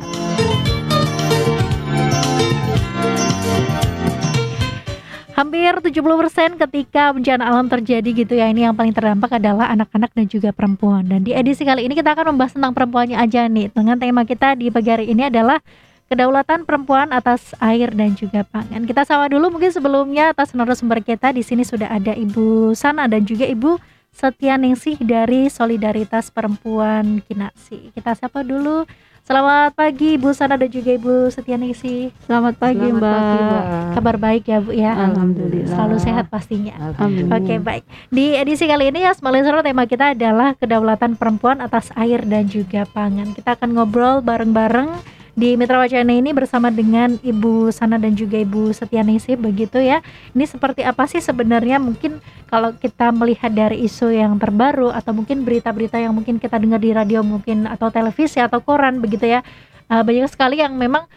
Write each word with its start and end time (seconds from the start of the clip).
Hampir 5.40 5.72
70% 5.72 6.59
ketika 6.68 7.16
bencana 7.16 7.48
alam 7.48 7.72
terjadi 7.72 8.12
gitu 8.12 8.36
ya 8.36 8.52
Ini 8.52 8.68
yang 8.68 8.76
paling 8.76 8.92
terdampak 8.92 9.40
adalah 9.40 9.72
anak-anak 9.72 10.12
dan 10.12 10.28
juga 10.28 10.52
perempuan. 10.52 11.08
Dan 11.08 11.23
di 11.23 11.32
edisi 11.32 11.64
kali 11.64 11.88
ini 11.88 11.95
kita 11.95 12.12
akan 12.12 12.36
membahas 12.36 12.59
tentang 12.59 12.76
perempuannya 12.76 13.16
aja 13.16 13.48
nih. 13.48 13.72
Dengan 13.72 13.95
tema 13.95 14.28
kita 14.28 14.60
di 14.60 14.67
pagi 14.67 14.92
hari 14.92 15.08
ini 15.08 15.32
adalah 15.32 15.64
Kedaulatan 16.10 16.66
perempuan 16.66 17.14
atas 17.14 17.54
air 17.62 17.94
dan 17.94 18.17
juga 18.17 18.42
pangan. 18.42 18.82
Kita 18.82 19.06
sapa 19.06 19.30
dulu 19.30 19.54
mungkin 19.54 19.70
sebelumnya 19.70 20.34
atas 20.34 20.58
narasumber 20.58 21.06
kita. 21.06 21.30
Di 21.30 21.45
sini 21.45 21.62
sudah 21.62 21.86
ada 21.86 22.17
Ibu 22.17 22.73
Sana 22.73 23.06
dan 23.06 23.30
juga 23.30 23.45
Ibu 23.45 23.78
Setia 24.10 24.58
Ningsih 24.58 24.98
dari 25.06 25.54
Solidaritas 25.54 26.34
Perempuan 26.34 27.22
Kinasi. 27.30 27.94
Kita 27.94 28.17
sapa 28.17 28.42
dulu 28.42 28.90
Selamat 29.30 29.78
pagi 29.78 30.18
Bu 30.18 30.34
Sana 30.34 30.58
dan 30.58 30.74
juga 30.74 30.90
Ibu 30.90 31.30
Setia 31.30 31.54
Ningsi. 31.54 32.10
Selamat 32.26 32.58
pagi 32.58 32.82
Selamat 32.82 32.98
Mbak. 32.98 33.14
Pagi, 33.14 33.38
Mbak. 33.38 33.64
Kabar 33.94 34.16
baik 34.18 34.44
ya 34.50 34.58
Bu 34.58 34.72
ya. 34.74 34.92
Alhamdulillah. 35.06 35.70
Selalu 35.70 35.98
sehat 36.02 36.26
pastinya. 36.34 36.74
Alhamdulillah. 36.82 37.38
Oke 37.38 37.56
baik. 37.62 37.84
Di 38.10 38.34
edisi 38.34 38.66
kali 38.66 38.90
ini 38.90 39.06
ya 39.06 39.14
Smart 39.14 39.38
tema 39.62 39.86
kita 39.86 40.18
adalah 40.18 40.58
kedaulatan 40.58 41.14
perempuan 41.14 41.62
atas 41.62 41.94
air 41.94 42.26
dan 42.26 42.50
juga 42.50 42.89
pangan. 42.89 43.38
Kita 43.38 43.54
akan 43.54 43.78
ngobrol 43.78 44.26
bareng-bareng 44.26 44.98
di 45.39 45.55
Mitra 45.55 45.80
Wacana 45.80 46.11
ini 46.11 46.36
bersama 46.36 46.67
dengan 46.67 47.16
Ibu 47.23 47.72
Sana 47.72 47.95
dan 47.95 48.11
juga 48.11 48.36
Ibu 48.36 48.76
Setianisi 48.76 49.39
begitu 49.39 49.80
ya. 49.80 50.04
Ini 50.36 50.44
seperti 50.44 50.83
apa 50.83 51.08
sih 51.08 51.23
sebenarnya? 51.23 51.80
Mungkin 51.80 52.20
kalau 52.52 52.76
kita 52.76 53.16
melihat 53.16 53.55
dari 53.55 53.88
isu 53.88 54.11
yang 54.11 54.36
terbaru 54.36 54.92
atau 54.92 55.16
mungkin 55.16 55.48
berita-berita 55.48 55.95
yang 55.95 56.11
mungkin 56.11 56.44
kita 56.44 56.60
dengar 56.60 56.83
di 56.83 56.92
radio 56.92 57.23
mungkin 57.23 57.72
atau 57.72 57.88
televisi 57.88 58.44
atau 58.44 58.60
koran 58.60 59.00
begitu 59.00 59.32
ya. 59.32 59.39
Uh, 59.88 60.04
banyak 60.04 60.27
sekali 60.27 60.60
yang 60.60 60.76
memang 60.76 61.08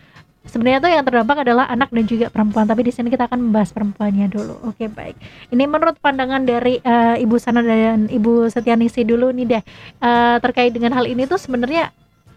sebenarnya 0.47 0.79
tuh 0.83 0.91
yang 0.95 1.03
terdampak 1.03 1.43
adalah 1.43 1.67
anak 1.67 1.91
dan 1.91 2.07
juga 2.07 2.31
perempuan. 2.31 2.71
Tapi 2.71 2.87
di 2.87 2.95
sini 2.95 3.11
kita 3.11 3.27
akan 3.27 3.51
membahas 3.51 3.75
perempuannya 3.75 4.31
dulu. 4.31 4.71
Oke 4.71 4.87
baik. 4.87 5.19
Ini 5.51 5.67
menurut 5.67 5.99
pandangan 5.99 6.47
dari 6.47 6.79
uh, 6.79 7.19
ibu 7.19 7.43
Sana 7.43 7.59
dan 7.59 8.07
ibu 8.07 8.47
Setianisi 8.47 9.03
dulu 9.03 9.35
nih 9.35 9.59
deh. 9.59 9.63
Uh, 9.99 10.39
terkait 10.39 10.71
dengan 10.71 10.95
hal 10.95 11.11
ini 11.11 11.27
tuh 11.27 11.43
sebenarnya 11.43 11.91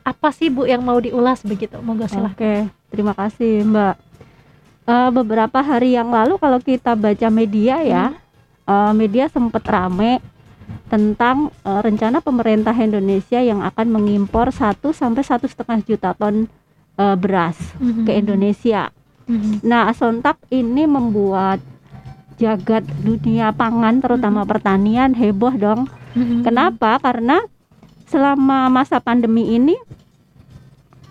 apa 0.06 0.30
sih 0.30 0.54
Bu 0.54 0.70
yang 0.70 0.86
mau 0.86 1.02
diulas 1.02 1.42
begitu? 1.42 1.82
Monggo 1.82 2.06
silahkan. 2.06 2.38
Oke, 2.38 2.54
terima 2.94 3.18
kasih 3.18 3.66
Mbak. 3.66 3.96
Uh, 4.86 5.10
beberapa 5.10 5.66
hari 5.66 5.98
yang 5.98 6.14
lalu 6.14 6.38
kalau 6.38 6.62
kita 6.62 6.94
baca 6.94 7.28
media 7.34 7.82
ya, 7.82 8.06
hmm. 8.14 8.70
uh, 8.70 8.94
media 8.94 9.26
sempat 9.26 9.66
rame 9.66 10.22
tentang 10.86 11.50
uh, 11.66 11.82
rencana 11.82 12.22
pemerintah 12.22 12.78
Indonesia 12.78 13.42
yang 13.42 13.66
akan 13.66 13.88
mengimpor 13.90 14.54
1 14.54 14.78
sampai 14.94 15.26
satu 15.26 15.50
setengah 15.50 15.82
juta 15.82 16.14
ton 16.14 16.46
uh, 17.02 17.18
beras 17.18 17.58
hmm. 17.82 18.06
ke 18.06 18.12
Indonesia. 18.14 18.94
Hmm. 19.26 19.58
Nah, 19.66 19.90
sontak 19.98 20.38
ini 20.54 20.86
membuat 20.86 21.58
jagat 22.38 22.86
dunia 23.02 23.50
pangan 23.58 23.98
terutama 23.98 24.46
hmm. 24.46 24.50
pertanian 24.54 25.12
heboh 25.18 25.54
dong. 25.58 25.90
Hmm. 26.14 26.46
Kenapa? 26.46 27.02
Karena 27.02 27.42
selama 28.06 28.70
masa 28.70 29.02
pandemi 29.02 29.58
ini 29.58 29.76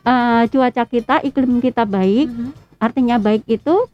uh, 0.06 0.44
cuaca 0.48 0.84
kita, 0.86 1.20
iklim 1.24 1.58
kita 1.58 1.82
baik, 1.88 2.30
mm 2.30 2.36
-hmm. 2.36 2.50
artinya 2.78 3.16
baik 3.18 3.42
itu 3.48 3.88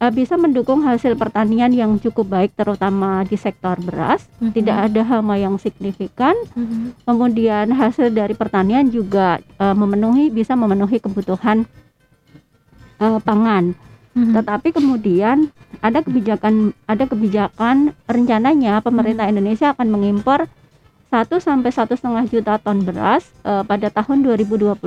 uh, 0.00 0.12
bisa 0.12 0.38
mendukung 0.40 0.80
hasil 0.82 1.14
pertanian 1.18 1.70
yang 1.74 2.00
cukup 2.00 2.26
baik, 2.30 2.50
terutama 2.56 3.26
di 3.28 3.36
sektor 3.36 3.76
beras. 3.82 4.24
Mm 4.38 4.48
-hmm. 4.48 4.52
Tidak 4.56 4.76
ada 4.90 5.02
hama 5.04 5.36
yang 5.36 5.60
signifikan. 5.60 6.34
Mm 6.56 6.64
-hmm. 6.64 6.86
Kemudian 7.04 7.66
hasil 7.74 8.08
dari 8.10 8.32
pertanian 8.32 8.88
juga 8.88 9.42
uh, 9.60 9.76
memenuhi 9.76 10.32
bisa 10.32 10.56
memenuhi 10.56 11.02
kebutuhan 11.02 11.68
uh, 13.02 13.20
pangan. 13.20 13.76
Mm 14.16 14.22
-hmm. 14.24 14.34
Tetapi 14.40 14.68
kemudian 14.74 15.52
ada 15.80 16.02
kebijakan 16.02 16.74
ada 16.88 17.04
kebijakan 17.06 17.94
rencananya 18.10 18.82
pemerintah 18.82 19.28
mm 19.28 19.30
-hmm. 19.30 19.42
Indonesia 19.44 19.68
akan 19.76 19.88
mengimpor 19.92 20.50
1 21.10 21.26
sampai 21.42 21.74
satu 21.74 21.98
setengah 21.98 22.22
juta 22.30 22.54
ton 22.62 22.86
beras 22.86 23.26
uh, 23.42 23.66
pada 23.66 23.90
tahun 23.90 24.22
2021 24.22 24.78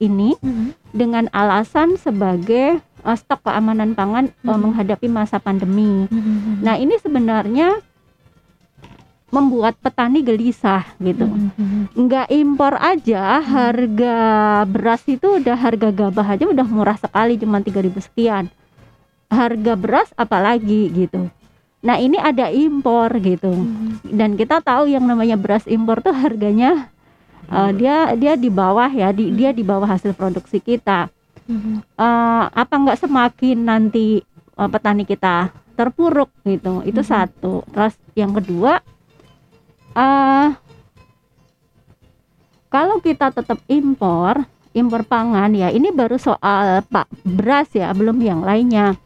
ini 0.00 0.32
mm 0.40 0.40
-hmm. 0.40 0.68
dengan 0.96 1.28
alasan 1.36 2.00
sebagai 2.00 2.80
uh, 3.04 3.12
stok 3.12 3.44
keamanan 3.44 3.92
pangan 3.92 4.32
mm 4.32 4.40
-hmm. 4.40 4.48
uh, 4.48 4.58
menghadapi 4.58 5.04
masa 5.12 5.36
pandemi. 5.36 6.08
Mm 6.08 6.16
-hmm. 6.16 6.54
Nah 6.64 6.80
ini 6.80 6.96
sebenarnya 6.96 7.76
membuat 9.28 9.76
petani 9.84 10.24
gelisah 10.24 10.88
gitu. 10.96 11.28
Mm 11.28 11.52
-hmm. 11.52 11.82
Nggak 11.92 12.28
impor 12.32 12.74
aja 12.80 13.36
mm 13.36 13.44
-hmm. 13.44 13.52
harga 13.52 14.16
beras 14.64 15.04
itu 15.04 15.28
udah 15.44 15.56
harga 15.60 15.92
gabah 15.92 16.24
aja 16.24 16.48
udah 16.48 16.64
murah 16.64 16.96
sekali 16.96 17.36
cuma 17.36 17.60
3000 17.60 17.92
sekian. 18.00 18.48
Harga 19.28 19.76
beras 19.76 20.08
apalagi 20.16 20.88
gitu. 20.88 21.28
Nah 21.84 22.00
ini 22.00 22.16
ada 22.16 22.48
impor 22.48 23.12
gitu, 23.20 23.52
hmm. 23.52 24.08
dan 24.08 24.40
kita 24.40 24.64
tahu 24.64 24.88
yang 24.88 25.04
namanya 25.04 25.36
beras 25.36 25.68
impor 25.68 26.00
tuh 26.00 26.16
harganya 26.16 26.88
uh, 27.52 27.68
dia 27.76 28.16
dia 28.16 28.40
di 28.40 28.48
bawah 28.48 28.88
ya, 28.88 29.12
di, 29.12 29.28
hmm. 29.28 29.36
dia 29.36 29.50
di 29.52 29.60
bawah 29.60 29.84
hasil 29.84 30.16
produksi 30.16 30.64
kita. 30.64 31.12
Hmm. 31.44 31.84
Uh, 31.92 32.48
apa 32.48 32.74
nggak 32.80 33.04
semakin 33.04 33.68
nanti 33.68 34.24
uh, 34.56 34.64
petani 34.64 35.04
kita 35.04 35.52
terpuruk 35.76 36.32
gitu? 36.48 36.80
Itu 36.88 37.04
hmm. 37.04 37.10
satu. 37.12 37.60
Terus 37.68 38.00
yang 38.16 38.32
kedua, 38.32 38.80
uh, 39.92 40.56
kalau 42.72 42.96
kita 43.04 43.28
tetap 43.28 43.60
impor, 43.68 44.40
impor 44.72 45.04
pangan 45.04 45.52
ya 45.52 45.68
ini 45.68 45.92
baru 45.92 46.16
soal 46.16 46.80
pak 46.88 47.12
beras 47.28 47.68
ya, 47.76 47.92
belum 47.92 48.16
yang 48.24 48.40
lainnya 48.40 48.96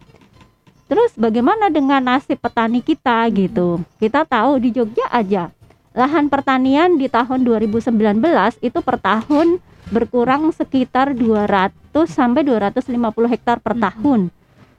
Terus 0.89 1.13
bagaimana 1.15 1.69
dengan 1.69 2.01
nasib 2.01 2.41
petani 2.41 2.81
kita 2.81 3.29
gitu? 3.31 3.85
Kita 4.01 4.25
tahu 4.25 4.57
di 4.57 4.73
Jogja 4.73 5.05
aja 5.13 5.53
lahan 5.99 6.31
pertanian 6.31 6.95
di 6.95 7.11
tahun 7.11 7.43
2019 7.43 7.91
itu 8.63 8.79
per 8.87 9.03
tahun 9.03 9.59
berkurang 9.91 10.55
sekitar 10.55 11.11
200 11.11 11.75
sampai 12.07 12.47
250 12.47 12.87
hektar 13.27 13.59
per 13.59 13.75
tahun. 13.75 14.31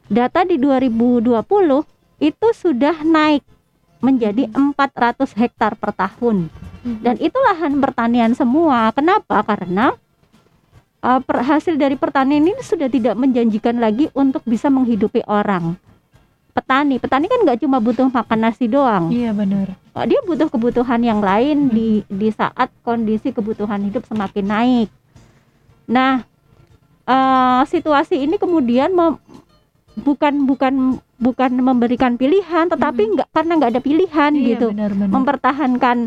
Data 0.07 0.47
di 0.47 0.55
2020 0.55 1.43
itu 2.23 2.47
sudah 2.55 3.03
naik 3.03 3.43
menjadi 3.99 4.47
400 4.47 5.35
hektar 5.35 5.75
per 5.75 5.91
tahun. 5.91 6.47
Dan 7.03 7.19
itu 7.19 7.35
lahan 7.35 7.75
pertanian 7.83 8.31
semua. 8.31 8.95
Kenapa? 8.95 9.43
Karena 9.43 9.91
uh, 11.03 11.19
hasil 11.19 11.75
dari 11.75 11.99
pertanian 11.99 12.47
ini 12.47 12.63
sudah 12.63 12.87
tidak 12.87 13.19
menjanjikan 13.19 13.75
lagi 13.75 14.07
untuk 14.15 14.39
bisa 14.47 14.71
menghidupi 14.71 15.19
orang 15.27 15.75
petani 16.53 16.97
petani 16.97 17.29
kan 17.29 17.39
nggak 17.45 17.61
cuma 17.61 17.77
butuh 17.77 18.09
makan 18.09 18.39
nasi 18.41 18.65
doang 18.65 19.13
iya 19.13 19.31
benar 19.31 19.77
oh, 19.93 20.05
dia 20.05 20.19
butuh 20.25 20.49
kebutuhan 20.49 21.01
yang 21.01 21.21
lain 21.21 21.69
hmm. 21.69 21.73
di 21.73 21.89
di 22.09 22.29
saat 22.33 22.73
kondisi 22.81 23.29
kebutuhan 23.29 23.79
hidup 23.85 24.03
semakin 24.09 24.45
naik 24.45 24.89
nah 25.89 26.25
uh, 27.05 27.61
situasi 27.65 28.21
ini 28.21 28.37
kemudian 28.37 28.93
mem, 28.93 29.17
bukan 29.99 30.45
bukan 30.45 30.73
bukan 31.19 31.51
memberikan 31.59 32.15
pilihan 32.15 32.69
tetapi 32.69 33.01
hmm. 33.05 33.11
nggak 33.17 33.27
hmm. 33.29 33.35
karena 33.35 33.51
nggak 33.57 33.71
ada 33.77 33.81
pilihan 33.81 34.31
iya, 34.35 34.47
gitu 34.55 34.67
benar, 34.73 34.91
benar. 34.95 35.11
mempertahankan 35.13 35.97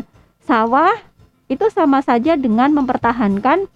sawah 0.43 0.95
itu 1.47 1.65
sama 1.71 1.99
saja 2.03 2.35
dengan 2.35 2.71
mempertahankan 2.71 3.67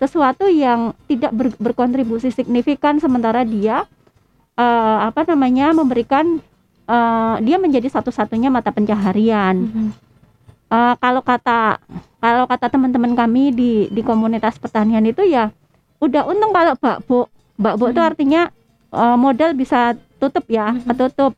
sesuatu 0.00 0.48
yang 0.48 0.96
tidak 1.04 1.32
ber, 1.36 1.52
berkontribusi 1.60 2.32
signifikan 2.32 2.96
sementara 2.96 3.44
dia 3.44 3.84
uh, 4.60 5.08
apa 5.08 5.24
namanya 5.24 5.72
memberikan 5.72 6.36
uh, 6.84 7.40
dia 7.40 7.56
menjadi 7.56 7.88
satu-satunya 7.88 8.52
mata 8.52 8.68
pencaharian. 8.68 9.56
Mm 9.56 9.70
-hmm. 9.72 9.88
uh, 10.68 10.94
kalau 11.00 11.24
kata 11.24 11.80
kalau 12.20 12.44
kata 12.44 12.68
teman-teman 12.68 13.16
kami 13.16 13.56
di 13.56 13.72
di 13.88 14.04
komunitas 14.04 14.60
pertanian 14.60 15.02
itu 15.08 15.24
ya 15.24 15.48
udah 16.00 16.28
untung 16.28 16.52
kalau 16.52 16.76
bakbo 16.76 17.32
bakbo 17.56 17.88
itu 17.88 18.00
Hmm. 18.00 18.10
artinya 18.12 18.42
eh, 18.88 19.16
modal 19.20 19.52
bisa 19.52 19.92
tutup 20.16 20.48
ya 20.48 20.72
Mhm. 20.72 20.88
ketutup 20.88 21.32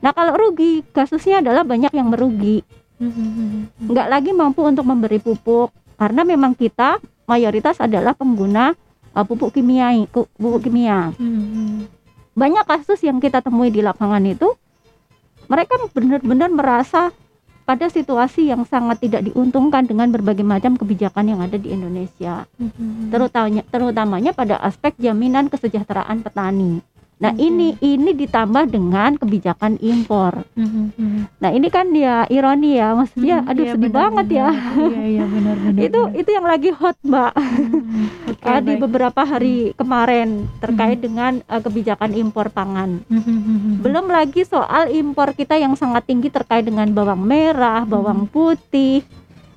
nah 0.00 0.16
kalau 0.16 0.32
rugi 0.32 0.80
kasusnya 0.96 1.44
adalah 1.44 1.60
banyak 1.60 1.92
yang 1.92 2.08
merugi 2.08 2.64
Mhm. 2.96 3.84
nggak 3.84 4.08
lagi 4.08 4.30
mampu 4.32 4.64
untuk 4.64 4.88
memberi 4.88 5.20
pupuk 5.20 5.72
karena 6.00 6.24
memang 6.24 6.56
kita 6.56 7.04
mayoritas 7.28 7.84
adalah 7.84 8.16
pengguna 8.16 8.72
uh, 9.12 9.24
pupuk 9.28 9.52
kimia 9.52 9.92
pupuk 10.08 10.64
kimia 10.64 11.12
Mhm. 11.20 11.97
Banyak 12.38 12.64
kasus 12.64 13.02
yang 13.02 13.18
kita 13.18 13.42
temui 13.42 13.74
di 13.74 13.82
lapangan 13.82 14.22
itu 14.22 14.54
mereka 15.50 15.74
benar-benar 15.90 16.50
merasa 16.54 17.10
pada 17.66 17.90
situasi 17.90 18.48
yang 18.48 18.64
sangat 18.64 19.02
tidak 19.02 19.28
diuntungkan 19.28 19.84
dengan 19.84 20.08
berbagai 20.08 20.46
macam 20.46 20.78
kebijakan 20.78 21.36
yang 21.36 21.40
ada 21.44 21.58
di 21.60 21.74
Indonesia 21.74 22.46
Mhm. 22.56 23.10
terutamanya 23.12 23.62
terutamanya 23.68 24.32
pada 24.32 24.56
aspek 24.62 24.94
jaminan 24.96 25.50
kesejahteraan 25.50 26.22
petani 26.24 26.80
nah 27.18 27.30
Oke. 27.30 27.42
ini 27.42 27.74
ini 27.78 28.14
ditambah 28.14 28.64
dengan 28.66 29.14
kebijakan 29.14 29.74
impor 29.78 30.46
Mhm. 30.54 31.34
nah 31.36 31.50
ini 31.50 31.66
kan 31.66 31.90
ya 31.90 32.22
ironi 32.26 32.74
ya 32.74 32.94
maksudnya 32.94 33.42
Mhm, 33.42 33.50
aduh 33.50 33.64
iya, 33.64 33.72
sedih 33.72 33.90
benar, 33.90 33.98
banget 34.00 34.26
ya 34.30 34.48
benar. 34.48 34.78
Iya, 34.78 35.02
iya 35.04 35.24
benar 35.26 35.56
benar. 35.58 35.82
itu 35.86 36.00
benar. 36.00 36.14
itu 36.16 36.30
yang 36.30 36.46
lagi 36.46 36.70
hot 36.70 36.96
mbak 37.02 37.32
Mhm. 37.34 38.06
Oke, 38.30 38.46
uh, 38.46 38.60
di 38.60 38.70
baik. 38.70 38.80
beberapa 38.80 39.20
hari 39.22 39.56
kemarin 39.74 40.28
terkait 40.56 40.94
Hmm. 40.94 41.04
dengan 41.04 41.32
uh, 41.44 41.58
kebijakan 41.58 42.10
impor 42.14 42.46
pangan. 42.48 43.02
Mhm. 43.04 43.80
Belum 43.80 44.06
lagi 44.06 44.42
soal 44.42 44.88
impor 44.88 45.32
kita 45.32 45.54
yang 45.54 45.74
sangat 45.74 46.06
tinggi 46.06 46.28
terkait 46.28 46.62
dengan 46.62 46.86
bawang 46.88 47.18
merah, 47.20 47.82
bawang 47.82 48.26
putih. 48.26 49.02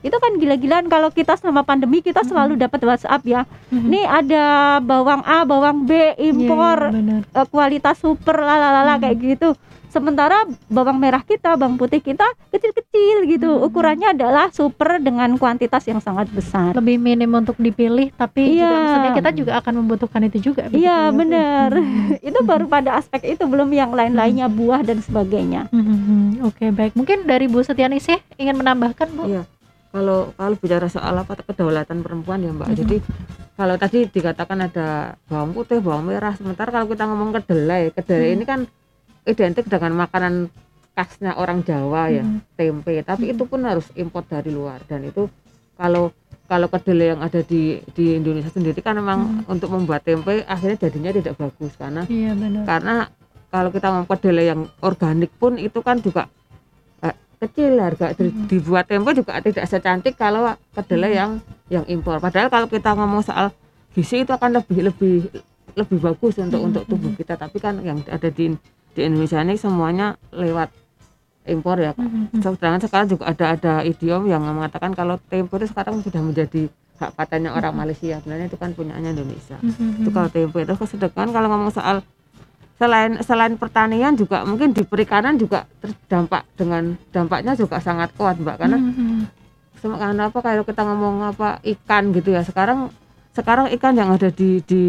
Itu 0.01 0.17
kan 0.17 0.35
gila-gilaan 0.35 0.85
kalau 0.85 1.09
kita 1.09 1.33
selama 1.33 1.61
pandemi 1.61 1.99
kita 1.99 2.21
selalu 2.21 2.57
dapat 2.57 2.81
WhatsApp 2.81 3.21
ya. 3.23 3.41
Mhm. 3.69 3.87
Nih 3.87 4.03
ada 4.03 4.43
bawang 4.79 5.21
A, 5.21 5.41
bawang 5.43 5.85
B 5.85 5.91
Iya, 5.91 6.13
iya, 6.15 6.25
impor 6.27 6.79
benar. 6.89 7.21
uh, 7.31 7.45
kualitas 7.45 7.95
super 7.95 8.35
lalalala 8.35 8.93
Hmm. 8.93 9.01
kayak 9.03 9.17
gitu. 9.19 9.49
Sementara 9.87 10.41
bawang 10.67 10.95
merah 10.95 11.19
kita, 11.21 11.53
bawang 11.53 11.75
putih 11.75 11.99
kita 11.99 12.23
kecil-kecil 12.49 13.27
gitu. 13.27 13.51
Hmm. 13.51 13.67
Ukurannya 13.67 14.11
adalah 14.11 14.47
super 14.49 14.97
dengan 14.97 15.35
kuantitas 15.35 15.83
yang 15.83 15.99
sangat 15.99 16.27
besar. 16.29 16.71
lebih 16.73 16.95
minim 16.95 17.27
untuk 17.29 17.53
dipilih 17.55 18.09
tapi 18.11 18.55
juga 18.55 18.63
Iya. 18.63 18.71
maksudnya 18.73 19.11
kita 19.13 19.31
juga 19.33 19.51
akan 19.59 19.73
membutuhkan 19.77 20.21
itu 20.23 20.37
juga 20.41 20.65
Iya 20.65 20.79
ya, 20.79 20.97
benar. 21.11 21.69
Mhm. 21.71 22.23
itu 22.23 22.39
baru 22.41 22.65
pada 22.65 22.95
aspek 22.95 23.21
itu 23.27 23.43
belum 23.43 23.69
yang 23.69 23.91
lain-lainnya 23.91 24.47
buah 24.47 24.81
dan 24.81 24.97
sebagainya. 24.97 25.67
Mhm. 25.69 26.41
Oke 26.43 26.69
baik 26.69 26.95
mungkin 26.95 27.23
dari 27.23 27.45
Bu 27.45 27.59
Setiani 27.59 27.99
sih 27.99 28.15
ingin 28.35 28.55
menambahkan 28.55 29.07
Bu 29.11 29.27
Iya. 29.27 29.43
Kalau 29.91 30.31
kalau 30.39 30.55
bicara 30.55 30.87
soal 30.87 31.11
apa 31.19 31.35
kedaulatan 31.35 31.99
perempuan 31.99 32.39
ya 32.39 32.55
Mbak. 32.55 32.69
Mhm. 32.71 32.77
Jadi 32.79 32.97
kalau 33.59 33.75
tadi 33.75 33.99
dikatakan 34.07 34.71
ada 34.71 34.87
bawang 35.27 35.51
putih, 35.51 35.83
bawang 35.83 36.07
merah. 36.07 36.31
Sementara 36.39 36.71
kalau 36.71 36.87
kita 36.87 37.03
ngomong 37.05 37.35
kedelai, 37.35 37.91
kedelai 37.91 38.31
Mhm. 38.31 38.35
ini 38.39 38.45
kan 38.47 38.59
identik 39.27 39.67
dengan 39.67 40.07
makanan 40.07 40.47
khasnya 40.95 41.35
orang 41.35 41.61
Jawa 41.61 42.07
ya, 42.07 42.23
Mhm. 42.23 42.39
tempe. 42.55 43.03
Tapi 43.03 43.23
Mhm. 43.29 43.33
itu 43.35 43.43
pun 43.43 43.59
harus 43.67 43.87
impor 43.99 44.23
dari 44.23 44.49
luar 44.49 44.79
dan 44.87 45.03
itu 45.03 45.27
kalau 45.75 46.15
kalau 46.47 46.67
kedelai 46.67 47.15
yang 47.15 47.21
ada 47.23 47.39
di 47.43 47.79
di 47.95 48.15
Indonesia 48.15 48.51
sendiri 48.51 48.79
kan 48.79 48.95
memang 48.95 49.43
Mhm. 49.47 49.51
untuk 49.51 49.71
membuat 49.71 50.03
tempe 50.03 50.43
akhirnya 50.43 50.87
jadinya 50.87 51.11
tidak 51.15 51.39
bagus 51.39 51.71
karena 51.79 52.03
iya 52.11 52.35
benar 52.35 52.67
karena 52.67 52.95
kalau 53.47 53.71
kita 53.71 53.87
ngomong 53.87 54.09
kedelai 54.11 54.45
yang 54.51 54.61
organik 54.83 55.31
pun 55.39 55.55
itu 55.55 55.79
kan 55.79 56.03
juga 56.03 56.27
kecil 57.41 57.73
harga 57.75 58.13
di- 58.13 58.29
Mhm. 58.29 58.45
dibuat 58.45 58.85
tempe 58.85 59.09
juga 59.11 59.41
tidak 59.41 59.65
secantik 59.65 60.13
kalau 60.13 60.45
kedelai 60.71 61.09
Mhm. 61.09 61.17
yang 61.17 61.31
yang 61.71 61.85
impor 61.87 62.21
padahal 62.21 62.47
kalau 62.47 62.67
kita 62.67 62.93
ngomong 62.93 63.25
soal 63.25 63.49
gizi 63.91 64.21
itu 64.21 64.29
akan 64.29 64.61
lebih 64.61 64.87
lebih 64.87 65.13
lebih 65.73 65.97
bagus 65.99 66.37
untuk 66.37 66.61
Mhm, 66.61 66.67
untuk 66.67 66.83
tubuh 66.85 67.09
mhm. 67.09 67.17
kita 67.17 67.33
tapi 67.35 67.57
kan 67.57 67.81
yang 67.81 67.97
ada 68.05 68.29
di 68.29 68.53
di 68.91 68.99
Indonesia 69.01 69.39
ini 69.39 69.55
semuanya 69.55 70.13
lewat 70.29 70.69
impor 71.43 71.81
ya 71.81 71.91
Kak. 71.91 72.05
Mhm. 72.05 72.37
sedangkan 72.37 72.79
sekarang 72.79 73.07
juga 73.09 73.23
ada 73.25 73.45
ada 73.51 73.73
idiom 73.81 74.29
yang 74.29 74.43
mengatakan 74.43 74.93
kalau 74.93 75.17
tempe 75.25 75.57
itu 75.57 75.65
sekarang 75.65 75.97
sudah 75.99 76.21
menjadi 76.21 76.69
hak 77.01 77.17
patennya 77.17 77.49
orang. 77.49 77.73
Malaysia 77.73 78.21
sebenarnya 78.21 78.45
itu 78.45 78.57
kan 78.61 78.69
punyanya 78.71 79.09
Indonesia 79.09 79.57
itu 79.97 80.09
kalau 80.11 80.29
tempe 80.29 80.61
itu 80.61 80.73
sedangkan 80.85 81.33
kalau 81.33 81.49
ngomong 81.49 81.73
soal 81.73 82.05
selain 82.81 83.21
selain 83.21 83.53
pertanian 83.61 84.17
juga 84.17 84.41
mungkin 84.41 84.73
di 84.73 84.81
perikanan 84.81 85.37
juga 85.37 85.69
terdampak 85.77 86.49
dengan 86.57 86.97
dampaknya 87.13 87.53
juga 87.53 87.77
sangat 87.77 88.09
kuat 88.17 88.41
mbak 88.41 88.57
karena 88.57 88.81
Mhm. 88.81 89.29
sem- 89.77 89.93
karena 89.93 90.33
apa 90.33 90.39
kalau 90.41 90.65
kita 90.65 90.81
ngomong 90.81 91.29
apa 91.29 91.61
ikan 91.61 92.09
gitu 92.09 92.33
ya 92.33 92.41
sekarang 92.41 92.89
sekarang 93.37 93.69
ikan 93.77 93.93
yang 93.93 94.09
ada 94.09 94.33
di 94.33 94.65
di 94.65 94.83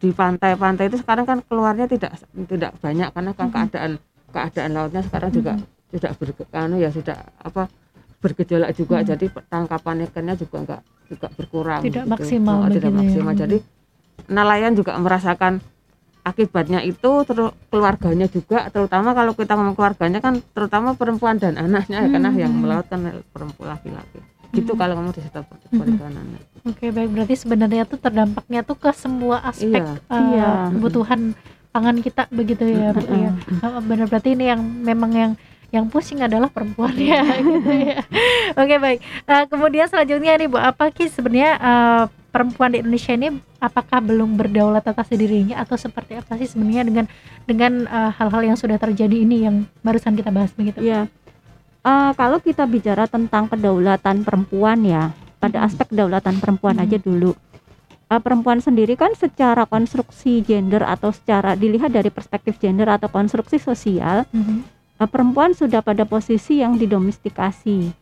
di 0.00 0.08
pantai-pantai 0.10 0.88
itu 0.88 0.96
sekarang 0.96 1.28
kan 1.28 1.44
keluarnya 1.44 1.84
tidak 1.84 2.16
tidak 2.48 2.72
banyak 2.80 3.12
karena 3.12 3.30
kan 3.36 3.46
Mhm. 3.48 3.52
keadaan 3.52 3.92
keadaan 4.32 4.70
lautnya 4.72 5.02
sekarang 5.04 5.28
juga 5.28 5.52
Mhm. 5.60 5.64
sudah 5.92 6.10
ber, 6.16 6.28
anu 6.56 6.76
ya 6.80 6.88
sudah 6.88 7.16
apa 7.38 7.68
bergejolak 8.24 8.72
juga 8.72 9.04
Mhm. 9.04 9.06
jadi 9.12 9.24
tangkapan 9.52 10.08
ikannya 10.08 10.34
juga 10.40 10.56
enggak 10.56 10.80
juga 11.04 11.26
berkurang 11.36 11.80
Tidak 11.84 12.08
gitu. 12.08 12.12
maksimal 12.16 12.64
Oh, 12.64 12.72
tidak 12.72 12.88
ya. 12.88 12.96
maksimal 12.96 13.32
Mhm. 13.36 13.40
jadi 13.44 13.56
nelayan 14.24 14.72
juga 14.72 14.96
merasakan 14.96 15.60
akibatnya 16.24 16.80
itu 16.80 17.10
keluarganya 17.68 18.26
juga 18.26 18.66
terutama 18.68 19.12
kalau 19.12 19.32
kita 19.32 19.52
ngomong 19.52 19.76
keluarganya 19.76 20.18
kan 20.18 20.40
terutama 20.50 20.92
perempuan 20.92 21.36
dan 21.36 21.54
anaknya 21.54 22.00
ya 22.00 22.08
karena 22.08 22.30
yang 22.34 22.50
Mhm. 22.50 22.60
melaut 22.60 22.86
kan 22.88 23.00
perempuan 23.28 23.76
laki-laki 23.76 24.18
gitu 24.50 24.72
Mhm. 24.72 24.78
kalau 24.78 24.92
ngomong 24.96 25.12
di 25.12 25.20
sektor 25.20 25.44
per- 25.44 25.60
Mhm. 25.62 25.76
perikanan 25.76 26.24
Oke 26.64 26.86
baik 26.88 27.10
berarti 27.10 27.34
sebenarnya 27.36 27.84
tuh 27.84 28.00
terdampaknya 28.00 28.60
tuh 28.62 28.72
ke 28.74 28.88
semua 28.90 29.44
aspek 29.44 29.84
Iya. 29.84 30.00
eh, 30.00 30.22
Iya. 30.32 30.48
kebutuhan 30.72 31.20
pangan 31.68 31.96
kita 31.98 32.22
begitu 32.30 32.64
ya 32.64 32.90
Bu 32.90 33.04
ya. 33.04 33.30
Oh, 33.60 33.82
benar 33.82 34.06
berarti 34.06 34.32
ini 34.32 34.46
yang 34.46 34.62
memang 34.62 35.12
yang 35.12 35.32
yang 35.68 35.90
pusing 35.90 36.22
adalah 36.22 36.46
perempuan 36.46 36.94
ya 36.94 37.20
gitu 37.42 37.68
ya. 37.68 37.98
Oke 38.54 38.78
baik. 38.78 38.98
Eh, 39.02 39.44
kemudian 39.44 39.84
selanjutnya 39.84 40.38
nih 40.38 40.46
Bu, 40.46 40.56
apa 40.56 40.88
sih 40.88 41.10
sebenarnya 41.10 41.52
eh, 41.58 42.02
perempuan 42.34 42.74
di 42.74 42.82
Indonesia 42.82 43.14
ini 43.14 43.30
apakah 43.62 44.02
belum 44.02 44.34
berdaulat 44.34 44.82
atas 44.82 45.06
dirinya 45.14 45.62
atau 45.62 45.78
seperti 45.78 46.18
apa 46.18 46.34
sih 46.34 46.50
sebenarnya 46.50 46.82
dengan 46.82 47.06
dengan 47.46 47.72
eh, 47.86 48.10
hal-hal 48.18 48.42
yang 48.42 48.58
sudah 48.58 48.74
terjadi 48.74 49.14
ini 49.22 49.46
yang 49.46 49.62
barusan 49.86 50.18
kita 50.18 50.34
bahas 50.34 50.50
begitu? 50.50 50.82
Ya, 50.82 51.06
Eh, 51.84 52.12
kalau 52.16 52.40
kita 52.40 52.64
bicara 52.64 53.04
tentang 53.04 53.44
kedaulatan 53.44 54.24
perempuan 54.24 54.80
ya, 54.88 55.12
pada 55.36 55.60
Mhm. 55.60 55.66
aspek 55.68 55.86
kedaulatan 55.92 56.40
perempuan 56.40 56.80
Mhm. 56.80 56.84
aja 56.88 56.96
dulu. 56.96 57.36
Eh, 58.08 58.20
perempuan 58.24 58.64
sendiri 58.64 58.96
kan 58.96 59.12
secara 59.12 59.68
konstruksi 59.68 60.40
gender 60.40 60.80
atau 60.80 61.12
secara 61.12 61.52
dilihat 61.52 61.92
dari 61.92 62.08
perspektif 62.08 62.56
gender 62.56 62.88
atau 62.88 63.12
konstruksi 63.12 63.60
sosial, 63.60 64.24
Mhm. 64.32 64.64
eh, 64.96 65.08
perempuan 65.12 65.52
sudah 65.52 65.84
pada 65.84 66.08
posisi 66.08 66.64
yang 66.64 66.80
didomestikasi. 66.80 67.92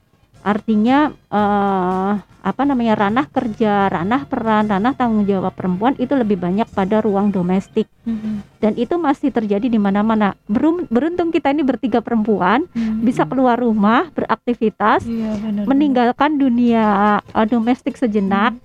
Artinya 0.43 1.15
eh, 1.31 2.13
apa 2.43 2.63
namanya 2.67 2.99
ranah 2.99 3.31
kerja, 3.31 3.87
ranah 3.87 4.27
peran, 4.27 4.67
ranah 4.67 4.91
tanggung 4.93 5.23
jawab 5.23 5.55
perempuan 5.55 5.95
itu 5.97 6.11
lebih 6.13 6.35
banyak 6.35 6.67
pada 6.69 6.99
ruang 6.99 7.31
domestik 7.31 7.87
Mhm. 8.03 8.59
dan 8.59 8.75
itu 8.75 8.99
masih 8.99 9.31
terjadi 9.31 9.63
di 9.63 9.79
mana-mana. 9.79 10.35
Beruntung 10.91 11.31
kita 11.31 11.55
ini 11.55 11.63
bertiga 11.63 12.03
perempuan 12.03 12.67
Mhm. 12.75 13.07
bisa 13.07 13.23
keluar 13.23 13.63
rumah 13.63 14.11
beraktivitas 14.11 15.07
Iya 15.07 15.39
benar. 15.39 15.65
meninggalkan 15.71 16.35
dunia 16.35 16.85
uh, 17.23 17.47
domestik 17.47 17.95
sejenak 17.95 18.59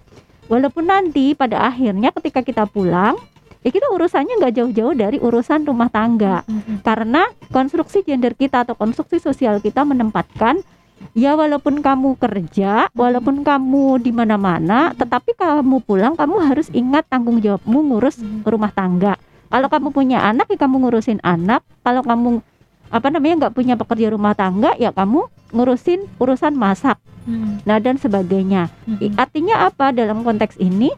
walaupun 0.49 0.89
nanti 0.89 1.37
pada 1.37 1.69
akhirnya 1.69 2.09
ketika 2.09 2.41
kita 2.41 2.65
pulang 2.65 3.13
ya 3.61 3.69
kita 3.69 3.85
urusannya 3.91 4.41
nggak 4.41 4.55
jauh-jauh 4.57 4.95
dari 4.95 5.21
urusan 5.21 5.69
rumah 5.69 5.91
tangga 5.91 6.41
Mhm. 6.49 6.81
karena 6.81 7.29
konstruksi 7.51 8.01
gender 8.01 8.33
kita 8.33 8.65
atau 8.65 8.73
konstruksi 8.73 9.19
sosial 9.19 9.59
kita 9.59 9.83
menempatkan 9.83 10.65
ya 11.13 11.33
walaupun 11.33 11.81
kamu 11.81 12.17
kerja 12.17 12.89
walaupun 12.93 13.41
kamu 13.41 14.01
di 14.01 14.11
mana-mana 14.13 14.93
tetapi 14.93 15.33
kamu 15.33 15.81
pulang 15.81 16.13
kamu 16.13 16.41
harus 16.45 16.69
ingat 16.71 17.05
tanggung 17.07 17.41
jawabmu 17.41 17.79
ngurus 17.93 18.21
Mhm. 18.21 18.45
rumah 18.45 18.69
tangga. 18.69 19.17
Kalau 19.47 19.71
kamu 19.71 19.95
punya 19.95 20.19
anak 20.21 20.51
ya 20.51 20.59
kamu 20.59 20.75
ngurusin 20.83 21.23
anak. 21.23 21.63
Kalau 21.81 22.03
kamu 22.03 22.43
apa 22.87 23.07
namanya 23.11 23.47
nggak 23.47 23.55
punya 23.55 23.75
pekerja 23.75 24.11
rumah 24.11 24.31
tangga 24.31 24.75
ya 24.75 24.91
kamu 24.91 25.27
ngurusin 25.51 26.07
urusan 26.19 26.55
masak 26.55 26.99
Mhm. 27.27 27.63
nah 27.67 27.79
dan 27.79 27.95
sebagainya. 27.99 28.71
Artinya 29.15 29.67
apa? 29.67 29.91
Dalam 29.91 30.23
konteks 30.23 30.55
ini 30.59 30.91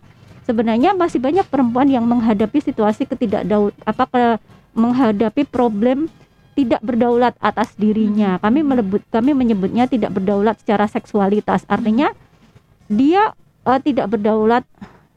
sebenarnya 0.45 0.97
masih 0.97 1.21
banyak 1.21 1.45
perempuan 1.45 1.89
yang 1.89 2.05
menghadapi 2.05 2.57
situasi 2.57 3.05
ketidakdaul 3.05 3.69
apa 3.85 4.03
ke 4.09 4.23
menghadapi 4.73 5.45
problem 5.45 6.09
tidak 6.59 6.83
berdaulat 6.83 7.39
atas 7.39 7.71
dirinya 7.79 8.35
Mhm. 8.35 8.41
kami 8.43 8.59
melebut 8.67 9.01
kami 9.07 9.31
menyebutnya 9.31 9.87
tidak 9.87 10.11
berdaulat 10.11 10.59
secara 10.59 10.91
seksualitas 10.91 11.63
artinya 11.71 12.11
dia 12.91 13.31
eh, 13.63 13.79
tidak 13.79 14.11
berdaulat 14.11 14.67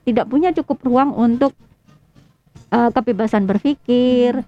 tidak 0.06 0.30
punya 0.30 0.54
cukup 0.54 0.78
ruang 0.86 1.10
untuk 1.18 1.50
eh, 2.70 2.90
kebebasan 2.94 3.50
berpikir 3.50 4.46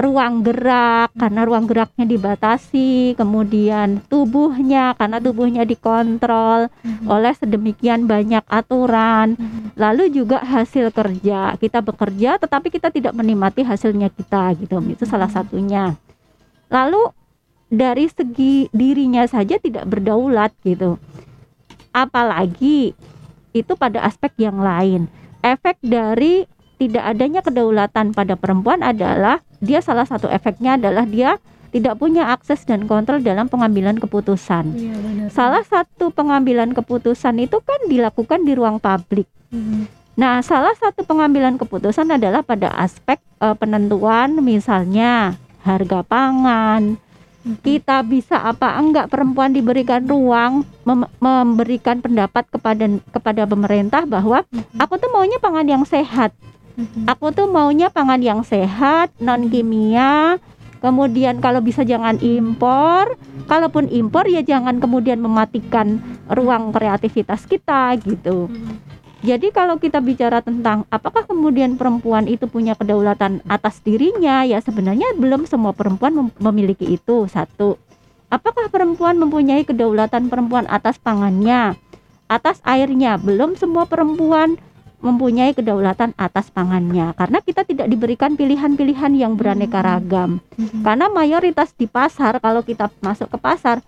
ruang 0.00 0.40
gerak 0.40 1.12
karena 1.12 1.44
ruang 1.44 1.68
geraknya 1.68 2.08
dibatasi, 2.08 3.14
kemudian 3.20 4.00
tubuhnya 4.08 4.96
karena 4.96 5.20
tubuhnya 5.20 5.68
dikontrol 5.68 6.72
oleh 7.04 7.32
sedemikian 7.36 8.08
banyak 8.08 8.40
aturan. 8.48 9.36
Lalu 9.76 10.08
juga 10.08 10.40
hasil 10.40 10.88
kerja. 10.90 11.52
Kita 11.60 11.84
bekerja 11.84 12.40
tetapi 12.40 12.72
kita 12.72 12.88
tidak 12.88 13.12
menikmati 13.12 13.60
hasilnya 13.60 14.08
kita 14.08 14.56
gitu. 14.56 14.80
Itu 14.88 15.04
salah 15.04 15.28
satunya. 15.28 15.94
Lalu 16.70 17.12
dari 17.70 18.06
segi 18.10 18.66
dirinya 18.74 19.26
saja 19.26 19.58
tidak 19.58 19.86
berdaulat 19.86 20.50
gitu. 20.66 20.98
Apalagi 21.90 22.94
itu 23.50 23.72
pada 23.74 24.06
aspek 24.06 24.30
yang 24.38 24.62
lain. 24.62 25.10
Efek 25.42 25.78
dari 25.82 26.46
tidak 26.80 27.04
adanya 27.04 27.40
kedaulatan 27.44 28.16
pada 28.16 28.34
perempuan 28.38 28.80
adalah 28.80 29.42
dia 29.60 29.84
salah 29.84 30.08
satu 30.08 30.30
efeknya 30.32 30.80
adalah 30.80 31.04
dia 31.04 31.36
tidak 31.70 32.02
punya 32.02 32.34
akses 32.34 32.66
dan 32.66 32.90
kontrol 32.90 33.22
dalam 33.22 33.46
pengambilan 33.46 34.00
keputusan. 34.00 34.74
Iya 34.74 34.94
benar. 34.98 35.26
Salah 35.30 35.62
satu 35.62 36.10
pengambilan 36.10 36.74
keputusan 36.74 37.38
itu 37.38 37.62
kan 37.62 37.78
dilakukan 37.86 38.42
di 38.42 38.52
ruang 38.58 38.82
publik. 38.82 39.30
Mhm. 39.54 39.86
Nah, 40.18 40.42
salah 40.42 40.74
satu 40.76 41.06
pengambilan 41.06 41.56
keputusan 41.56 42.10
adalah 42.10 42.42
pada 42.42 42.74
aspek 42.74 43.22
eh, 43.40 43.56
penentuan 43.56 44.42
misalnya 44.42 45.38
harga 45.64 46.00
pangan. 46.04 46.96
Kita 47.64 48.04
bisa 48.04 48.36
apa 48.36 48.76
enggak 48.76 49.08
perempuan 49.08 49.56
diberikan 49.56 50.04
ruang 50.04 50.60
mem- 50.84 51.08
memberikan 51.16 52.04
pendapat 52.04 52.44
kepada 52.52 52.84
kepada 53.08 53.48
pemerintah 53.48 54.04
bahwa 54.04 54.44
Mhm. 54.52 54.76
aku 54.76 55.00
tuh 55.00 55.08
maunya 55.08 55.40
pangan 55.40 55.64
yang 55.64 55.84
sehat. 55.88 56.36
Mhm. 56.76 57.08
Aku 57.08 57.32
tuh 57.32 57.48
maunya 57.48 57.88
pangan 57.88 58.20
yang 58.20 58.44
sehat, 58.44 59.16
non 59.16 59.48
kimia. 59.48 60.36
Kemudian 60.80 61.40
kalau 61.40 61.60
bisa 61.60 61.80
jangan 61.84 62.16
impor. 62.20 63.16
Kalaupun 63.48 63.88
impor 63.88 64.28
ya 64.28 64.44
jangan 64.44 64.80
kemudian 64.80 65.20
mematikan 65.20 66.00
ruang 66.28 66.72
kreativitas 66.72 67.44
kita 67.44 67.96
gitu. 68.00 68.48
Jadi 69.20 69.52
kalau 69.52 69.76
kita 69.76 70.00
bicara 70.00 70.40
tentang 70.40 70.88
apakah 70.88 71.28
kemudian 71.28 71.76
perempuan 71.76 72.24
itu 72.24 72.48
punya 72.48 72.72
kedaulatan 72.72 73.44
atas 73.44 73.84
dirinya, 73.84 74.48
ya 74.48 74.64
sebenarnya 74.64 75.12
belum 75.20 75.44
semua 75.44 75.76
perempuan 75.76 76.16
mem- 76.16 76.36
memiliki 76.40 76.88
itu. 76.88 77.28
Satu, 77.28 77.76
apakah 78.32 78.72
perempuan 78.72 79.20
mempunyai 79.20 79.68
kedaulatan 79.68 80.32
perempuan 80.32 80.64
atas 80.72 80.96
pangannya, 80.96 81.76
atas 82.32 82.64
airnya? 82.64 83.20
Belum 83.20 83.60
semua 83.60 83.84
perempuan 83.84 84.56
mempunyai 85.04 85.52
kedaulatan 85.52 86.16
atas 86.16 86.48
pangannya, 86.48 87.12
karena 87.16 87.40
kita 87.44 87.64
tidak 87.64 87.88
diberikan 87.88 88.36
pilihan-pilihan 88.36 89.12
yang 89.16 89.32
beraneka 89.36 89.80
Hmm. 89.80 89.88
ragam. 89.88 90.30
Mhm. 90.56 90.80
Karena 90.84 91.08
mayoritas 91.12 91.72
di 91.76 91.88
pasar, 91.88 92.40
kalau 92.40 92.60
kita 92.60 92.92
masuk 93.00 93.32
ke 93.32 93.38
pasar, 93.40 93.80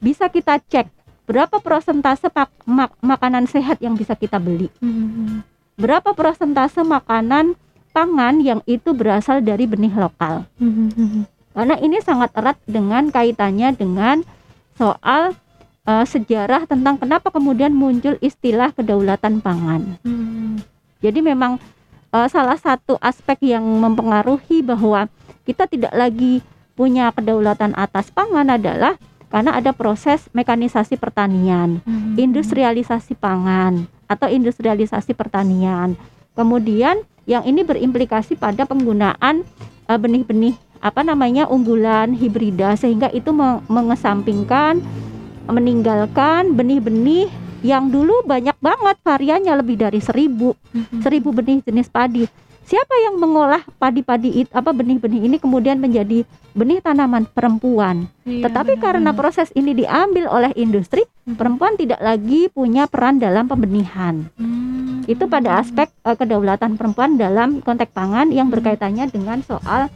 bisa 0.00 0.28
kita 0.28 0.60
cek 0.60 0.88
berapa 1.24 1.56
persentase 1.58 2.28
pak- 2.28 2.52
mak- 2.64 2.96
makanan 3.00 3.48
sehat 3.48 3.80
yang 3.80 3.96
bisa 3.96 4.12
kita 4.12 4.36
beli 4.36 4.68
Mhm. 4.78 5.40
berapa 5.74 6.12
persentase 6.12 6.84
makanan 6.84 7.56
pangan 7.90 8.42
yang 8.42 8.60
itu 8.66 8.90
berasal 8.90 9.38
dari 9.38 9.64
benih 9.64 9.94
lokal. 9.94 10.44
Mhm. 10.58 11.24
Karena 11.54 11.78
ini 11.78 12.02
sangat 12.02 12.34
erat 12.34 12.58
dengan 12.66 13.08
kaitannya 13.08 13.70
dengan 13.72 14.26
soal 14.74 15.34
eh, 15.84 16.06
sejarah 16.08 16.64
tentang 16.64 16.96
kenapa 16.96 17.28
kemudian 17.28 17.68
muncul 17.70 18.16
istilah 18.18 18.72
kedaulatan 18.72 19.44
pangan. 19.44 20.00
Mhm. 20.00 20.64
Jadi 21.04 21.20
memang 21.20 21.60
eh, 22.08 22.28
salah 22.32 22.56
satu 22.56 22.96
aspek 22.98 23.52
yang 23.52 23.60
mempengaruhi 23.62 24.64
bahwa 24.64 25.06
kita 25.44 25.68
tidak 25.68 25.92
lagi 25.92 26.40
punya 26.72 27.12
kedaulatan 27.12 27.76
atas 27.76 28.08
pangan 28.10 28.48
adalah 28.50 28.96
karena 29.34 29.50
ada 29.50 29.74
proses 29.74 30.30
mekanisasi 30.30 30.94
pertanian 30.94 31.82
Mhm. 31.82 32.14
industrialisasi 32.14 33.18
pangan 33.18 33.90
atau 34.06 34.30
industrialisasi 34.30 35.10
pertanian. 35.10 35.98
Kemudian 36.38 37.02
yang 37.26 37.42
ini 37.42 37.66
berimplikasi 37.66 38.38
pada 38.38 38.62
penggunaan 38.62 39.42
eh, 39.84 39.98
benih-benih 39.98 40.54
apa 40.78 41.02
namanya 41.02 41.50
unggulan 41.50 42.14
hibrida 42.14 42.78
sehingga 42.78 43.10
itu 43.10 43.34
me- 43.34 43.58
mengesampingkan 43.66 44.78
meninggalkan 45.44 46.54
benih-benih 46.54 47.26
yang 47.60 47.88
dulu 47.88 48.22
banyak 48.22 48.54
banget 48.60 48.96
variannya 49.00 49.54
lebih 49.56 49.76
dari 49.76 49.98
seribu 49.98 50.54
Mhm. 50.70 51.00
seribu 51.02 51.34
benih 51.34 51.58
jenis 51.60 51.90
padi. 51.90 52.24
Siapa 52.64 52.96
yang 53.04 53.20
mengolah 53.20 53.60
padi-padi 53.76 54.40
itu 54.40 54.50
apa 54.56 54.72
benih-benih 54.72 55.28
ini 55.28 55.36
kemudian 55.36 55.76
menjadi 55.76 56.24
benih 56.56 56.80
tanaman 56.80 57.28
perempuan. 57.28 58.08
Iya, 58.24 58.48
Tetapi 58.48 58.80
karena 58.80 59.12
benar-benar. 59.12 59.20
proses 59.20 59.48
ini 59.52 59.76
diambil 59.76 60.32
oleh 60.32 60.48
industri, 60.56 61.04
Mhm. 61.28 61.36
perempuan 61.36 61.76
tidak 61.76 62.00
lagi 62.00 62.48
punya 62.48 62.88
peran 62.88 63.20
dalam 63.20 63.44
pembenihan. 63.44 64.32
Mhm. 64.40 65.04
Itu 65.04 65.28
pada 65.28 65.60
aspek 65.60 65.92
eh, 65.92 66.16
kedaulatan 66.16 66.80
perempuan 66.80 67.20
dalam 67.20 67.60
konteks 67.60 67.92
pangan 67.92 68.32
yang 68.32 68.48
Hmm. 68.48 68.56
berkaitannya 68.56 69.12
dengan 69.12 69.44
soal 69.44 69.92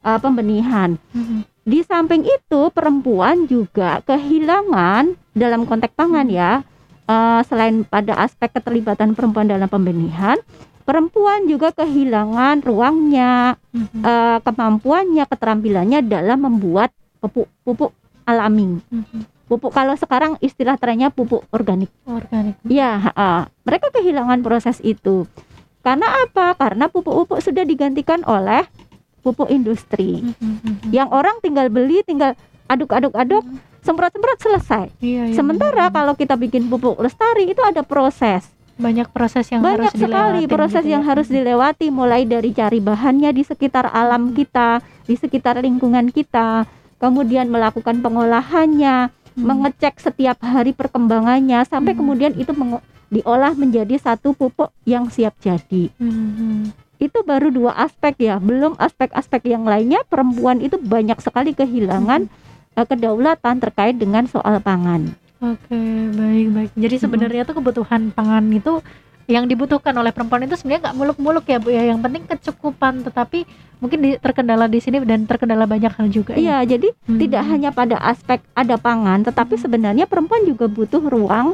eh, 0.00 0.20
pembenihan. 0.22 0.96
Mhm. 1.12 1.66
Di 1.66 1.82
samping 1.82 2.22
itu, 2.22 2.70
perempuan 2.70 3.50
juga 3.50 3.98
kehilangan 4.06 5.18
dalam 5.34 5.66
konteks 5.66 5.92
pangan 5.92 6.30
ya, 6.30 6.62
eh, 7.04 7.40
selain 7.44 7.82
pada 7.82 8.14
aspek 8.16 8.54
keterlibatan 8.54 9.12
perempuan 9.12 9.50
dalam 9.50 9.66
pembenihan, 9.66 10.38
perempuan 10.86 11.50
juga 11.50 11.74
kehilangan 11.74 12.62
ruangnya, 12.62 13.58
Mhm. 13.74 14.00
eh, 14.00 14.38
kemampuannya, 14.40 15.24
keterampilannya 15.26 16.00
dalam 16.06 16.38
membuat 16.46 16.94
pupuk-pupuk 17.18 17.90
alami. 18.22 18.78
Mhm. 18.86 19.20
Pupuk 19.46 19.70
kalau 19.70 19.94
sekarang 19.94 20.38
istilah 20.38 20.74
trennya 20.74 21.10
pupuk 21.10 21.46
organik. 21.50 21.90
Organik. 22.06 22.58
Ya, 22.66 22.98
ha-ha. 23.10 23.50
mereka 23.62 23.90
kehilangan 23.90 24.42
proses 24.42 24.78
itu. 24.82 25.26
Karena 25.82 26.06
apa? 26.22 26.54
Karena 26.54 26.86
pupuk-pupuk 26.86 27.38
sudah 27.38 27.62
digantikan 27.62 28.26
oleh 28.26 28.66
pupuk 29.22 29.50
industri. 29.50 30.22
Mhm. 30.22 30.90
Yang 30.90 31.08
orang 31.10 31.36
tinggal 31.42 31.66
beli, 31.66 32.02
tinggal 32.02 32.34
aduk-aduk-aduk, 32.66 33.42
Mhm. 33.42 33.58
semprot-semprot 33.82 34.38
selesai. 34.38 34.86
Iya, 34.98 35.30
iya, 35.30 35.34
Sementara 35.34 35.86
benar-benar. 35.86 35.94
kalau 35.94 36.12
kita 36.18 36.34
bikin 36.34 36.66
pupuk 36.66 36.98
lestari 36.98 37.46
itu 37.46 37.62
ada 37.62 37.86
proses. 37.86 38.50
Banyak 38.76 39.08
proses 39.08 39.48
yang 39.48 39.64
Banyak 39.64 39.88
harus 39.88 39.92
sekali 39.96 40.42
proses 40.44 40.84
gitu 40.84 40.92
yang 40.92 41.04
ya. 41.04 41.08
harus 41.08 41.26
dilewati 41.32 41.88
mulai 41.88 42.28
dari 42.28 42.52
cari 42.52 42.78
bahannya 42.78 43.32
di 43.32 43.42
sekitar 43.42 43.88
alam 43.88 44.36
kita, 44.36 44.84
di 45.08 45.16
sekitar 45.16 45.56
lingkungan 45.64 46.12
kita, 46.12 46.68
kemudian 47.00 47.48
melakukan 47.48 48.04
pengolahannya, 48.04 49.08
Mhm. 49.36 49.44
mengecek 49.44 49.96
setiap 50.00 50.40
hari 50.40 50.76
perkembangannya 50.76 51.64
sampai 51.64 51.96
Hmm. 51.96 52.00
kemudian 52.04 52.32
itu 52.36 52.52
diolah 53.08 53.52
menjadi 53.56 53.96
satu 53.96 54.36
pupuk 54.36 54.72
yang 54.84 55.08
siap 55.08 55.36
jadi. 55.40 55.88
Mhm. 55.96 56.72
Itu 56.96 57.20
baru 57.24 57.52
dua 57.52 57.76
aspek 57.76 58.16
ya, 58.24 58.40
belum 58.40 58.80
aspek-aspek 58.80 59.52
yang 59.52 59.68
lainnya 59.68 60.00
perempuan 60.08 60.64
itu 60.64 60.80
banyak 60.80 61.20
sekali 61.20 61.52
kehilangan 61.52 62.28
eh, 62.76 62.84
kedaulatan 62.84 63.56
terkait 63.56 63.96
dengan 63.96 64.28
soal 64.28 64.60
pangan. 64.60 65.16
Oke, 65.36 65.80
baik 66.16 66.48
baik. 66.52 66.70
Jadi 66.76 66.96
sebenarnya 66.96 67.42
tuh 67.44 67.60
kebutuhan 67.60 68.08
pangan 68.08 68.44
itu 68.48 68.80
yang 69.26 69.44
dibutuhkan 69.44 69.92
oleh 69.98 70.14
perempuan 70.14 70.46
itu 70.46 70.54
sebenarnya 70.54 70.90
nggak 70.90 70.96
muluk-muluk 70.96 71.44
ya 71.44 71.58
Bu 71.60 71.68
ya. 71.74 71.82
Yang 71.84 72.00
penting 72.08 72.22
kecukupan, 72.24 73.04
tetapi 73.04 73.44
mungkin 73.82 73.98
di, 74.00 74.10
terkendala 74.16 74.64
di 74.64 74.80
sini 74.80 75.02
dan 75.04 75.28
terkendala 75.28 75.68
banyak 75.68 75.92
hal 75.92 76.06
juga 76.08 76.32
ya. 76.38 76.64
Iya, 76.64 76.78
jadi 76.78 76.88
Hmm. 77.04 77.18
tidak 77.20 77.42
hanya 77.52 77.70
pada 77.74 78.00
aspek 78.00 78.40
ada 78.56 78.80
pangan, 78.80 79.26
tetapi 79.26 79.60
sebenarnya 79.60 80.08
perempuan 80.08 80.46
juga 80.48 80.70
butuh 80.70 81.02
ruang 81.04 81.52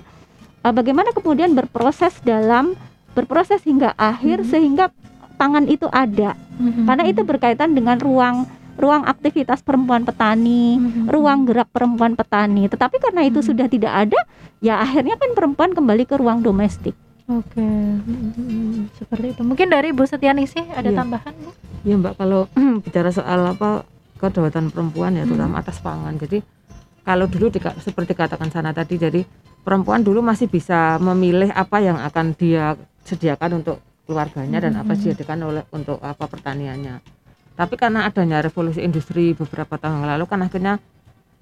eh, 0.62 0.70
bagaimana 0.70 1.10
kemudian 1.10 1.50
berproses 1.58 2.22
dalam 2.22 2.78
berproses 3.18 3.66
hingga 3.66 3.98
akhir 3.98 4.46
Mhm. 4.46 4.48
sehingga 4.48 4.84
pangan 5.34 5.66
itu 5.66 5.90
ada. 5.90 6.38
Mhm. 6.62 6.86
Karena 6.86 7.04
itu 7.10 7.26
berkaitan 7.26 7.74
dengan 7.74 7.98
ruang 7.98 8.46
ruang 8.76 9.04
aktivitas 9.04 9.60
perempuan 9.60 10.02
petani, 10.02 10.80
Mhm. 10.80 11.12
ruang 11.12 11.44
gerak 11.44 11.68
perempuan 11.70 12.16
petani. 12.16 12.66
Tetapi 12.66 12.96
karena 12.98 13.22
itu 13.22 13.40
Mhm. 13.40 13.46
sudah 13.46 13.66
tidak 13.68 13.92
ada, 13.92 14.20
ya 14.58 14.80
akhirnya 14.80 15.14
kan 15.16 15.30
perempuan 15.36 15.70
kembali 15.72 16.04
ke 16.04 16.16
ruang 16.16 16.40
domestik. 16.40 16.96
Oke, 17.30 17.62
Mhm. 17.62 18.92
seperti 18.98 19.38
itu. 19.38 19.42
Mungkin 19.46 19.70
dari 19.70 19.94
Bu 19.94 20.02
Setiani 20.02 20.44
sih 20.44 20.62
ada 20.74 20.90
Iya. 20.90 20.98
tambahan 20.98 21.32
Bu? 21.38 21.50
Ya 21.82 21.94
Mbak 21.98 22.14
kalau 22.18 22.50
bicara 22.82 23.10
soal 23.14 23.54
apa 23.54 23.86
kedaulatan 24.18 24.70
perempuan 24.70 25.14
ya 25.14 25.22
Hmm. 25.22 25.34
terutama 25.34 25.62
atas 25.62 25.78
pangan. 25.78 26.14
Jadi 26.18 26.42
kalau 27.02 27.26
dulu 27.26 27.50
dika- 27.50 27.78
seperti 27.78 28.14
katakan 28.14 28.50
sana 28.50 28.70
tadi 28.70 28.98
jadi 28.98 29.22
perempuan 29.62 30.02
dulu 30.02 30.22
masih 30.22 30.50
bisa 30.50 30.98
memilih 30.98 31.50
apa 31.50 31.78
yang 31.78 31.98
akan 31.98 32.34
dia 32.34 32.74
sediakan 33.02 33.62
untuk 33.62 33.78
keluarganya 34.02 34.58
dan 34.62 34.74
apa 34.78 34.94
Hmm. 34.94 34.98
disediakan 34.98 35.38
oleh 35.46 35.62
untuk 35.70 35.98
apa 36.02 36.26
pertaniannya. 36.26 37.21
Tapi 37.52 37.74
karena 37.76 38.08
adanya 38.08 38.40
revolusi 38.40 38.80
industri 38.80 39.36
beberapa 39.36 39.76
tahun 39.76 40.02
yang 40.02 40.08
lalu 40.16 40.24
kan 40.24 40.40
akhirnya 40.40 40.74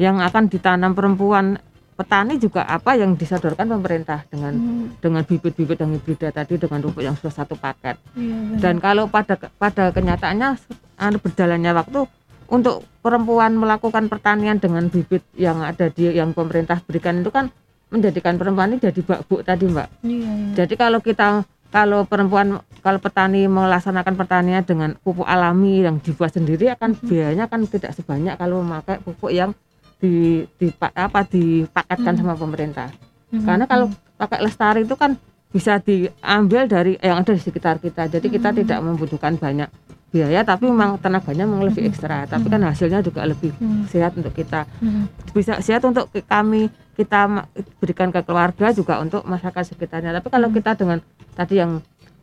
yang 0.01 0.19
akan 0.19 0.49
ditanam 0.49 0.97
perempuan 0.97 1.61
petani 1.95 2.41
juga 2.41 2.65
apa 2.65 2.97
yang 2.97 3.13
disodorkan 3.13 3.69
pemerintah 3.69 4.25
dengan 4.33 4.57
Hmm, 4.57 4.89
dengan 5.05 5.21
bibit-bibit 5.21 5.77
yang 5.77 5.93
hibrida 5.93 6.33
tadi 6.33 6.57
dengan 6.57 6.81
pupuk 6.81 7.05
yang 7.05 7.13
sudah 7.13 7.45
satu 7.45 7.61
paket. 7.61 8.01
iya. 8.17 8.57
Dan 8.57 8.81
kalau 8.81 9.05
pada 9.13 9.37
pada 9.37 9.93
kenyataannya 9.93 10.57
anu, 10.97 11.17
berjalannya 11.21 11.77
waktu 11.77 12.01
untuk 12.49 12.89
perempuan 13.05 13.53
melakukan 13.53 14.09
pertanian 14.09 14.57
dengan 14.57 14.89
bibit 14.89 15.21
yang 15.37 15.61
ada 15.61 15.93
di 15.93 16.09
yang 16.09 16.33
pemerintah 16.33 16.81
berikan 16.83 17.21
itu 17.21 17.29
kan 17.29 17.53
menjadikan 17.93 18.41
perempuan 18.41 18.73
ini 18.73 18.81
jadi 18.81 19.01
bakbuk 19.05 19.45
tadi 19.45 19.69
mbak. 19.69 19.89
Iya, 20.01 20.17
iya. 20.25 20.55
Jadi 20.57 20.75
kalau 20.81 21.05
kita 21.05 21.45
kalau 21.71 22.03
perempuan 22.03 22.59
kalau 22.81 22.99
petani 22.99 23.47
melaksanakan 23.47 24.15
pertanian 24.15 24.63
dengan 24.63 24.99
pupuk 24.99 25.25
alami 25.25 25.83
yang 25.83 25.97
dibuat 25.99 26.35
sendiri 26.35 26.71
akan 26.71 26.99
biayanya 26.99 27.47
kan 27.47 27.63
tidak 27.65 27.95
sebanyak 27.95 28.35
kalau 28.35 28.61
memakai 28.61 28.99
pupuk 28.99 29.31
yang 29.31 29.55
di, 30.01 30.43
di 30.57 30.67
apa 30.81 31.23
dipaketkan 31.23 32.15
Mhm. 32.17 32.21
sama 32.21 32.35
pemerintah. 32.35 32.89
Mhm, 33.31 33.45
Karena 33.45 33.65
kalau 33.65 33.87
pakai 34.17 34.41
lestari 34.43 34.83
itu 34.83 34.97
kan 34.97 35.15
bisa 35.51 35.79
diambil 35.79 36.65
dari 36.65 36.97
yang 36.99 37.21
ada 37.21 37.31
di 37.31 37.43
sekitar 37.43 37.79
kita. 37.79 38.07
Jadi 38.09 38.27
kita 38.29 38.51
tidak 38.51 38.79
membutuhkan 38.81 39.37
banyak 39.37 39.69
biaya 40.11 40.43
tapi 40.43 40.67
memang 40.67 40.99
tenaganya 40.99 41.47
memang 41.47 41.71
lebih 41.71 41.87
ekstra. 41.87 42.27
Tapi 42.27 42.47
Mhm. 42.47 42.53
kan 42.53 42.61
hasilnya 42.67 43.01
juga 43.01 43.23
lebih 43.25 43.55
Hmm, 43.57 43.87
sehat 43.87 44.19
untuk 44.19 44.35
kita. 44.35 44.67
hmm. 44.83 45.07
Bisa 45.31 45.63
sehat 45.63 45.87
untuk 45.87 46.11
kami 46.27 46.67
kita 46.99 47.47
berikan 47.79 48.11
ke 48.11 48.21
keluarga 48.21 48.75
juga 48.75 48.99
untuk 48.99 49.23
masyarakat 49.23 49.73
sekitarnya. 49.73 50.11
Tapi 50.13 50.29
kalau 50.29 50.51
Mhm. 50.51 50.55
kita 50.59 50.71
dengan 50.75 50.99
tadi 51.33 51.55
yang 51.57 51.79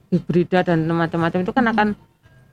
hibrida 0.08 0.64
dan 0.64 0.84
macam-macam 0.86 1.40
itu 1.42 1.52
kan 1.52 1.64
Mhm. 1.64 1.72
akan 1.74 1.88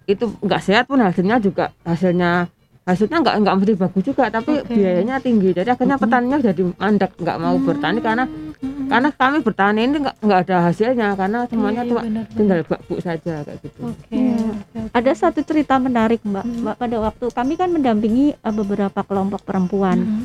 itu 0.04 0.24
nggak 0.38 0.60
sehat 0.60 0.84
pun 0.84 1.00
hasilnya 1.00 1.38
juga 1.38 1.72
hasilnya 1.82 2.44
hasilnya 2.84 3.24
nggak 3.24 3.36
nggak 3.40 3.54
mesti 3.56 3.74
bagus 3.80 4.02
juga 4.04 4.28
tapi 4.28 4.60
Oke. 4.60 4.76
biayanya 4.76 5.16
tinggi 5.16 5.56
jadi 5.56 5.72
akhirnya 5.72 5.96
Mhm. 5.96 6.04
petaninya 6.04 6.38
jadi 6.44 6.62
mandek 6.76 7.10
nggak 7.16 7.38
mau 7.40 7.56
bertani 7.56 8.04
karena 8.04 8.28
Hmm, 8.64 8.88
karena 8.88 9.08
kami 9.10 9.36
bertani 9.38 9.80
ini 9.82 9.96
nggak 10.00 10.16
nggak 10.18 10.40
ada 10.42 10.56
hasilnya 10.64 11.08
karena 11.14 11.38
semuanya 11.44 11.82
iya, 11.84 11.90
cuma 11.90 12.00
benar, 12.00 12.24
benar. 12.24 12.34
tinggal 12.34 12.58
bakbuk 12.64 12.98
saja 12.98 13.34
kayak 13.40 13.58
gitu. 13.60 13.80
Oke, 13.84 14.08
Iya. 14.10 14.36
oke. 14.40 14.78
Ada 14.90 15.12
satu 15.14 15.40
cerita 15.40 15.76
menarik 15.76 16.20
Mbak. 16.20 16.42
Hmm. 16.42 16.56
Mbak 16.62 16.76
pada 16.76 16.96
waktu 16.98 17.24
kami 17.30 17.52
kan 17.54 17.68
mendampingi 17.68 18.32
eh, 18.32 18.54
beberapa 18.54 19.00
kelompok 19.00 19.40
perempuan. 19.42 19.98
Hmm, 20.00 20.24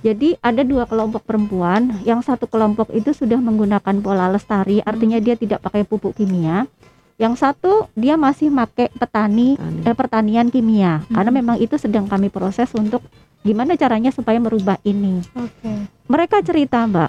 Jadi 0.00 0.36
ada 0.38 0.60
dua 0.60 0.84
kelompok 0.84 1.24
perempuan, 1.24 1.96
yang 2.02 2.20
satu 2.20 2.44
kelompok 2.44 2.92
itu 2.92 3.10
sudah 3.10 3.36
menggunakan 3.36 3.96
pola 3.98 4.28
lestari, 4.28 4.80
artinya 4.80 5.16
dia 5.16 5.32
tidak 5.32 5.60
pakai 5.60 5.80
pupuk 5.82 6.12
kimia. 6.12 6.68
Yang 7.14 7.40
satu 7.40 7.88
dia 7.94 8.12
masih 8.14 8.50
pakai 8.50 8.90
petani 8.90 9.56
Petani. 9.56 9.80
eh, 9.80 9.96
pertanian 9.96 10.46
kimia, 10.48 11.00
karena 11.08 11.30
Mhm. 11.30 11.38
memang 11.38 11.56
itu 11.56 11.78
sedang 11.78 12.04
kami 12.04 12.28
proses 12.28 12.68
untuk 12.74 13.00
gimana 13.40 13.74
caranya 13.74 14.10
supaya 14.10 14.36
merubah 14.36 14.76
ini. 14.82 15.24
Oke. 15.32 15.72
Mereka 16.04 16.42
cerita 16.42 16.84
Mbak, 16.84 17.08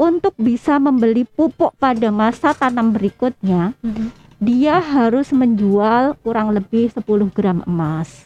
untuk 0.00 0.32
bisa 0.40 0.80
membeli 0.80 1.28
pupuk 1.28 1.76
pada 1.76 2.08
masa 2.08 2.56
tanam 2.56 2.88
berikutnya, 2.88 3.76
Hmm, 3.84 4.08
dia 4.40 4.80
harus 4.80 5.28
menjual 5.28 6.16
kurang 6.24 6.56
lebih 6.56 6.88
10 6.88 7.28
gram 7.28 7.60
emas. 7.68 8.24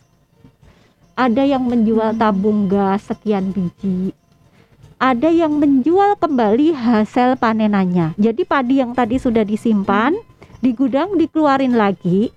Ada 1.19 1.43
yang 1.43 1.67
menjual 1.67 2.15
Hmm. 2.15 2.21
tabung 2.23 2.71
gas 2.71 3.11
sekian 3.11 3.51
biji. 3.51 4.15
Ada 5.03 5.35
yang 5.35 5.59
menjual 5.59 6.15
kembali 6.23 6.79
hasil 6.79 7.35
panenannya. 7.43 8.15
Jadi 8.15 8.47
padi 8.47 8.79
yang 8.79 8.95
tadi 8.95 9.19
sudah 9.19 9.43
disimpan 9.43 10.15
di 10.63 10.71
gudang 10.71 11.19
dikeluarin 11.19 11.75
lagi, 11.75 12.31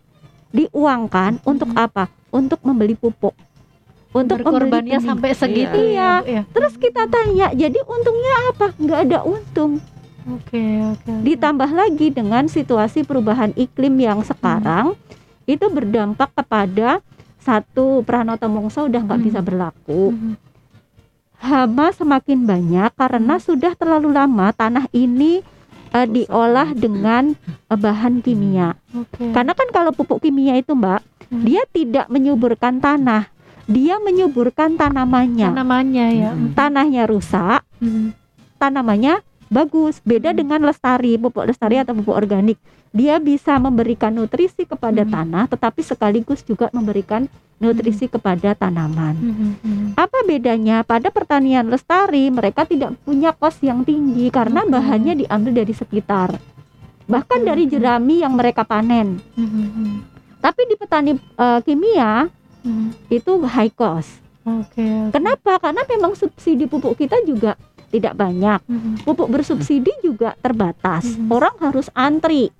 diuangkan 0.49 1.45
untuk 1.45 1.69
Hmm. 1.69 1.85
apa? 1.85 2.09
Untuk 2.33 2.65
membeli 2.65 2.97
pupuk. 2.97 3.37
Untuk 4.09 4.39
benih. 4.39 4.97
sampai 4.99 5.31
segitu 5.31 5.77
Iya. 5.77 5.93
ya, 5.93 6.11
Bu, 6.17 6.25
ya. 6.27 6.41
Terus 6.49 6.73
kita 6.75 7.03
tanya, 7.05 7.47
jadi 7.51 7.79
untungnya 7.79 8.33
apa? 8.49 8.67
Nggak 8.73 8.99
ada 9.03 9.19
untung. 9.21 9.83
Oke, 10.25 10.59
oke. 10.85 11.07
oke. 11.07 11.23
Ditambah 11.23 11.69
lagi 11.69 12.07
dengan 12.09 12.45
situasi 12.45 13.03
perubahan 13.03 13.51
iklim 13.53 13.95
yang 13.95 14.19
sekarang 14.21 14.95
itu 15.43 15.63
berdampak 15.65 16.31
kepada 16.33 16.99
satu 17.39 18.03
pranoto 18.03 18.43
mongso 18.45 18.83
udah 18.83 19.01
nggak 19.01 19.17
Hmm. 19.17 19.27
bisa 19.27 19.39
berlaku. 19.39 20.11
Hmm, 20.11 20.35
Hama 21.37 21.93
semakin 21.93 22.43
banyak 22.43 22.91
karena 22.91 23.37
sudah 23.37 23.71
terlalu 23.71 24.09
lama 24.09 24.49
tanah 24.51 24.89
ini 24.91 25.45
eh, 25.87 26.03
diolah 26.05 26.73
dengan 26.73 27.31
eh, 27.63 27.77
bahan 27.77 28.19
kimia. 28.19 28.75
Oke. 28.91 29.31
Karena 29.31 29.53
kan 29.53 29.69
kalau 29.69 29.93
pupuk 29.93 30.19
kimia 30.19 30.57
itu 30.57 30.73
Mbak, 30.73 30.99
Hmm. 31.27 31.43
dia 31.43 31.63
tidak 31.69 32.07
menyuburkan 32.07 32.79
tanah, 32.79 33.31
dia 33.67 33.99
menyuburkan 33.99 34.79
tanamannya. 34.79 35.51
namanya 35.51 36.05
ya. 36.09 36.31
Hmm. 36.31 36.55
Tanahnya 36.55 37.03
rusak, 37.05 37.61
Hmm, 37.77 38.15
tanamannya 38.57 39.19
bagus. 39.47 39.99
Beda 40.01 40.31
Hmm. 40.31 40.39
dengan 40.39 40.59
lestari, 40.65 41.19
pupuk 41.19 41.45
lestari 41.45 41.77
atau 41.77 41.93
pupuk 41.93 42.15
organik. 42.15 42.57
Dia 42.95 43.19
bisa 43.19 43.59
memberikan 43.59 44.15
nutrisi 44.15 44.63
kepada 44.63 45.03
Hmm. 45.03 45.11
tanah 45.11 45.45
tetapi 45.45 45.83
sekaligus 45.83 46.41
juga 46.41 46.71
memberikan 46.71 47.27
nutrisi 47.59 48.07
kepada 48.07 48.55
tanaman. 48.55 49.13
hmm, 49.13 49.53
hmm. 49.61 49.87
Apa 49.93 50.23
bedanya? 50.23 50.81
Pada 50.81 51.11
pertanian 51.11 51.67
lestari 51.67 52.29
mereka 52.29 52.63
tidak 52.63 52.95
punya 53.03 53.33
kos 53.33 53.59
yang 53.59 53.83
tinggi 53.83 54.31
karena 54.31 54.63
Hmm. 54.63 54.71
bahannya 54.71 55.25
diambil 55.25 55.61
dari 55.61 55.73
sekitar. 55.75 56.39
Bahkan 57.07 57.39
Hmm. 57.43 57.47
dari 57.49 57.63
jerami 57.67 58.23
yang 58.23 58.33
mereka 58.33 58.63
panen. 58.63 59.19
Hmm, 59.35 59.47
hmm, 59.47 59.69
hmm. 59.69 59.93
Tapi 60.37 60.61
di 60.65 60.75
petani 60.77 61.11
eh, 61.17 61.59
kimia 61.61 62.29
Hmm. 62.65 62.93
itu 63.11 63.31
high 63.45 63.71
cost. 63.71 64.21
Oke. 64.47 64.79
oke. 64.79 65.13
Kenapa? 65.13 65.59
Karena 65.59 65.83
memang 65.85 66.15
subsidi 66.15 66.65
pupuk 66.65 66.95
kita 66.95 67.19
juga 67.27 67.59
tidak 67.91 68.15
banyak. 68.15 68.59
Hmm, 68.67 68.95
pupuk 69.03 69.27
bersubsidi 69.31 69.91
juga 70.03 70.35
terbatas. 70.39 71.15
Mhm. 71.15 71.31
Orang 71.31 71.55
harus 71.59 71.87
antri 71.95 72.51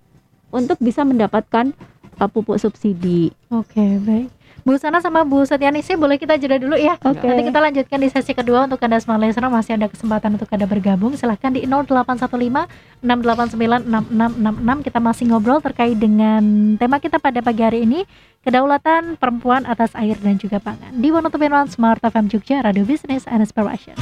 untuk 0.52 0.80
bisa 0.80 1.04
mendapatkan 1.04 1.76
uh, 2.20 2.30
pupuk 2.32 2.60
subsidi. 2.60 3.32
Oke, 3.52 4.00
baik. 4.04 4.37
Bu 4.68 4.76
Sana 4.76 5.00
sama 5.00 5.24
Bu 5.24 5.48
Setianisih 5.48 5.96
boleh 5.96 6.20
kita 6.20 6.36
jeda 6.36 6.60
dulu 6.60 6.76
ya. 6.76 7.00
Oke. 7.00 7.24
Nanti 7.24 7.48
kita 7.48 7.64
lanjutkan 7.64 8.04
di 8.04 8.12
sesi 8.12 8.36
kedua 8.36 8.68
untuk 8.68 8.84
Anda 8.84 9.00
semua 9.00 9.16
listener 9.16 9.48
masih 9.48 9.80
ada 9.80 9.88
kesempatan 9.88 10.36
untuk 10.36 10.52
Anda 10.52 10.68
bergabung. 10.68 11.16
Silahkan 11.16 11.56
di 11.56 11.64
0815 11.64 12.68
689 13.00 13.88
6666 13.88 14.84
kita 14.92 15.00
masih 15.00 15.24
ngobrol 15.32 15.64
terkait 15.64 15.96
dengan 15.96 16.44
tema 16.76 17.00
kita 17.00 17.16
pada 17.16 17.40
pagi 17.40 17.64
hari 17.64 17.88
ini 17.88 18.04
kedaulatan 18.44 19.16
perempuan 19.16 19.64
atas 19.64 19.96
air 19.96 20.20
dan 20.20 20.36
juga 20.36 20.60
pangan. 20.60 20.92
Di 21.00 21.16
101 21.16 21.72
Smart 21.72 22.04
FM 22.04 22.28
Jogja 22.28 22.60
Radio 22.60 22.84
Business 22.84 23.24
and 23.24 23.40
Inspiration. 23.40 23.96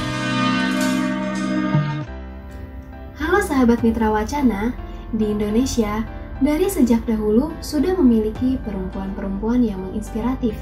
Halo 3.22 3.38
sahabat 3.46 3.86
mitra 3.86 4.10
wacana, 4.10 4.74
di 5.14 5.30
Indonesia 5.30 6.25
dari 6.44 6.68
sejak 6.68 7.08
dahulu 7.08 7.56
sudah 7.64 7.96
memiliki 7.96 8.60
perempuan-perempuan 8.68 9.64
yang 9.64 9.80
menginspiratif. 9.88 10.56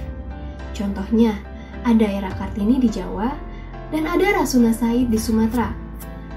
Contohnya, 0.77 1.33
ada 1.81 2.05
Era 2.05 2.29
Kartini 2.37 2.77
di 2.77 2.89
Jawa 2.89 3.33
dan 3.89 4.05
ada 4.05 4.41
Rasuna 4.41 4.73
Said 4.73 5.09
di 5.09 5.17
Sumatera. 5.17 5.73